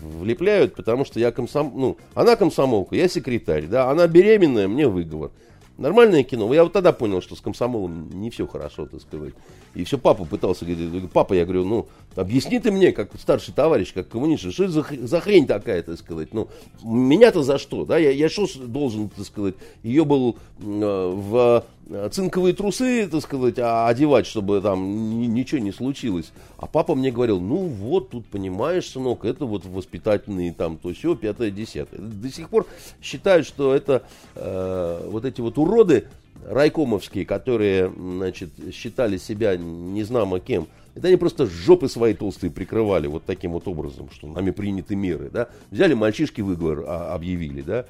влепляют, 0.02 0.76
потому 0.76 1.06
что 1.06 1.18
я 1.18 1.32
комсом... 1.32 1.72
ну, 1.74 1.98
она 2.14 2.36
комсомолка, 2.36 2.94
я 2.94 3.08
секретарь, 3.08 3.68
да, 3.68 3.90
она 3.90 4.06
беременная, 4.06 4.68
мне 4.68 4.86
выговор. 4.90 5.32
Нормальное 5.78 6.24
кино. 6.24 6.54
Я 6.54 6.64
вот 6.64 6.74
тогда 6.74 6.92
понял, 6.92 7.22
что 7.22 7.38
с 7.38 7.42
комсомолом 7.42 8.10
не 8.20 8.30
все 8.30 8.46
хорошо, 8.46 8.86
так 8.86 9.00
сказать. 9.00 9.34
И 9.78 9.84
все 9.84 10.00
папа 10.00 10.26
пытался 10.26 10.66
говорить, 10.66 11.12
папа, 11.12 11.34
я 11.34 11.46
говорю, 11.46 11.64
ну, 11.64 11.88
объясни 12.16 12.60
ты 12.60 12.72
мне, 12.72 12.92
как 12.92 13.12
старший 13.20 13.54
товарищ, 13.54 13.94
как 13.94 14.10
коммунист, 14.10 14.52
что 14.52 14.68
за, 14.68 14.84
за 14.90 15.22
хрень 15.22 15.46
такая, 15.46 15.84
так 15.84 16.00
сказать. 16.00 16.34
Ну, 16.34 16.48
меня-то 16.82 17.44
за 17.44 17.60
что, 17.60 17.86
да? 17.86 18.00
Я, 18.00 18.10
я 18.10 18.28
что 18.28 18.48
должен, 18.66 19.10
так 19.10 19.24
сказать, 19.24 19.54
ее 19.84 20.04
был 20.04 20.36
э, 20.60 20.64
в 20.64 21.64
Э, 21.90 22.10
цинковые 22.12 22.54
трусы, 22.54 23.08
так 23.08 23.22
сказать, 23.22 23.60
а 23.60 23.88
одевать, 23.88 24.26
чтобы 24.26 24.60
там 24.60 25.34
ничего 25.34 25.60
не 25.60 25.72
случилось. 25.72 26.32
А 26.58 26.66
папа 26.66 26.96
мне 26.96 27.12
говорил, 27.12 27.40
ну 27.40 27.58
вот, 27.58 28.10
тут 28.10 28.26
понимаешь, 28.26 28.90
сынок, 28.90 29.24
это 29.24 29.46
вот 29.46 29.66
воспитательные 29.66 30.54
там 30.54 30.78
то 30.78 30.94
все, 30.94 31.16
пятое, 31.16 31.50
десятое. 31.50 32.02
До 32.02 32.30
сих 32.30 32.50
пор 32.50 32.66
считают, 33.02 33.48
что 33.48 33.74
это 33.74 34.04
э, 34.36 35.08
вот 35.10 35.24
эти 35.24 35.40
вот 35.40 35.58
уроды 35.58 36.08
райкомовские, 36.46 37.26
которые, 37.26 37.92
значит, 37.96 38.50
считали 38.74 39.18
себя 39.18 39.58
незнамо 39.58 40.40
кем, 40.40 40.68
это 40.96 41.10
они 41.10 41.18
просто 41.18 41.46
жопы 41.46 41.90
свои 41.90 42.14
толстые 42.16 42.50
прикрывали 42.50 43.06
вот 43.08 43.24
таким 43.24 43.52
вот 43.52 43.68
образом, 43.68 44.10
что 44.12 44.28
нами 44.28 44.50
приняты 44.50 44.96
меры, 44.96 45.30
да. 45.32 45.50
Взяли 45.70 45.94
мальчишки 45.94 46.42
выговор, 46.42 46.86
а, 46.88 47.14
объявили, 47.14 47.62
да, 47.62 47.86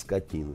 скотины. 0.00 0.54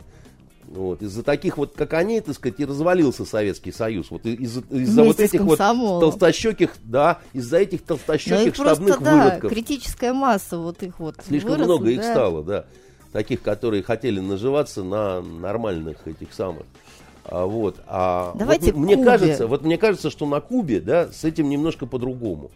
Вот. 0.66 1.02
Из-за 1.02 1.22
таких 1.22 1.58
вот, 1.58 1.74
как 1.76 1.94
они, 1.94 2.22
так 2.22 2.34
сказать, 2.36 2.60
и 2.60 2.66
развалился 2.66 3.26
Советский 3.26 3.72
Союз. 3.72 4.10
Вот 4.10 4.26
из-за, 4.26 4.62
из-за 4.72 5.04
вот 5.04 5.20
этих 5.20 5.42
вот 5.42 5.58
толстощеких, 5.58 6.76
да, 6.84 7.20
из-за 7.34 7.58
этих 7.58 7.82
толстощеких 7.84 8.58
ну, 8.58 8.64
штабных 8.64 8.98
просто, 8.98 9.16
выродков. 9.16 9.42
Да, 9.42 9.50
критическая 9.50 10.14
масса 10.14 10.58
вот 10.58 10.82
их 10.82 11.00
вот. 11.00 11.18
Слишком 11.28 11.52
выросла, 11.52 11.74
много 11.74 11.86
да. 11.86 11.92
их 11.92 12.04
стало, 12.04 12.44
да. 12.44 12.66
Таких, 13.12 13.42
которые 13.42 13.84
хотели 13.84 14.20
наживаться 14.20 14.84
на 14.84 15.22
нормальных 15.22 16.08
этих 16.08 16.34
самых. 16.34 16.64
А, 17.32 17.46
вот. 17.46 17.82
А 17.88 18.34
Давайте 18.36 18.74
вот, 18.74 18.82
мне 18.82 19.04
кажется, 19.04 19.48
вот 19.48 19.64
мне 19.64 19.78
кажется, 19.78 20.10
что 20.10 20.28
на 20.28 20.42
Кубе, 20.42 20.82
да, 20.82 21.12
с 21.12 21.24
этим 21.24 21.50
немножко 21.50 21.86
по-другому 21.86 22.52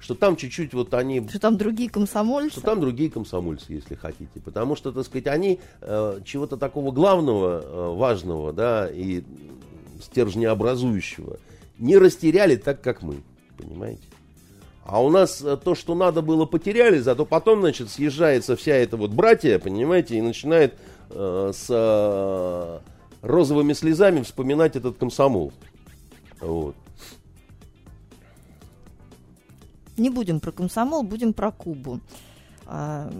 что 0.00 0.14
там 0.14 0.36
чуть-чуть 0.36 0.74
вот 0.74 0.94
они... 0.94 1.26
Что 1.28 1.40
там 1.40 1.56
другие 1.56 1.90
комсомольцы? 1.90 2.52
Что 2.52 2.60
там 2.60 2.80
другие 2.80 3.10
комсомольцы, 3.10 3.72
если 3.72 3.96
хотите. 3.96 4.40
Потому 4.44 4.76
что, 4.76 4.92
так 4.92 5.04
сказать, 5.04 5.26
они 5.26 5.58
э, 5.80 6.20
чего-то 6.24 6.56
такого 6.56 6.92
главного, 6.92 7.60
э, 7.60 7.94
важного, 7.96 8.52
да, 8.52 8.88
и 8.88 9.24
стержнеобразующего 10.00 11.38
не 11.78 11.98
растеряли 11.98 12.56
так, 12.56 12.80
как 12.80 13.02
мы. 13.02 13.16
Понимаете? 13.56 14.02
А 14.84 15.02
у 15.02 15.10
нас 15.10 15.42
э, 15.42 15.56
то, 15.56 15.74
что 15.74 15.94
надо 15.94 16.22
было, 16.22 16.46
потеряли, 16.46 16.98
зато 16.98 17.26
потом, 17.26 17.60
значит, 17.60 17.90
съезжается 17.90 18.56
вся 18.56 18.74
эта 18.74 18.96
вот 18.96 19.10
братья, 19.10 19.58
понимаете, 19.58 20.16
и 20.16 20.22
начинает 20.22 20.74
э, 21.10 21.52
с 21.54 21.66
э, 21.68 22.78
розовыми 23.22 23.72
слезами 23.72 24.22
вспоминать 24.22 24.76
этот 24.76 24.98
комсомол. 24.98 25.52
Вот. 26.40 26.76
Не 29.96 30.10
будем 30.10 30.40
про 30.40 30.52
комсомол, 30.52 31.02
будем 31.02 31.32
про 31.32 31.50
Кубу. 31.50 32.00
А, 32.66 33.10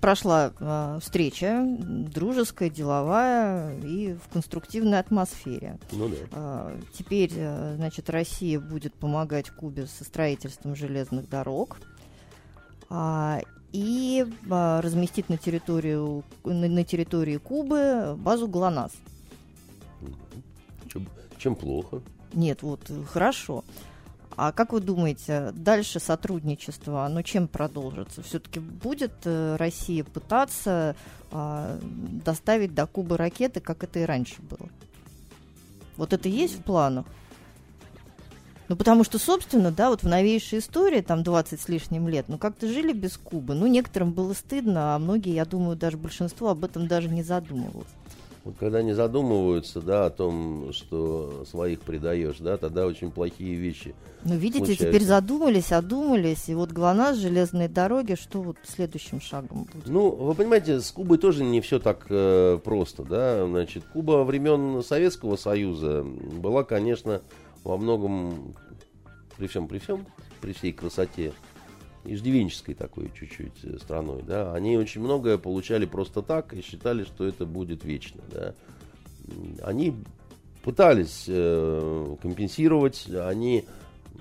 прошла 0.00 0.52
э, 0.60 0.98
встреча, 1.02 1.64
дружеская, 1.66 2.70
деловая 2.70 3.76
и 3.80 4.14
в 4.14 4.32
конструктивной 4.32 5.00
атмосфере. 5.00 5.78
Ну 5.90 6.08
да. 6.08 6.16
Э, 6.30 6.80
теперь, 6.92 7.32
значит, 7.32 8.08
Россия 8.10 8.60
будет 8.60 8.94
помогать 8.94 9.50
Кубе 9.50 9.86
со 9.86 10.04
строительством 10.04 10.76
железных 10.76 11.28
дорог. 11.28 11.78
И 13.72 14.24
э, 14.26 14.80
разместить 14.80 15.28
на, 15.28 15.36
территорию, 15.36 16.24
на, 16.44 16.68
на 16.68 16.84
территории 16.84 17.36
Кубы 17.36 18.16
базу 18.18 18.48
ГЛОНАСС. 18.48 18.92
Чем, 20.88 21.06
чем 21.36 21.54
плохо? 21.54 22.00
Нет, 22.32 22.62
вот 22.62 22.90
хорошо. 23.10 23.64
А 24.36 24.52
как 24.52 24.72
вы 24.72 24.80
думаете, 24.80 25.50
дальше 25.52 25.98
сотрудничество, 25.98 27.04
оно 27.04 27.22
чем 27.22 27.48
продолжится? 27.48 28.22
Все-таки 28.22 28.60
будет 28.60 29.12
э, 29.24 29.56
Россия 29.56 30.04
пытаться 30.04 30.94
а, 31.32 31.78
доставить 32.24 32.72
до 32.72 32.86
Кубы 32.86 33.16
ракеты, 33.16 33.58
как 33.60 33.82
это 33.82 33.98
и 33.98 34.04
раньше 34.04 34.40
было? 34.42 34.68
Вот 35.96 36.12
это 36.12 36.28
есть 36.28 36.60
в 36.60 36.62
планах? 36.62 37.04
Ну, 38.68 38.76
потому 38.76 39.02
что, 39.02 39.18
собственно, 39.18 39.70
да, 39.70 39.88
вот 39.88 40.02
в 40.02 40.08
новейшей 40.08 40.58
истории, 40.58 41.00
там 41.00 41.22
20 41.22 41.60
с 41.60 41.68
лишним 41.68 42.06
лет, 42.06 42.26
ну, 42.28 42.36
как-то 42.36 42.68
жили 42.68 42.92
без 42.92 43.16
Кубы. 43.16 43.54
Ну, 43.54 43.66
некоторым 43.66 44.12
было 44.12 44.34
стыдно, 44.34 44.94
а 44.94 44.98
многие, 44.98 45.34
я 45.34 45.46
думаю, 45.46 45.76
даже 45.76 45.96
большинство 45.96 46.50
об 46.50 46.64
этом 46.64 46.86
даже 46.86 47.08
не 47.08 47.22
задумывалось. 47.22 47.88
Вот 48.44 48.54
когда 48.58 48.82
не 48.82 48.94
задумываются, 48.94 49.80
да, 49.80 50.06
о 50.06 50.10
том, 50.10 50.72
что 50.72 51.44
своих 51.50 51.80
предаешь, 51.80 52.38
да, 52.38 52.56
тогда 52.56 52.86
очень 52.86 53.10
плохие 53.10 53.56
вещи. 53.56 53.94
Ну, 54.24 54.36
видите, 54.36 54.64
случаются. 54.64 54.86
теперь 54.86 55.04
задумались, 55.04 55.72
одумались, 55.72 56.48
и 56.48 56.54
вот 56.54 56.72
ГЛОНАСС, 56.72 57.18
железные 57.18 57.68
дороги, 57.68 58.14
что 58.14 58.40
вот 58.40 58.56
следующим 58.66 59.20
шагом 59.20 59.64
будет? 59.64 59.86
Ну, 59.86 60.10
вы 60.10 60.34
понимаете, 60.34 60.80
с 60.80 60.90
Кубой 60.90 61.18
тоже 61.18 61.44
не 61.44 61.60
все 61.60 61.78
так 61.78 62.06
э, 62.08 62.58
просто, 62.64 63.02
да, 63.02 63.46
значит, 63.46 63.84
Куба 63.92 64.24
времен 64.24 64.82
Советского 64.82 65.36
Союза 65.36 66.02
была, 66.02 66.64
конечно, 66.64 67.20
во 67.64 67.76
многом, 67.76 68.54
при 69.36 69.46
всем, 69.46 69.68
при 69.68 69.78
всем, 69.78 70.06
при 70.40 70.52
всей 70.52 70.72
красоте, 70.72 71.32
иждивенческой 72.04 72.74
такой 72.74 73.10
чуть-чуть 73.18 73.64
э, 73.64 73.78
страной, 73.78 74.22
да, 74.22 74.54
они 74.54 74.76
очень 74.76 75.00
многое 75.00 75.38
получали 75.38 75.84
просто 75.84 76.22
так 76.22 76.54
и 76.54 76.62
считали, 76.62 77.04
что 77.04 77.24
это 77.24 77.44
будет 77.46 77.84
вечно, 77.84 78.22
да. 78.30 78.54
Они 79.62 79.94
пытались 80.62 81.24
э, 81.28 82.16
компенсировать, 82.22 83.06
они, 83.08 83.64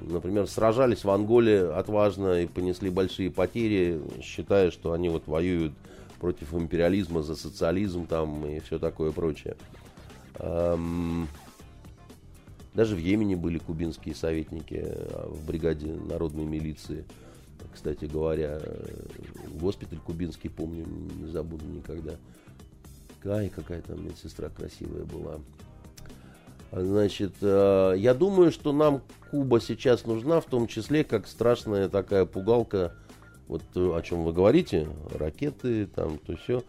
например, 0.01 0.47
сражались 0.47 1.03
в 1.03 1.09
Анголе 1.09 1.69
отважно 1.69 2.41
и 2.41 2.47
понесли 2.47 2.89
большие 2.89 3.31
потери, 3.31 4.01
считая, 4.21 4.71
что 4.71 4.91
они 4.91 5.09
вот 5.09 5.27
воюют 5.27 5.73
против 6.19 6.53
империализма 6.53 7.21
за 7.21 7.35
социализм 7.35 8.07
там 8.07 8.45
и 8.45 8.59
все 8.59 8.79
такое 8.79 9.11
прочее. 9.11 9.55
Эм, 10.39 11.27
даже 12.77 12.95
в 12.95 12.99
Йемене 12.99 13.35
были 13.35 13.57
кубинские 13.57 14.13
советники 14.13 14.85
а, 14.85 15.27
в 15.31 15.43
бригаде 15.47 15.87
народной 15.87 16.45
милиции. 16.45 17.05
Кстати 17.73 18.05
говоря, 18.05 18.61
госпиталь 19.59 19.97
кубинский, 19.97 20.51
помню, 20.51 20.85
не 20.85 21.25
забуду 21.25 21.65
никогда. 21.65 22.13
Ай, 23.25 23.49
какая 23.49 23.81
там 23.81 24.05
медсестра 24.05 24.49
красивая 24.49 25.05
была. 25.05 25.39
Значит, 26.71 27.33
а, 27.41 27.93
я 27.93 28.13
думаю, 28.13 28.51
что 28.51 28.71
нам 28.71 29.01
Куба 29.31 29.59
сейчас 29.59 30.05
нужна, 30.05 30.39
в 30.39 30.45
том 30.45 30.67
числе, 30.67 31.03
как 31.03 31.25
страшная 31.25 31.89
такая 31.89 32.25
пугалка, 32.25 32.93
вот 33.47 33.63
о 33.75 33.99
чем 34.03 34.23
вы 34.23 34.33
говорите, 34.33 34.87
ракеты, 35.15 35.87
там, 35.87 36.19
то 36.19 36.37
все, 36.37 36.63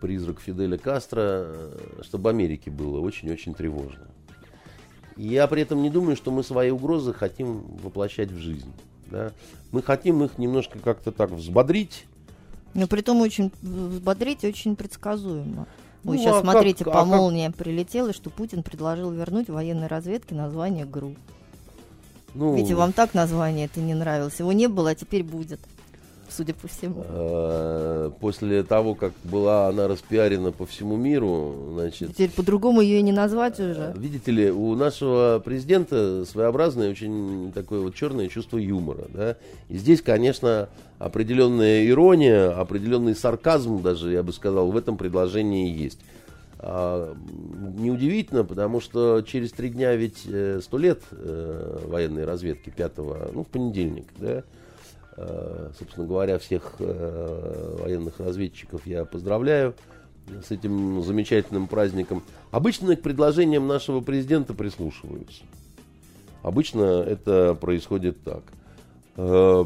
призрак 0.00 0.40
Фиделя 0.40 0.76
Кастро, 0.76 1.70
чтобы 2.02 2.30
Америке 2.30 2.72
было 2.72 2.98
очень-очень 2.98 3.54
тревожно. 3.54 4.08
Я 5.16 5.46
при 5.46 5.62
этом 5.62 5.82
не 5.82 5.90
думаю, 5.90 6.16
что 6.16 6.30
мы 6.30 6.42
свои 6.42 6.70
угрозы 6.70 7.12
хотим 7.12 7.62
воплощать 7.82 8.30
в 8.30 8.38
жизнь. 8.38 8.70
Да? 9.06 9.32
Мы 9.72 9.82
хотим 9.82 10.22
их 10.22 10.38
немножко 10.38 10.78
как-то 10.78 11.12
так 11.12 11.30
взбодрить. 11.30 12.04
Но 12.74 12.86
при 12.86 13.00
том 13.00 13.20
очень 13.20 13.50
взбодрить 13.62 14.44
очень 14.44 14.76
предсказуемо. 14.76 15.66
Вы 16.04 16.16
ну, 16.16 16.20
сейчас 16.20 16.36
а 16.36 16.40
смотрите, 16.42 16.84
как, 16.84 16.92
по 16.92 17.00
а 17.00 17.04
молнии 17.04 17.46
как... 17.46 17.56
прилетело, 17.56 18.12
что 18.12 18.30
Путин 18.30 18.62
предложил 18.62 19.10
вернуть 19.10 19.48
военной 19.48 19.86
разведке 19.86 20.34
название 20.34 20.84
ГРУ. 20.84 21.16
Ну, 22.34 22.54
Видите, 22.54 22.74
вам 22.74 22.92
так 22.92 23.14
название 23.14 23.66
это 23.66 23.80
не 23.80 23.94
нравилось. 23.94 24.38
Его 24.38 24.52
не 24.52 24.68
было, 24.68 24.90
а 24.90 24.94
теперь 24.94 25.24
будет 25.24 25.58
судя 26.30 26.54
по 26.54 26.68
всему. 26.68 27.04
Э, 27.08 28.10
после 28.20 28.62
того, 28.62 28.94
как 28.94 29.12
была 29.24 29.68
она 29.68 29.88
распиарена 29.88 30.52
по 30.52 30.66
всему 30.66 30.96
миру, 30.96 31.72
значит... 31.74 32.10
Теперь 32.12 32.30
по-другому 32.30 32.80
ее 32.80 32.98
и 32.98 33.02
не 33.02 33.12
назвать 33.12 33.58
уже. 33.60 33.94
Видите 33.96 34.30
ли, 34.30 34.50
у 34.50 34.74
нашего 34.74 35.40
президента 35.44 36.24
своеобразное 36.24 36.90
очень 36.90 37.52
такое 37.52 37.80
вот 37.80 37.94
черное 37.94 38.28
чувство 38.28 38.58
юмора, 38.58 39.06
да. 39.12 39.36
И 39.68 39.76
здесь, 39.76 40.02
конечно, 40.02 40.68
определенная 40.98 41.86
ирония, 41.86 42.50
определенный 42.50 43.14
сарказм 43.14 43.82
даже, 43.82 44.12
я 44.12 44.22
бы 44.22 44.32
сказал, 44.32 44.70
в 44.70 44.76
этом 44.76 44.96
предложении 44.96 45.72
есть. 45.72 45.98
А, 46.58 47.14
неудивительно, 47.76 48.44
потому 48.44 48.80
что 48.80 49.22
через 49.22 49.52
три 49.52 49.68
дня 49.68 49.94
ведь 49.94 50.22
э, 50.26 50.60
сто 50.62 50.78
лет 50.78 51.02
э, 51.10 51.80
военной 51.84 52.24
разведки, 52.24 52.70
пятого, 52.70 53.30
ну, 53.34 53.44
в 53.44 53.48
понедельник, 53.48 54.06
да, 54.16 54.38
Э, 54.38 54.42
собственно 55.78 56.06
говоря, 56.06 56.38
всех 56.38 56.74
э, 56.78 57.76
военных 57.80 58.20
разведчиков 58.20 58.86
я 58.86 59.04
поздравляю 59.04 59.74
с 60.46 60.50
этим 60.50 61.02
замечательным 61.02 61.68
праздником. 61.68 62.22
Обычно 62.50 62.96
к 62.96 63.02
предложениям 63.02 63.66
нашего 63.66 64.00
президента 64.00 64.54
прислушиваются. 64.54 65.44
Обычно 66.42 67.02
это 67.02 67.56
происходит 67.58 68.22
так. 68.22 68.42
Э, 69.16 69.64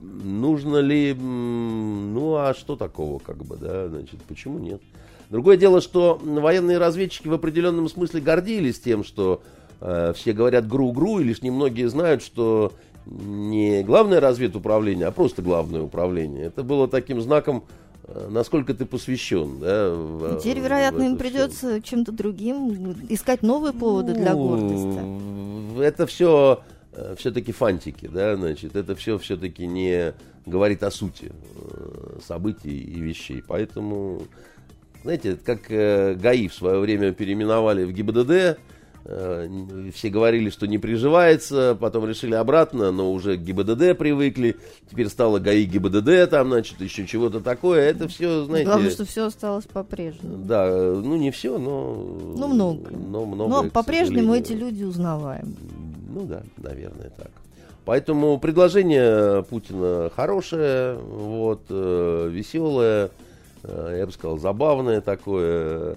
нужно 0.00 0.78
ли, 0.78 1.14
ну 1.14 2.36
а 2.36 2.54
что 2.54 2.76
такого, 2.76 3.18
как 3.18 3.38
бы, 3.38 3.56
да, 3.56 3.88
значит, 3.88 4.20
почему 4.22 4.58
нет? 4.58 4.82
Другое 5.30 5.56
дело, 5.56 5.80
что 5.80 6.18
военные 6.22 6.78
разведчики 6.78 7.28
в 7.28 7.34
определенном 7.34 7.88
смысле 7.88 8.20
гордились 8.20 8.80
тем, 8.80 9.04
что 9.04 9.42
э, 9.80 10.12
все 10.16 10.32
говорят 10.32 10.66
гру-гру, 10.66 11.20
и 11.20 11.24
лишь 11.24 11.42
немногие 11.42 11.88
знают, 11.88 12.22
что 12.22 12.72
не 13.10 13.82
главное 13.82 14.20
разведуправление, 14.20 15.06
а 15.06 15.10
просто 15.10 15.42
главное 15.42 15.82
управление. 15.82 16.46
Это 16.46 16.62
было 16.62 16.88
таким 16.88 17.20
знаком, 17.20 17.64
э, 18.04 18.28
насколько 18.30 18.74
ты 18.74 18.84
посвящен. 18.84 19.58
Да, 19.60 19.90
в, 19.94 20.38
Теперь, 20.40 20.60
вероятно, 20.60 21.02
им 21.02 21.16
придется 21.16 21.80
чем-то 21.80 22.12
другим 22.12 22.94
искать 23.08 23.42
новые 23.42 23.72
поводы 23.72 24.14
ну, 24.14 24.20
для 24.20 24.34
гордости. 24.34 25.80
Это 25.80 26.06
все 26.06 26.62
э, 26.92 27.14
все-таки 27.18 27.52
фантики, 27.52 28.06
да, 28.06 28.36
значит, 28.36 28.76
это 28.76 28.94
все 28.94 29.18
все-таки 29.18 29.66
не 29.66 30.14
говорит 30.46 30.82
о 30.82 30.90
сути 30.90 31.30
э, 31.30 32.18
событий 32.26 32.78
и 32.78 33.00
вещей. 33.00 33.42
Поэтому, 33.46 34.22
знаете, 35.02 35.36
как 35.42 35.68
ГАИ 35.68 36.48
в 36.48 36.54
свое 36.54 36.78
время 36.80 37.12
переименовали 37.12 37.84
в 37.84 37.92
ГИБДД, 37.92 38.30
Э, 38.30 38.54
все 39.94 40.10
говорили, 40.10 40.50
что 40.50 40.66
не 40.66 40.76
приживается, 40.76 41.76
потом 41.80 42.06
решили 42.06 42.34
обратно, 42.34 42.90
но 42.90 43.10
уже 43.10 43.36
к 43.38 43.40
ГИБДД 43.40 43.96
привыкли, 43.96 44.56
теперь 44.90 45.08
стало 45.08 45.38
ГАИ 45.38 45.64
ГИБДД, 45.64 46.30
там, 46.30 46.48
значит, 46.48 46.80
еще 46.80 47.06
чего-то 47.06 47.40
такое, 47.40 47.88
это 47.88 48.06
все, 48.08 48.44
знаете... 48.44 48.66
Главное, 48.66 48.90
что 48.90 49.06
все 49.06 49.26
осталось 49.26 49.64
по-прежнему. 49.64 50.44
Да, 50.44 50.68
ну 50.70 51.16
не 51.16 51.30
все, 51.30 51.58
но... 51.58 51.94
Ну 52.36 52.48
много. 52.48 52.90
Но, 52.90 53.24
много, 53.24 53.50
но 53.64 53.70
по-прежнему 53.70 54.34
эти 54.34 54.52
люди 54.52 54.84
узнаваем. 54.84 55.56
Ну 56.12 56.26
да, 56.26 56.42
наверное, 56.58 57.10
так. 57.16 57.30
Поэтому 57.86 58.38
предложение 58.38 59.42
Путина 59.44 60.10
хорошее, 60.14 60.98
вот, 60.98 61.62
э, 61.70 62.28
веселое, 62.30 63.08
э, 63.62 63.96
я 64.00 64.04
бы 64.04 64.12
сказал, 64.12 64.36
забавное 64.36 65.00
такое, 65.00 65.96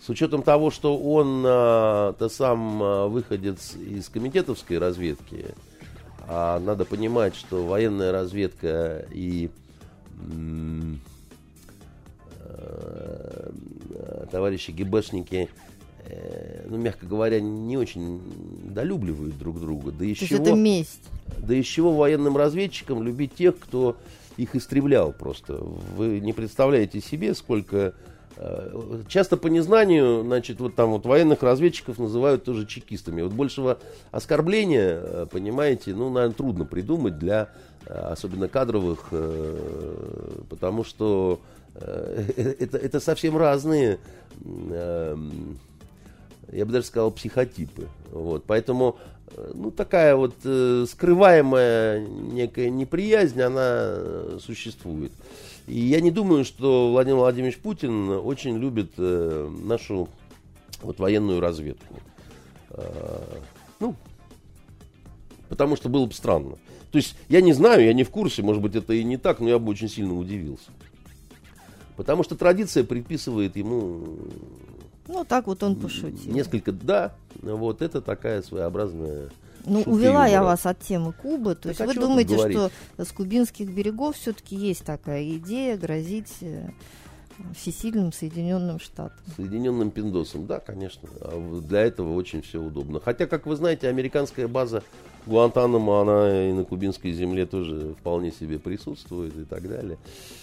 с 0.00 0.08
учетом 0.08 0.42
того, 0.42 0.70
что 0.70 0.96
он 0.96 1.42
а, 1.46 2.12
то 2.14 2.28
сам 2.28 2.82
а, 2.82 3.08
выходец 3.08 3.74
из 3.74 4.08
комитетовской 4.08 4.78
разведки, 4.78 5.46
а 6.26 6.60
надо 6.60 6.84
понимать, 6.84 7.34
что 7.34 7.66
военная 7.66 8.12
разведка 8.12 9.06
и 9.10 9.50
э, 12.40 13.50
товарищи 14.30 14.70
ГБшники, 14.72 15.48
э, 16.04 16.66
ну, 16.68 16.76
мягко 16.76 17.06
говоря, 17.06 17.40
не 17.40 17.76
очень 17.76 18.20
долюбливают 18.74 19.38
друг 19.38 19.58
друга. 19.58 19.90
Да 19.90 20.04
из 20.04 20.18
То 20.18 20.26
чего, 20.26 20.42
это 20.42 20.54
месть. 20.54 21.08
Да 21.38 21.54
из 21.54 21.66
чего 21.66 21.94
военным 21.94 22.36
разведчикам 22.36 23.02
любить 23.02 23.34
тех, 23.34 23.58
кто 23.58 23.96
их 24.36 24.54
истреблял 24.54 25.12
просто. 25.12 25.54
Вы 25.96 26.20
не 26.20 26.32
представляете 26.32 27.00
себе, 27.00 27.34
сколько 27.34 27.94
часто 29.08 29.36
по 29.36 29.48
незнанию, 29.48 30.22
значит, 30.22 30.60
вот 30.60 30.74
там 30.74 30.90
вот 30.90 31.06
военных 31.06 31.42
разведчиков 31.42 31.98
называют 31.98 32.44
тоже 32.44 32.66
чекистами. 32.66 33.22
Вот 33.22 33.32
большего 33.32 33.78
оскорбления, 34.10 35.00
э, 35.02 35.26
понимаете, 35.30 35.94
ну, 35.94 36.08
наверное, 36.10 36.34
трудно 36.34 36.64
придумать 36.64 37.18
для 37.18 37.48
э, 37.86 37.92
особенно 37.92 38.48
кадровых, 38.48 39.12
потому 40.50 40.84
что 40.84 41.40
это, 41.74 42.76
это 42.76 42.98
совсем 42.98 43.36
разные, 43.36 43.98
эм, 44.44 45.58
я 46.50 46.66
бы 46.66 46.72
даже 46.72 46.86
сказал, 46.86 47.12
психотипы. 47.12 47.88
Вот, 48.10 48.44
поэтому, 48.46 48.98
ну, 49.54 49.70
такая 49.70 50.16
вот 50.16 50.34
скрываемая 50.88 52.04
некая 52.04 52.70
неприязнь, 52.70 53.40
она 53.40 54.38
существует. 54.40 55.12
И 55.68 55.80
я 55.80 56.00
не 56.00 56.10
думаю, 56.10 56.44
что 56.44 56.90
Владимир 56.90 57.18
Владимирович 57.18 57.58
Путин 57.58 58.08
очень 58.10 58.56
любит 58.56 58.92
э, 58.96 59.50
нашу 59.64 60.08
вот, 60.80 60.98
военную 60.98 61.40
разведку. 61.40 61.94
Э, 62.70 63.20
ну, 63.78 63.94
потому 65.48 65.76
что 65.76 65.90
было 65.90 66.06
бы 66.06 66.14
странно. 66.14 66.56
То 66.90 66.96
есть 66.96 67.16
я 67.28 67.42
не 67.42 67.52
знаю, 67.52 67.84
я 67.84 67.92
не 67.92 68.02
в 68.02 68.10
курсе, 68.10 68.42
может 68.42 68.62
быть 68.62 68.74
это 68.74 68.94
и 68.94 69.04
не 69.04 69.18
так, 69.18 69.40
но 69.40 69.48
я 69.48 69.58
бы 69.58 69.70
очень 69.70 69.90
сильно 69.90 70.16
удивился. 70.16 70.70
Потому 71.96 72.22
что 72.22 72.34
традиция 72.34 72.84
предписывает 72.84 73.56
ему... 73.56 74.18
Ну, 75.06 75.24
так 75.24 75.48
вот 75.48 75.62
он 75.62 75.76
пошутил. 75.76 76.32
Несколько, 76.32 76.72
да, 76.72 77.14
вот 77.42 77.82
это 77.82 78.00
такая 78.00 78.40
своеобразная 78.40 79.30
ну, 79.68 79.82
увела 79.82 80.26
я 80.26 80.42
вас 80.42 80.66
от 80.66 80.80
темы 80.80 81.12
Кубы. 81.12 81.54
То 81.54 81.74
так 81.74 81.80
есть 81.80 81.80
вы 81.80 81.94
думаете, 81.94 82.36
что 82.36 82.70
с 82.96 83.12
кубинских 83.12 83.70
берегов 83.70 84.16
все-таки 84.16 84.56
есть 84.56 84.84
такая 84.84 85.28
идея 85.36 85.76
грозить 85.76 86.32
э, 86.40 86.70
всесильным 87.54 88.12
Соединенным 88.12 88.80
Штатам. 88.80 89.18
Соединенным 89.36 89.90
Пиндосом, 89.90 90.46
да, 90.46 90.60
конечно. 90.60 91.08
А 91.20 91.60
для 91.60 91.80
этого 91.80 92.14
очень 92.14 92.42
все 92.42 92.60
удобно. 92.60 93.00
Хотя, 93.00 93.26
как 93.26 93.46
вы 93.46 93.56
знаете, 93.56 93.88
американская 93.88 94.48
база 94.48 94.82
Гуантанамо, 95.26 96.00
она 96.00 96.48
и 96.48 96.52
на 96.52 96.64
кубинской 96.64 97.12
земле 97.12 97.46
тоже 97.46 97.94
вполне 98.00 98.32
себе 98.32 98.58
присутствует 98.58 99.36
и 99.36 99.44
так 99.44 99.68
далее. 99.68 99.98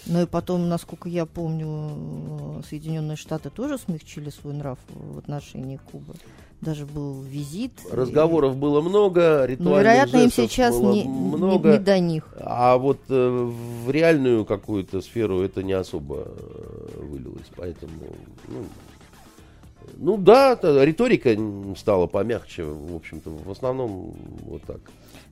Ну 0.06 0.22
и 0.22 0.26
потом, 0.26 0.68
насколько 0.68 1.08
я 1.08 1.26
помню, 1.26 2.62
Соединенные 2.68 3.16
Штаты 3.16 3.50
тоже 3.50 3.78
смягчили 3.78 4.30
свой 4.30 4.54
нрав 4.54 4.78
в 4.88 5.18
отношении 5.18 5.80
Кубы 5.90 6.14
даже 6.60 6.86
был 6.86 7.22
визит. 7.22 7.72
Разговоров 7.90 8.54
и... 8.54 8.58
было 8.58 8.80
много, 8.80 9.44
ритуальных 9.44 9.58
ну, 9.58 9.78
вероятно, 9.78 10.16
им 10.18 10.30
сейчас 10.30 10.78
не, 10.78 11.04
много, 11.04 11.68
не, 11.68 11.78
не 11.78 11.84
до 11.84 11.98
них. 11.98 12.34
А 12.38 12.76
вот 12.76 13.00
э, 13.08 13.50
в 13.84 13.90
реальную 13.90 14.44
какую-то 14.44 15.00
сферу 15.00 15.40
это 15.40 15.62
не 15.62 15.72
особо 15.72 16.26
э, 16.26 17.00
вылилось, 17.02 17.46
поэтому, 17.56 17.92
ну, 18.48 18.64
ну 19.98 20.16
да, 20.16 20.58
риторика 20.62 21.36
стала 21.76 22.06
помягче, 22.06 22.64
в 22.64 22.96
общем-то, 22.96 23.30
в 23.30 23.50
основном 23.50 24.14
вот 24.42 24.62
так. 24.62 24.80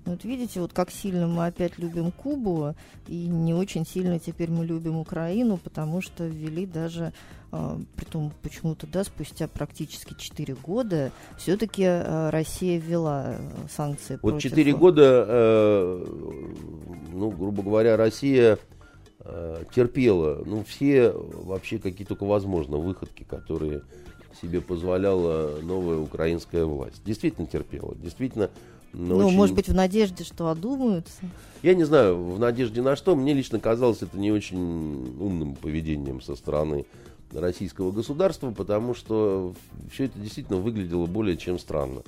Ну, 0.04 0.12
вот 0.12 0.24
видите, 0.24 0.60
вот 0.60 0.72
как 0.72 0.90
сильно 0.90 1.26
мы 1.26 1.46
опять 1.46 1.78
любим 1.78 2.10
Кубу, 2.10 2.74
и 3.08 3.26
не 3.26 3.54
очень 3.54 3.86
сильно 3.86 4.18
теперь 4.18 4.50
мы 4.50 4.66
любим 4.66 4.98
Украину, 4.98 5.56
потому 5.56 6.02
что 6.02 6.26
ввели 6.26 6.66
даже, 6.66 7.14
э, 7.52 7.78
притом 7.96 8.30
почему-то, 8.42 8.86
да, 8.86 9.04
спустя 9.04 9.48
практически 9.48 10.14
4 10.14 10.54
года, 10.56 11.10
все-таки 11.38 11.84
э, 11.84 12.28
Россия 12.30 12.78
ввела 12.78 13.36
санкции 13.70 14.18
вот 14.20 14.32
против... 14.32 14.50
4 14.50 14.72
года, 14.74 15.24
э, 15.26 16.06
ну, 17.12 17.30
грубо 17.30 17.62
говоря, 17.62 17.96
Россия 17.96 18.58
э, 19.20 19.64
терпела, 19.74 20.42
ну, 20.44 20.64
все 20.64 21.12
вообще 21.12 21.78
какие 21.78 22.06
только 22.06 22.24
возможно 22.24 22.76
выходки, 22.76 23.22
которые 23.22 23.80
себе 24.42 24.60
позволяла 24.60 25.60
новая 25.62 25.96
украинская 25.96 26.66
власть. 26.66 27.02
Действительно 27.04 27.46
терпела, 27.46 27.94
действительно 27.94 28.50
ну, 28.94 29.26
очень... 29.26 29.36
может 29.36 29.54
быть, 29.54 29.68
в 29.68 29.74
надежде, 29.74 30.24
что 30.24 30.48
одумаются? 30.48 31.22
Я 31.62 31.74
не 31.74 31.84
знаю, 31.84 32.22
в 32.22 32.38
надежде 32.38 32.82
на 32.82 32.96
что. 32.96 33.16
Мне 33.16 33.32
лично 33.32 33.58
казалось 33.58 34.02
это 34.02 34.18
не 34.18 34.30
очень 34.30 35.16
умным 35.18 35.56
поведением 35.56 36.20
со 36.20 36.36
стороны 36.36 36.86
российского 37.32 37.90
государства, 37.90 38.50
потому 38.52 38.94
что 38.94 39.54
все 39.92 40.04
это 40.04 40.18
действительно 40.18 40.58
выглядело 40.58 41.06
более 41.06 41.36
чем 41.36 41.58
странно. 41.58 42.02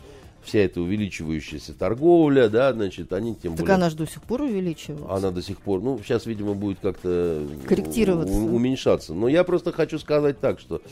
Вся 0.44 0.60
эта 0.60 0.80
увеличивающаяся 0.80 1.74
торговля, 1.74 2.48
да, 2.48 2.72
значит, 2.72 3.12
они 3.12 3.34
тем 3.34 3.56
так 3.56 3.62
более... 3.62 3.74
она 3.74 3.90
же 3.90 3.96
до 3.96 4.06
сих 4.06 4.22
пор 4.22 4.42
увеличивается. 4.42 5.12
Она 5.12 5.32
до 5.32 5.42
сих 5.42 5.58
пор, 5.58 5.82
ну, 5.82 5.98
сейчас, 6.04 6.24
видимо, 6.24 6.54
будет 6.54 6.78
как-то... 6.78 7.44
Корректироваться. 7.66 8.32
Уменьшаться. 8.32 9.12
Но 9.12 9.26
я 9.26 9.42
просто 9.42 9.72
хочу 9.72 9.98
сказать 9.98 10.38
так, 10.38 10.60
что 10.60 10.82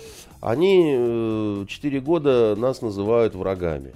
они 0.40 1.64
4 1.68 1.98
э, 1.98 2.00
года 2.00 2.56
нас 2.56 2.82
называют 2.82 3.36
врагами. 3.36 3.92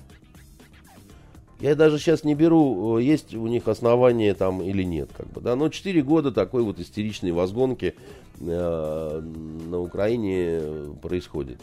Я 1.61 1.75
даже 1.75 1.99
сейчас 1.99 2.23
не 2.23 2.35
беру, 2.35 2.99
э, 2.99 3.03
есть 3.03 3.35
у 3.35 3.47
них 3.49 3.67
основания 3.67 4.35
там 4.35 4.63
или 4.63 4.85
нет, 4.85 5.11
как 5.17 5.27
бы, 5.29 5.41
да, 5.41 5.57
но 5.57 5.69
4 5.69 6.03
года 6.03 6.31
такой 6.31 6.63
вот 6.63 6.79
истеричной 6.79 7.33
возгонки 7.33 7.95
э, 8.41 9.21
на 9.69 9.81
Украине 9.81 10.63
происходит. 11.03 11.59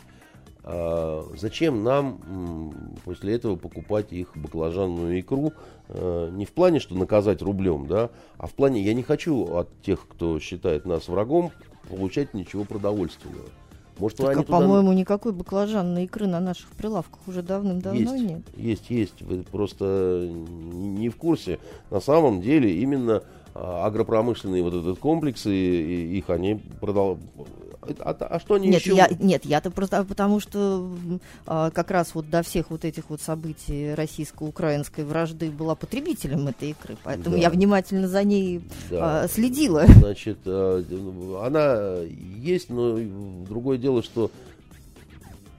А 0.68 1.24
зачем 1.38 1.84
нам 1.84 2.74
после 3.06 3.36
этого 3.36 3.56
покупать 3.56 4.12
их 4.12 4.36
баклажанную 4.36 5.20
икру? 5.20 5.54
Э, 5.88 6.30
не 6.32 6.46
в 6.46 6.52
плане, 6.52 6.80
что 6.80 6.96
наказать 6.96 7.42
рублем, 7.42 7.88
да, 7.88 8.10
а 8.38 8.48
в 8.48 8.54
плане, 8.54 8.82
я 8.82 8.94
не 8.94 9.04
хочу 9.04 9.46
от 9.56 9.70
тех, 9.82 10.06
кто 10.10 10.40
считает 10.40 10.86
нас 10.86 11.08
врагом, 11.08 11.52
получать 11.88 12.34
ничего 12.34 12.66
продовольственного. 12.66 13.46
Может, 13.98 14.18
так, 14.18 14.38
а, 14.38 14.44
туда... 14.44 14.60
по-моему, 14.60 14.94
никакой 14.94 15.32
баклажанной 15.32 16.06
икры 16.06 16.28
на 16.28 16.40
наших 16.40 16.70
прилавках 16.72 17.20
уже 17.28 17.42
давным-давно 17.42 18.16
есть, 18.16 18.24
нет. 18.24 18.42
Есть, 18.58 18.90
есть. 18.90 19.22
Вы 19.22 19.44
просто 19.44 20.30
не 20.30 21.10
в 21.10 21.16
курсе. 21.16 21.60
На 21.90 22.02
самом 22.02 22.42
деле 22.42 22.76
именно 22.82 23.24
а, 23.54 23.86
агропромышленные 23.86 24.64
вот 24.64 24.74
этот 24.74 25.00
комплексы, 25.00 25.54
их 25.54 26.30
они 26.30 26.62
продал... 26.82 27.18
А, 28.00 28.12
а 28.20 28.40
что 28.40 28.56
они 28.56 28.68
нет, 28.68 28.82
еще... 28.82 28.96
Я, 28.96 29.10
нет, 29.20 29.46
я-то 29.46 29.72
просто 29.72 30.04
потому, 30.04 30.40
что 30.40 30.90
а, 31.46 31.72
как 31.72 31.92
раз 31.92 32.14
вот 32.14 32.30
до 32.30 32.44
всех 32.44 32.70
вот 32.70 32.86
этих 32.86 33.10
вот 33.10 33.22
событий 33.22 33.94
российско-украинской 33.94 35.04
вражды 35.04 35.52
была 35.52 35.76
потребителем 35.76 36.48
этой 36.48 36.72
икры, 36.72 36.98
поэтому 37.04 37.36
да. 37.36 37.42
я 37.42 37.50
внимательно 37.50 38.08
за 38.08 38.24
ней 38.24 38.62
да. 38.90 39.24
а, 39.24 39.28
следила. 39.28 39.86
Значит, 39.88 40.40
а, 40.46 40.84
она 41.46 42.04
есть, 42.38 42.70
но 42.70 42.98
другое 43.48 43.78
дело, 43.78 44.04
что 44.04 44.32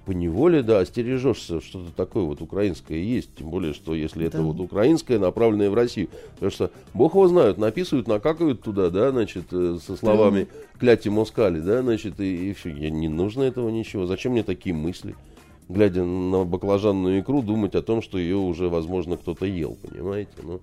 по 0.06 0.12
неволе, 0.12 0.62
да, 0.62 0.78
остережешься, 0.78 1.60
что-то 1.60 1.90
такое 1.90 2.22
вот 2.22 2.40
украинское 2.40 2.98
есть, 2.98 3.30
тем 3.36 3.50
более, 3.50 3.74
что 3.74 3.92
если 3.92 4.20
да. 4.20 4.26
это 4.26 4.42
вот 4.42 4.60
украинское, 4.60 5.18
направленное 5.18 5.68
в 5.68 5.74
Россию, 5.74 6.08
потому 6.34 6.52
что, 6.52 6.70
бог 6.94 7.14
его 7.14 7.26
знает, 7.26 7.58
написывают, 7.58 8.06
накакают 8.06 8.62
туда, 8.62 8.88
да, 8.88 9.10
значит, 9.10 9.46
э, 9.50 9.78
со 9.84 9.96
словами 9.96 10.46
«кляти 10.78 11.08
москали», 11.08 11.58
да, 11.58 11.82
значит, 11.82 12.20
и, 12.20 12.50
и 12.50 12.52
все, 12.54 12.70
я, 12.70 12.88
не 12.88 13.08
нужно 13.08 13.42
этого 13.42 13.68
ничего, 13.68 14.06
зачем 14.06 14.32
мне 14.32 14.44
такие 14.44 14.74
мысли? 14.76 15.16
Глядя 15.68 16.04
на 16.04 16.44
баклажанную 16.44 17.20
икру, 17.20 17.42
думать 17.42 17.74
о 17.74 17.82
том, 17.82 18.00
что 18.00 18.16
ее 18.16 18.36
уже, 18.36 18.68
возможно, 18.68 19.16
кто-то 19.16 19.44
ел, 19.44 19.76
понимаете, 19.82 20.30
ну, 20.44 20.60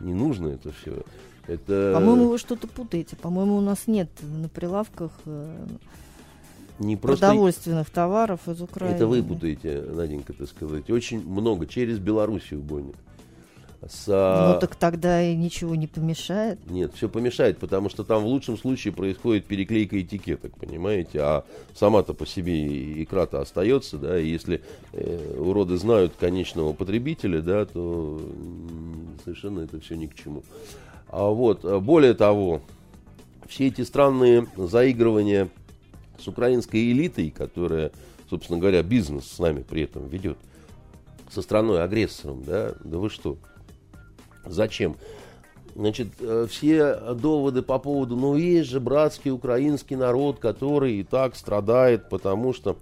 не 0.00 0.14
нужно 0.14 0.48
это 0.48 0.72
все. 0.72 1.02
Это... 1.46 1.92
По-моему, 1.94 2.28
вы 2.28 2.38
что-то 2.38 2.66
путаете. 2.66 3.16
По-моему, 3.16 3.58
у 3.58 3.60
нас 3.60 3.86
нет 3.86 4.08
на 4.22 4.48
прилавках 4.48 5.12
э, 5.26 5.66
не 6.78 6.96
просто... 6.96 7.26
продовольственных 7.26 7.90
товаров 7.90 8.48
из 8.48 8.60
Украины. 8.60 8.94
Это 8.94 9.06
вы 9.06 9.22
путаете, 9.22 9.80
Наденька, 9.80 10.32
так 10.32 10.48
сказать. 10.48 10.90
Очень 10.90 11.26
много 11.26 11.66
через 11.66 11.98
Белоруссию 11.98 12.62
гонят. 12.62 12.96
С... 13.86 14.08
Ну 14.08 14.58
так 14.58 14.74
тогда 14.74 15.22
и 15.22 15.36
ничего 15.36 15.76
не 15.76 15.86
помешает. 15.86 16.58
Нет, 16.68 16.94
все 16.94 17.08
помешает, 17.08 17.58
потому 17.58 17.88
что 17.88 18.02
там 18.02 18.24
в 18.24 18.26
лучшем 18.26 18.58
случае 18.58 18.92
происходит 18.92 19.44
переклейка 19.44 20.00
этикеток, 20.00 20.56
понимаете, 20.58 21.20
а 21.20 21.44
сама-то 21.76 22.12
по 22.12 22.26
себе 22.26 23.00
икра-то 23.00 23.40
остается, 23.40 23.96
да, 23.96 24.18
и 24.18 24.26
если 24.26 24.62
э, 24.92 25.36
уроды 25.38 25.76
знают 25.76 26.14
конечного 26.18 26.72
потребителя, 26.72 27.40
да, 27.40 27.66
то 27.66 28.20
совершенно 29.24 29.60
это 29.60 29.78
все 29.80 29.94
ни 29.94 30.06
к 30.06 30.14
чему. 30.16 30.42
А 31.06 31.28
вот, 31.28 31.62
более 31.80 32.14
того, 32.14 32.60
все 33.46 33.68
эти 33.68 33.82
странные 33.82 34.48
заигрывания 34.56 35.50
с 36.18 36.26
украинской 36.28 36.90
элитой, 36.92 37.30
которая, 37.30 37.92
собственно 38.28 38.58
говоря, 38.58 38.82
бизнес 38.82 39.30
с 39.30 39.38
нами 39.38 39.62
при 39.62 39.82
этом 39.82 40.06
ведет, 40.08 40.38
со 41.30 41.42
страной-агрессором, 41.42 42.42
да, 42.44 42.74
да 42.82 42.98
вы 42.98 43.10
что? 43.10 43.36
Зачем? 44.46 44.96
Значит, 45.74 46.08
э, 46.20 46.46
все 46.50 46.96
доводы 47.14 47.62
по 47.62 47.78
поводу, 47.78 48.16
ну 48.16 48.34
есть 48.34 48.68
же 48.68 48.80
братский 48.80 49.30
украинский 49.30 49.94
народ, 49.94 50.38
который 50.38 50.96
и 50.96 51.04
так 51.04 51.36
страдает, 51.36 52.08
потому 52.08 52.52
что 52.52 52.76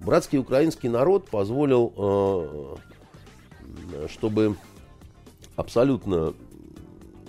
братский 0.00 0.38
украинский 0.38 0.88
народ 0.88 1.28
позволил, 1.28 1.92
э, 1.96 2.76
чтобы 4.08 4.56
абсолютно 5.54 6.34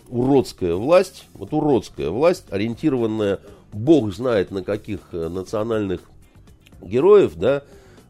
уродская 0.09 0.73
власть, 0.75 1.25
вот 1.33 1.53
уродская 1.53 2.09
власть, 2.09 2.45
ориентированная 2.49 3.39
бог 3.73 4.13
знает 4.13 4.51
на 4.51 4.63
каких 4.63 4.99
э, 5.11 5.27
национальных 5.27 6.01
героев, 6.81 7.35
да, 7.35 7.63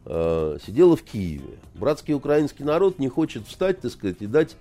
э, 0.04 0.58
сидела 0.64 0.96
в 0.96 1.02
Киеве. 1.02 1.58
Братский 1.74 2.14
украинский 2.14 2.64
народ 2.64 2.98
не 2.98 3.08
хочет 3.08 3.46
встать, 3.46 3.80
так 3.80 3.92
сказать, 3.92 4.16
и 4.20 4.26
дать 4.26 4.56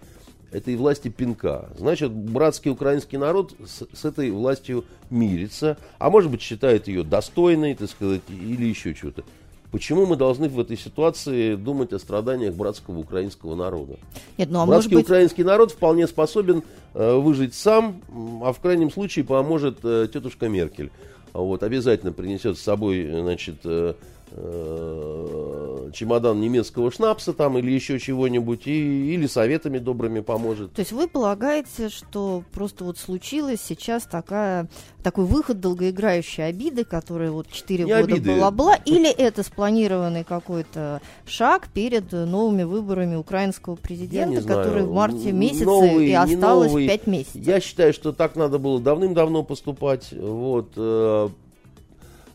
этой 0.51 0.75
власти 0.75 1.09
пинка. 1.09 1.69
Значит, 1.77 2.11
братский 2.11 2.71
украинский 2.71 3.17
народ 3.17 3.53
с, 3.65 3.87
с 3.93 4.05
этой 4.05 4.31
властью 4.31 4.85
мирится, 5.09 5.77
а 5.99 6.09
может 6.09 6.31
быть 6.31 6.41
считает 6.41 6.87
ее 6.87 7.03
достойной, 7.03 7.75
так 7.75 7.89
сказать, 7.89 8.21
или 8.29 8.65
еще 8.65 8.93
что-то. 8.93 9.23
Почему 9.71 10.05
мы 10.05 10.15
должны 10.15 10.47
в 10.47 10.59
этой 10.59 10.77
ситуации 10.77 11.55
думать 11.55 11.91
о 11.91 11.99
страданиях 11.99 12.55
братского 12.55 12.99
украинского 12.99 13.53
народа? 13.53 13.97
Нет, 14.37 14.49
ну, 14.49 14.61
а 14.61 14.65
Братский 14.65 14.95
быть... 14.95 15.05
украинский 15.05 15.43
народ 15.43 15.71
вполне 15.71 16.07
способен 16.07 16.63
э, 16.93 17.15
выжить 17.15 17.53
сам, 17.53 18.01
а 18.43 18.53
в 18.53 18.59
крайнем 18.61 18.89
случае 18.89 19.25
поможет 19.25 19.79
э, 19.83 20.07
тетушка 20.11 20.47
Меркель. 20.47 20.89
Вот, 21.33 21.63
обязательно 21.63 22.13
принесет 22.13 22.57
с 22.57 22.61
собой 22.61 23.09
значит, 23.11 23.57
э, 23.65 23.95
Э, 24.31 25.89
чемодан 25.93 26.41
немецкого 26.41 26.91
шнапса 26.91 27.31
там 27.31 27.57
или 27.57 27.71
еще 27.71 27.97
чего-нибудь, 27.97 28.67
и, 28.67 29.13
или 29.13 29.25
советами 29.25 29.77
добрыми 29.77 30.19
поможет. 30.19 30.73
То 30.73 30.81
есть 30.81 30.91
вы 30.91 31.07
полагаете, 31.07 31.87
что 31.87 32.43
просто 32.51 32.83
вот 32.83 32.97
случилась 32.97 33.61
сейчас 33.61 34.03
такая, 34.03 34.67
такой 35.01 35.25
выход 35.25 35.61
долгоиграющей 35.61 36.45
обиды, 36.45 36.83
которая 36.83 37.31
вот 37.31 37.49
4 37.49 37.85
Не 37.85 37.89
года 37.89 38.03
обиды. 38.03 38.35
была-была, 38.35 38.75
или 38.85 39.09
это 39.09 39.43
спланированный 39.43 40.25
какой-то 40.25 41.01
шаг 41.25 41.69
перед 41.73 42.11
новыми 42.11 42.63
выборами 42.63 43.15
украинского 43.15 43.75
президента, 43.75 44.41
который 44.41 44.83
в 44.83 44.91
марте 44.91 45.31
месяце 45.31 45.63
новый, 45.63 46.07
и 46.07 46.13
осталось 46.13 46.71
новый. 46.71 46.87
5 46.87 47.07
месяцев? 47.07 47.41
Я 47.41 47.61
считаю, 47.61 47.93
что 47.93 48.11
так 48.11 48.35
надо 48.35 48.59
было 48.59 48.81
давным-давно 48.81 49.43
поступать. 49.43 50.11
Вот, 50.11 50.73
э, 50.75 51.29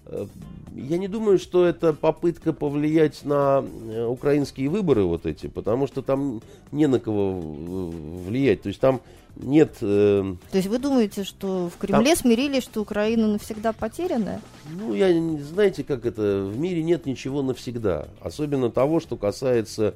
э, 0.07 0.27
я 0.75 0.99
не 0.99 1.09
думаю, 1.09 1.39
что 1.39 1.65
это 1.65 1.93
попытка 1.93 2.53
повлиять 2.53 3.25
на 3.25 3.65
э, 3.65 4.05
украинские 4.05 4.69
выборы 4.69 5.05
вот 5.05 5.27
эти, 5.27 5.47
потому 5.47 5.87
что 5.87 6.03
там 6.03 6.43
не 6.71 6.87
на 6.87 7.01
кого 7.01 7.41
влиять. 7.41 8.63
То 8.63 8.69
есть 8.69 8.81
там 8.81 9.01
нет... 9.37 9.77
Э, 9.81 10.35
То 10.51 10.57
есть 10.57 10.69
вы 10.69 10.79
думаете, 10.79 11.25
что 11.25 11.69
в 11.69 11.79
Кремле 11.79 12.15
там, 12.15 12.17
смирились, 12.17 12.63
что 12.63 12.81
Украина 12.81 13.29
навсегда 13.29 13.73
потеряна? 13.73 14.41
Ну, 14.71 14.95
я 14.95 15.13
знаете, 15.39 15.85
как 15.85 16.07
это, 16.07 16.49
в 16.51 16.59
мире 16.59 16.83
нет 16.83 17.07
ничего 17.07 17.43
навсегда. 17.43 18.09
Особенно 18.21 18.71
того, 18.71 19.01
что 19.01 19.17
касается... 19.17 19.95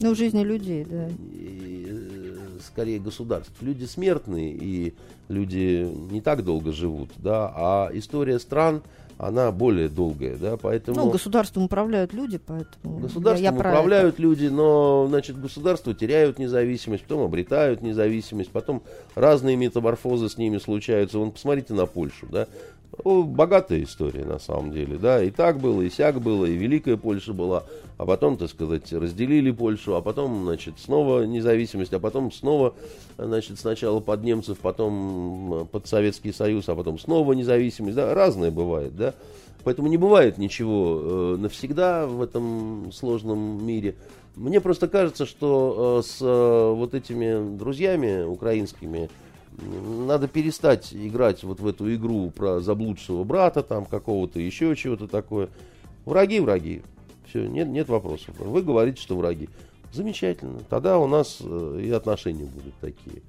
Ну, 0.00 0.14
жизни 0.14 0.44
людей, 0.44 0.86
да. 0.88 1.08
Э, 1.08 2.28
скорее 2.64 2.98
государств. 2.98 3.52
Люди 3.60 3.84
смертные, 3.84 4.52
и 4.52 4.94
люди 5.28 5.88
не 6.10 6.20
так 6.20 6.44
долго 6.44 6.72
живут, 6.72 7.10
да, 7.16 7.52
а 7.54 7.90
история 7.92 8.38
стран 8.38 8.82
она 9.18 9.50
более 9.50 9.88
долгая, 9.88 10.36
да, 10.36 10.56
поэтому... 10.56 10.96
Ну, 10.96 11.10
государством 11.10 11.64
управляют 11.64 12.12
люди, 12.12 12.38
поэтому... 12.38 12.98
Государством 12.98 13.44
я, 13.44 13.50
я 13.50 13.56
управляют 13.56 14.14
это. 14.14 14.22
люди, 14.22 14.46
но, 14.46 15.06
значит, 15.08 15.40
государства 15.40 15.92
теряют 15.92 16.38
независимость, 16.38 17.02
потом 17.02 17.22
обретают 17.22 17.82
независимость, 17.82 18.50
потом 18.50 18.82
разные 19.16 19.56
метаморфозы 19.56 20.28
с 20.28 20.38
ними 20.38 20.58
случаются. 20.58 21.18
Вон, 21.18 21.32
посмотрите 21.32 21.74
на 21.74 21.86
Польшу, 21.86 22.26
да, 22.30 22.46
о, 23.04 23.22
богатая 23.22 23.82
история 23.82 24.24
на 24.24 24.38
самом 24.38 24.72
деле, 24.72 24.96
да, 24.96 25.22
и 25.22 25.30
так 25.30 25.58
было, 25.58 25.82
и 25.82 25.90
сяк 25.90 26.20
было, 26.20 26.44
и 26.44 26.54
Великая 26.56 26.96
Польша 26.96 27.32
была, 27.32 27.64
а 27.96 28.06
потом, 28.06 28.36
так 28.36 28.50
сказать, 28.50 28.92
разделили 28.92 29.50
Польшу, 29.50 29.94
а 29.94 30.02
потом, 30.02 30.44
значит, 30.44 30.74
снова 30.78 31.22
независимость, 31.22 31.92
а 31.92 32.00
потом 32.00 32.32
снова, 32.32 32.74
значит, 33.16 33.58
сначала 33.58 34.00
под 34.00 34.22
немцев, 34.24 34.58
потом 34.58 35.68
под 35.70 35.86
Советский 35.86 36.32
Союз, 36.32 36.68
а 36.68 36.74
потом 36.74 36.98
снова 36.98 37.32
независимость, 37.32 37.96
да, 37.96 38.14
разное 38.14 38.50
бывает, 38.50 38.96
да, 38.96 39.14
поэтому 39.64 39.88
не 39.88 39.96
бывает 39.96 40.38
ничего 40.38 41.00
э, 41.02 41.36
навсегда 41.38 42.06
в 42.06 42.22
этом 42.22 42.90
сложном 42.92 43.66
мире. 43.66 43.96
Мне 44.34 44.60
просто 44.60 44.86
кажется, 44.86 45.26
что 45.26 46.00
э, 46.00 46.06
с 46.06 46.18
э, 46.20 46.72
вот 46.72 46.94
этими 46.94 47.56
друзьями 47.56 48.22
украинскими, 48.22 49.10
надо 49.60 50.28
перестать 50.28 50.92
играть 50.92 51.42
вот 51.42 51.60
в 51.60 51.66
эту 51.66 51.92
игру 51.94 52.30
про 52.30 52.60
заблудшего 52.60 53.24
брата, 53.24 53.62
там 53.62 53.84
какого-то 53.84 54.40
еще 54.40 54.74
чего-то 54.76 55.08
такое. 55.08 55.48
Враги, 56.04 56.40
враги. 56.40 56.82
Все, 57.28 57.46
нет, 57.46 57.68
нет 57.68 57.88
вопросов. 57.88 58.38
Вы 58.38 58.62
говорите, 58.62 59.00
что 59.00 59.16
враги. 59.16 59.48
Замечательно. 59.92 60.60
Тогда 60.68 60.98
у 60.98 61.06
нас 61.06 61.38
э, 61.40 61.80
и 61.82 61.90
отношения 61.90 62.44
будут 62.44 62.74
такие. 62.80 63.22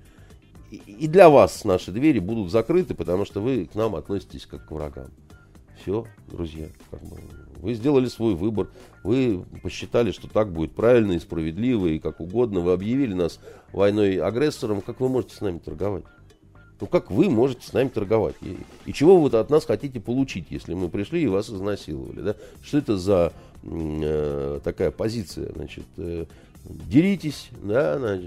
И, 0.71 1.07
для 1.07 1.29
вас 1.29 1.65
наши 1.65 1.91
двери 1.91 2.19
будут 2.19 2.51
закрыты, 2.51 2.93
потому 2.93 3.25
что 3.25 3.41
вы 3.41 3.65
к 3.65 3.75
нам 3.75 3.95
относитесь 3.95 4.45
как 4.45 4.67
к 4.67 4.71
врагам. 4.71 5.07
Все, 5.81 6.05
друзья, 6.27 6.67
как 6.91 7.01
бы, 7.01 7.17
вы 7.57 7.73
сделали 7.73 8.07
свой 8.07 8.35
выбор, 8.35 8.67
вы 9.03 9.45
посчитали, 9.63 10.11
что 10.11 10.27
так 10.27 10.51
будет 10.51 10.73
правильно 10.73 11.13
и 11.13 11.19
справедливо, 11.19 11.87
и 11.87 11.99
как 11.99 12.19
угодно, 12.19 12.59
вы 12.59 12.73
объявили 12.73 13.13
нас 13.13 13.39
войной 13.71 14.17
агрессором, 14.17 14.81
как 14.81 14.99
вы 14.99 15.09
можете 15.09 15.35
с 15.35 15.41
нами 15.41 15.57
торговать? 15.59 16.03
Ну 16.81 16.87
как 16.87 17.11
вы 17.11 17.29
можете 17.29 17.67
с 17.67 17.73
нами 17.73 17.89
торговать? 17.89 18.35
И, 18.41 18.57
и 18.85 18.93
чего 18.93 19.19
вы 19.19 19.37
от 19.37 19.49
нас 19.49 19.65
хотите 19.65 19.99
получить, 19.99 20.47
если 20.49 20.73
мы 20.73 20.89
пришли 20.89 21.23
и 21.23 21.27
вас 21.27 21.49
изнасиловали? 21.49 22.21
Да? 22.21 22.35
Что 22.63 22.77
это 22.77 22.97
за 22.97 23.33
э, 23.63 24.59
такая 24.63 24.91
позиция? 24.91 25.51
Значит, 25.53 25.85
э, 25.97 26.25
деритесь, 26.63 27.49
да, 27.63 28.19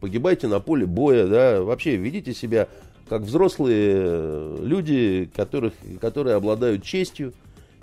погибайте 0.00 0.46
на 0.46 0.60
поле 0.60 0.86
боя, 0.86 1.26
да, 1.26 1.62
вообще 1.62 1.96
ведите 1.96 2.34
себя 2.34 2.68
как 3.08 3.22
взрослые 3.22 4.56
люди, 4.58 5.30
которых, 5.34 5.74
которые 6.00 6.36
обладают 6.36 6.82
честью 6.82 7.32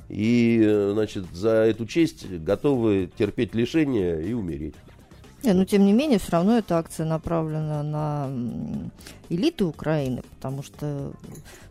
и, 0.10 0.62
э, 0.64 0.92
значит, 0.94 1.26
за 1.34 1.50
эту 1.50 1.86
честь 1.86 2.30
готовы 2.30 3.10
терпеть 3.18 3.56
лишения 3.56 4.20
и 4.20 4.34
умереть. 4.34 4.76
Не, 5.44 5.54
но 5.54 5.66
тем 5.66 5.86
не 5.86 5.92
менее, 5.92 6.20
все 6.20 6.32
равно 6.32 6.58
эта 6.58 6.78
акция 6.78 7.06
направлена 7.06 7.84
на 7.84 8.30
элиты 9.30 9.66
Украины, 9.66 10.22
потому 10.36 10.64
что, 10.64 11.12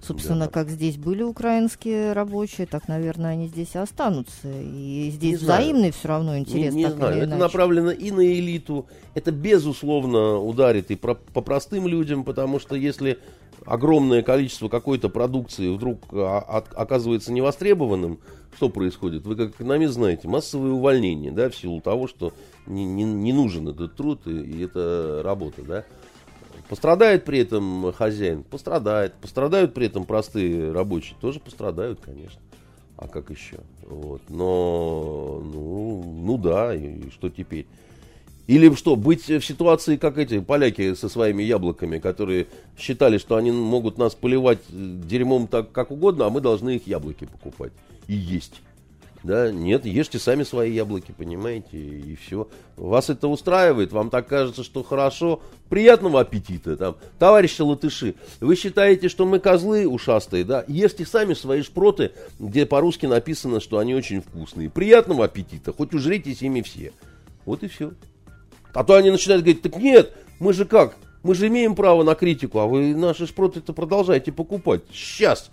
собственно, 0.02 0.44
да. 0.44 0.50
как 0.50 0.68
здесь 0.68 0.98
были 0.98 1.22
украинские 1.22 2.12
рабочие, 2.12 2.66
так, 2.66 2.86
наверное, 2.86 3.30
они 3.30 3.48
здесь 3.48 3.74
и 3.74 3.78
останутся. 3.78 4.48
И 4.48 5.10
здесь 5.14 5.32
не 5.32 5.36
взаимный 5.36 5.78
знаю. 5.80 5.92
все 5.94 6.08
равно 6.08 6.38
интерес. 6.38 6.74
Не, 6.74 6.84
не 6.84 6.90
знаю, 6.90 7.16
это 7.16 7.24
иначе. 7.24 7.40
направлено 7.40 7.90
и 7.90 8.10
на 8.10 8.20
элиту, 8.20 8.86
это 9.14 9.32
безусловно 9.32 10.38
ударит 10.38 10.90
и 10.90 10.96
про, 10.96 11.14
по 11.14 11.40
простым 11.40 11.88
людям, 11.88 12.24
потому 12.24 12.60
что 12.60 12.76
если 12.76 13.18
огромное 13.66 14.22
количество 14.22 14.68
какой-то 14.68 15.08
продукции 15.08 15.68
вдруг 15.68 16.00
а, 16.12 16.64
оказывается 16.74 17.32
невостребованным, 17.32 18.18
что 18.56 18.68
происходит? 18.68 19.26
Вы 19.26 19.36
как 19.36 19.50
экономист 19.50 19.94
знаете, 19.94 20.28
массовые 20.28 20.74
увольнения, 20.74 21.32
да, 21.32 21.48
в 21.48 21.56
силу 21.56 21.80
того, 21.80 22.06
что 22.06 22.32
не, 22.66 22.84
не, 22.84 23.04
не 23.04 23.32
нужен 23.32 23.68
этот 23.68 23.96
труд 23.96 24.26
и, 24.26 24.30
и 24.30 24.64
эта 24.64 25.22
работа, 25.24 25.62
да. 25.62 25.84
Пострадает 26.68 27.24
при 27.24 27.40
этом 27.40 27.92
хозяин? 27.92 28.44
Пострадает. 28.44 29.14
Пострадают 29.14 29.74
при 29.74 29.86
этом 29.86 30.04
простые 30.04 30.72
рабочие? 30.72 31.16
Тоже 31.20 31.40
пострадают, 31.40 32.00
конечно. 32.00 32.40
А 32.96 33.08
как 33.08 33.30
еще? 33.30 33.58
Вот. 33.82 34.22
Но, 34.28 35.42
ну, 35.44 36.02
ну 36.04 36.38
да, 36.38 36.74
и, 36.74 37.00
и 37.00 37.10
что 37.10 37.28
теперь? 37.30 37.66
Или 38.46 38.74
что, 38.74 38.96
быть 38.96 39.28
в 39.28 39.42
ситуации, 39.42 39.96
как 39.96 40.18
эти 40.18 40.40
поляки 40.40 40.94
со 40.94 41.08
своими 41.08 41.42
яблоками, 41.42 41.98
которые 41.98 42.48
считали, 42.76 43.18
что 43.18 43.36
они 43.36 43.52
могут 43.52 43.98
нас 43.98 44.14
поливать 44.14 44.60
дерьмом 44.68 45.46
так, 45.46 45.70
как 45.72 45.90
угодно, 45.90 46.26
а 46.26 46.30
мы 46.30 46.40
должны 46.40 46.76
их 46.76 46.86
яблоки 46.86 47.26
покупать 47.26 47.72
и 48.08 48.14
есть. 48.14 48.60
Да, 49.22 49.52
нет, 49.52 49.86
ешьте 49.86 50.18
сами 50.18 50.42
свои 50.42 50.72
яблоки, 50.72 51.14
понимаете, 51.16 51.78
и 51.78 52.16
все. 52.16 52.48
Вас 52.76 53.08
это 53.08 53.28
устраивает, 53.28 53.92
вам 53.92 54.10
так 54.10 54.26
кажется, 54.26 54.64
что 54.64 54.82
хорошо. 54.82 55.40
Приятного 55.68 56.20
аппетита, 56.20 56.76
там, 56.76 56.96
товарищи 57.20 57.62
латыши. 57.62 58.16
Вы 58.40 58.56
считаете, 58.56 59.08
что 59.08 59.24
мы 59.24 59.38
козлы 59.38 59.86
ушастые, 59.86 60.44
да? 60.44 60.64
Ешьте 60.66 61.06
сами 61.06 61.34
свои 61.34 61.62
шпроты, 61.62 62.10
где 62.40 62.66
по-русски 62.66 63.06
написано, 63.06 63.60
что 63.60 63.78
они 63.78 63.94
очень 63.94 64.22
вкусные. 64.22 64.68
Приятного 64.68 65.26
аппетита, 65.26 65.72
хоть 65.72 65.94
ужритесь 65.94 66.42
ими 66.42 66.60
все. 66.60 66.92
Вот 67.44 67.62
и 67.62 67.68
все. 67.68 67.92
А 68.74 68.84
то 68.84 68.94
они 68.94 69.10
начинают 69.10 69.42
говорить, 69.42 69.62
так 69.62 69.76
нет, 69.76 70.14
мы 70.38 70.52
же 70.52 70.64
как? 70.64 70.96
Мы 71.22 71.34
же 71.34 71.46
имеем 71.48 71.74
право 71.74 72.02
на 72.02 72.14
критику, 72.14 72.58
а 72.58 72.66
вы 72.66 72.94
наши 72.94 73.26
шпроты-то 73.26 73.72
продолжаете 73.72 74.32
покупать. 74.32 74.82
Сейчас. 74.92 75.50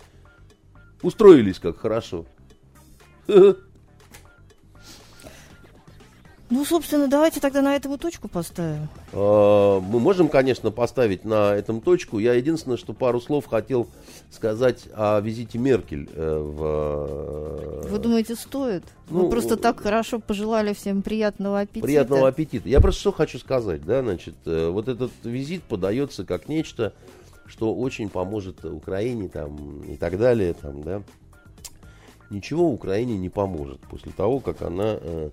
Устроились 1.02 1.58
как 1.58 1.78
хорошо. 1.78 2.26
Ну, 6.50 6.64
собственно, 6.64 7.06
давайте 7.06 7.38
тогда 7.38 7.62
на 7.62 7.76
этому 7.76 7.96
точку 7.96 8.26
поставим. 8.26 8.88
А, 9.12 9.78
мы 9.80 10.00
можем, 10.00 10.28
конечно, 10.28 10.72
поставить 10.72 11.24
на 11.24 11.54
этом 11.54 11.80
точку. 11.80 12.18
Я 12.18 12.34
единственное, 12.34 12.76
что 12.76 12.92
пару 12.92 13.20
слов 13.20 13.46
хотел 13.46 13.86
сказать 14.32 14.88
о 14.94 15.20
визите 15.20 15.58
Меркель 15.58 16.08
э, 16.12 16.38
в... 16.38 17.88
Вы 17.88 17.98
думаете, 17.98 18.34
стоит? 18.34 18.82
Ну, 19.08 19.24
Вы 19.24 19.30
просто 19.30 19.56
так 19.56 19.80
хорошо 19.80 20.18
пожелали 20.18 20.74
всем 20.74 21.02
приятного 21.02 21.60
аппетита. 21.60 21.86
Приятного 21.86 22.28
аппетита. 22.28 22.68
Я 22.68 22.80
просто 22.80 23.00
что 23.00 23.12
хочу 23.12 23.38
сказать, 23.38 23.84
да, 23.84 24.02
значит, 24.02 24.34
э, 24.44 24.70
вот 24.70 24.88
этот 24.88 25.12
визит 25.22 25.62
подается 25.62 26.24
как 26.24 26.48
нечто, 26.48 26.92
что 27.46 27.72
очень 27.74 28.08
поможет 28.08 28.64
Украине 28.64 29.28
там, 29.28 29.82
и 29.82 29.96
так 29.96 30.18
далее. 30.18 30.54
Там, 30.54 30.82
да. 30.82 31.02
Ничего 32.30 32.68
Украине 32.68 33.16
не 33.18 33.28
поможет 33.28 33.80
после 33.82 34.12
того, 34.12 34.40
как 34.40 34.62
она 34.62 34.98
э, 35.00 35.00
э, 35.02 35.30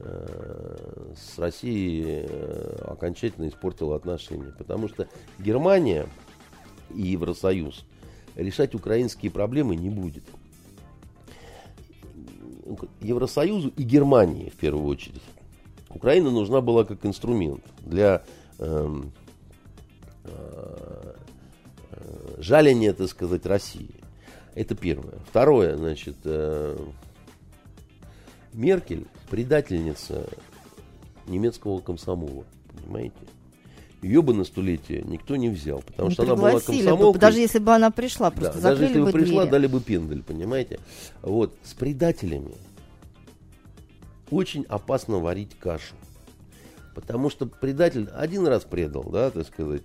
с 0.00 1.38
Россией 1.38 2.26
э, 2.28 2.84
окончательно 2.86 3.48
испортила 3.48 3.96
отношения. 3.96 4.52
Потому 4.56 4.88
что 4.88 5.08
Германия 5.38 6.06
и 6.94 7.02
Евросоюз 7.02 7.84
решать 8.36 8.74
украинские 8.74 9.30
проблемы 9.30 9.76
не 9.76 9.90
будет. 9.90 10.24
Евросоюзу 13.00 13.72
и 13.76 13.82
Германии 13.82 14.48
в 14.50 14.56
первую 14.56 14.86
очередь. 14.86 15.22
Украина 15.88 16.30
нужна 16.30 16.60
была 16.60 16.84
как 16.84 17.04
инструмент 17.04 17.64
для 17.80 18.22
э, 18.58 19.02
э, 20.24 21.14
жаления, 22.38 22.92
так 22.92 23.08
сказать, 23.08 23.44
России. 23.44 23.94
Это 24.54 24.74
первое. 24.74 25.18
Второе, 25.28 25.76
значит, 25.76 26.16
э, 26.24 26.78
Меркель 28.52 29.06
предательница 29.30 30.26
немецкого 31.26 31.80
комсомола, 31.80 32.44
понимаете? 32.74 33.16
Ее 34.02 34.22
бы 34.22 34.32
на 34.32 34.44
столетие 34.44 35.02
никто 35.02 35.36
не 35.36 35.50
взял, 35.50 35.82
потому 35.82 36.08
не 36.08 36.14
что 36.14 36.22
она 36.22 36.34
была 36.34 36.60
комсомолкой. 36.60 37.12
Бы, 37.12 37.18
даже 37.18 37.38
если 37.38 37.58
бы 37.58 37.74
она 37.74 37.90
пришла, 37.90 38.30
просто 38.30 38.60
да, 38.60 38.70
Даже 38.70 38.84
если 38.84 39.00
бы 39.00 39.12
пришла, 39.12 39.42
двери. 39.42 39.50
дали 39.50 39.66
бы 39.66 39.80
пендель, 39.80 40.22
понимаете? 40.22 40.80
Вот, 41.22 41.54
с 41.62 41.74
предателями 41.74 42.54
очень 44.30 44.64
опасно 44.68 45.18
варить 45.18 45.56
кашу. 45.58 45.94
Потому 46.94 47.30
что 47.30 47.46
предатель 47.46 48.08
один 48.14 48.46
раз 48.46 48.64
предал, 48.64 49.04
да, 49.04 49.30
так 49.30 49.46
сказать. 49.46 49.82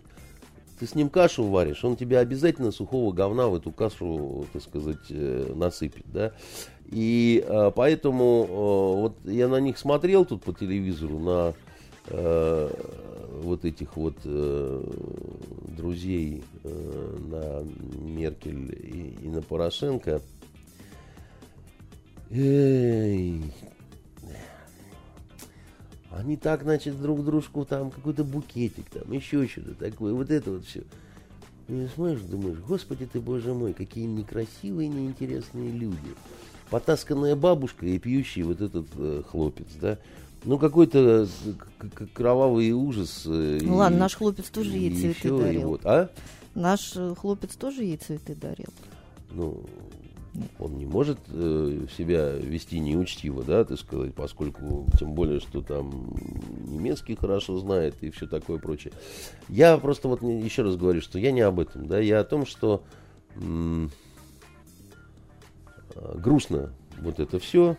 Ты 0.80 0.88
с 0.88 0.96
ним 0.96 1.10
кашу 1.10 1.46
варишь, 1.46 1.84
он 1.86 1.96
тебя 1.96 2.20
обязательно 2.20 2.72
сухого 2.72 3.14
говна 3.14 3.48
в 3.48 3.56
эту 3.56 3.72
кашу, 3.72 4.46
так 4.52 4.62
сказать, 4.62 5.06
э, 5.10 5.54
насыпет, 5.56 6.06
да. 6.06 6.34
И 6.88 7.44
э, 7.48 7.72
поэтому 7.76 8.46
э, 8.48 9.02
вот 9.02 9.18
я 9.24 9.48
на 9.48 9.60
них 9.60 9.78
смотрел 9.78 10.26
тут 10.26 10.44
по 10.44 10.54
телевизору, 10.54 11.20
на 11.20 11.54
вот 13.46 13.66
этих 13.66 13.96
вот 13.96 14.16
э, 14.24 14.84
друзей 15.78 16.44
э, 16.64 17.18
на 17.30 17.64
Меркель 18.00 18.74
и, 18.74 19.26
и 19.26 19.30
на 19.30 19.42
Порошенко. 19.42 20.22
Эй, 22.32 23.42
они 26.16 26.38
так, 26.38 26.64
значит, 26.64 27.02
друг 27.02 27.26
дружку 27.26 27.66
там 27.66 27.92
какой-то 27.92 28.24
букетик, 28.24 28.90
там 28.90 29.12
еще 29.12 29.48
что-то 29.48 29.74
такое. 29.74 30.14
Вот 30.14 30.32
это 30.32 30.52
вот 30.52 30.66
все. 30.66 30.84
И 31.68 31.88
смотришь, 31.94 32.22
думаешь, 32.22 32.60
господи 32.60 33.06
ты, 33.12 33.20
боже 33.20 33.54
мой, 33.54 33.74
какие 33.74 34.06
некрасивые, 34.06 34.88
неинтересные 34.88 35.72
люди. 35.72 35.98
Потасканная 36.70 37.36
бабушка 37.36 37.86
и 37.86 38.00
пьющий 38.00 38.44
вот 38.44 38.62
этот 38.62 38.88
э, 38.96 39.24
хлопец, 39.30 39.68
да. 39.82 39.98
Ну, 40.46 40.58
какой-то 40.58 41.28
э, 41.46 42.06
кровавый 42.14 42.72
ужас. 42.72 43.24
Э, 43.26 43.60
ну, 43.62 43.76
ладно, 43.76 44.00
наш 44.00 44.16
хлопец 44.16 44.46
тоже 44.50 44.72
ей 44.72 44.96
цветы 44.96 45.38
дарил. 45.38 45.70
Вот, 45.70 45.86
а? 45.86 46.10
Наш 46.54 46.94
э, 46.96 47.14
хлопец 47.20 47.56
тоже 47.56 47.84
ей 47.84 47.98
цветы 47.98 48.36
дарил. 48.36 48.74
Ну, 49.32 49.66
он 50.60 50.78
не 50.78 50.86
может 50.86 51.18
э, 51.28 51.88
себя 51.98 52.32
вести 52.32 52.80
неучтиво, 52.80 53.44
да, 53.44 53.64
так 53.64 53.80
сказать, 53.80 54.14
поскольку, 54.14 54.88
тем 55.00 55.14
более, 55.14 55.40
что 55.40 55.62
там 55.62 56.14
немецкий 56.68 57.16
хорошо 57.16 57.58
знает 57.60 57.96
и 58.02 58.10
все 58.10 58.28
такое 58.28 58.58
прочее. 58.58 58.94
Я 59.50 59.78
просто 59.78 60.08
вот 60.08 60.22
еще 60.22 60.64
раз 60.64 60.76
говорю, 60.76 61.02
что 61.02 61.20
я 61.20 61.32
не 61.32 61.42
об 61.42 61.60
этом, 61.60 61.88
да, 61.88 62.00
я 62.00 62.20
о 62.20 62.24
том, 62.24 62.46
что 62.46 62.84
м- 63.36 63.92
э, 65.96 66.18
грустно 66.18 66.72
вот 67.00 67.20
это 67.20 67.40
все. 67.40 67.78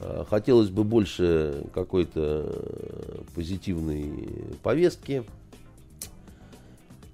Э, 0.00 0.24
хотелось 0.28 0.70
бы 0.70 0.84
больше 0.84 1.64
какой-то 1.72 3.24
позитивной 3.34 4.28
повестки. 4.62 5.24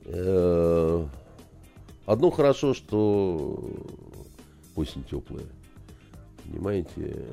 Э, 0.04 1.06
одно 2.06 2.30
хорошо, 2.30 2.74
что 2.74 3.62
осень 4.76 5.04
теплая. 5.04 5.46
Понимаете? 6.44 7.24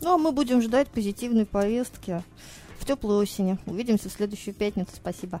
Ну, 0.00 0.14
а 0.14 0.18
мы 0.18 0.32
будем 0.32 0.62
ждать 0.62 0.88
позитивной 0.88 1.46
повестки 1.46 2.22
в 2.78 2.86
теплой 2.86 3.16
осени. 3.16 3.58
Увидимся 3.66 4.08
в 4.08 4.12
следующую 4.12 4.54
пятницу. 4.54 4.90
Спасибо. 4.94 5.40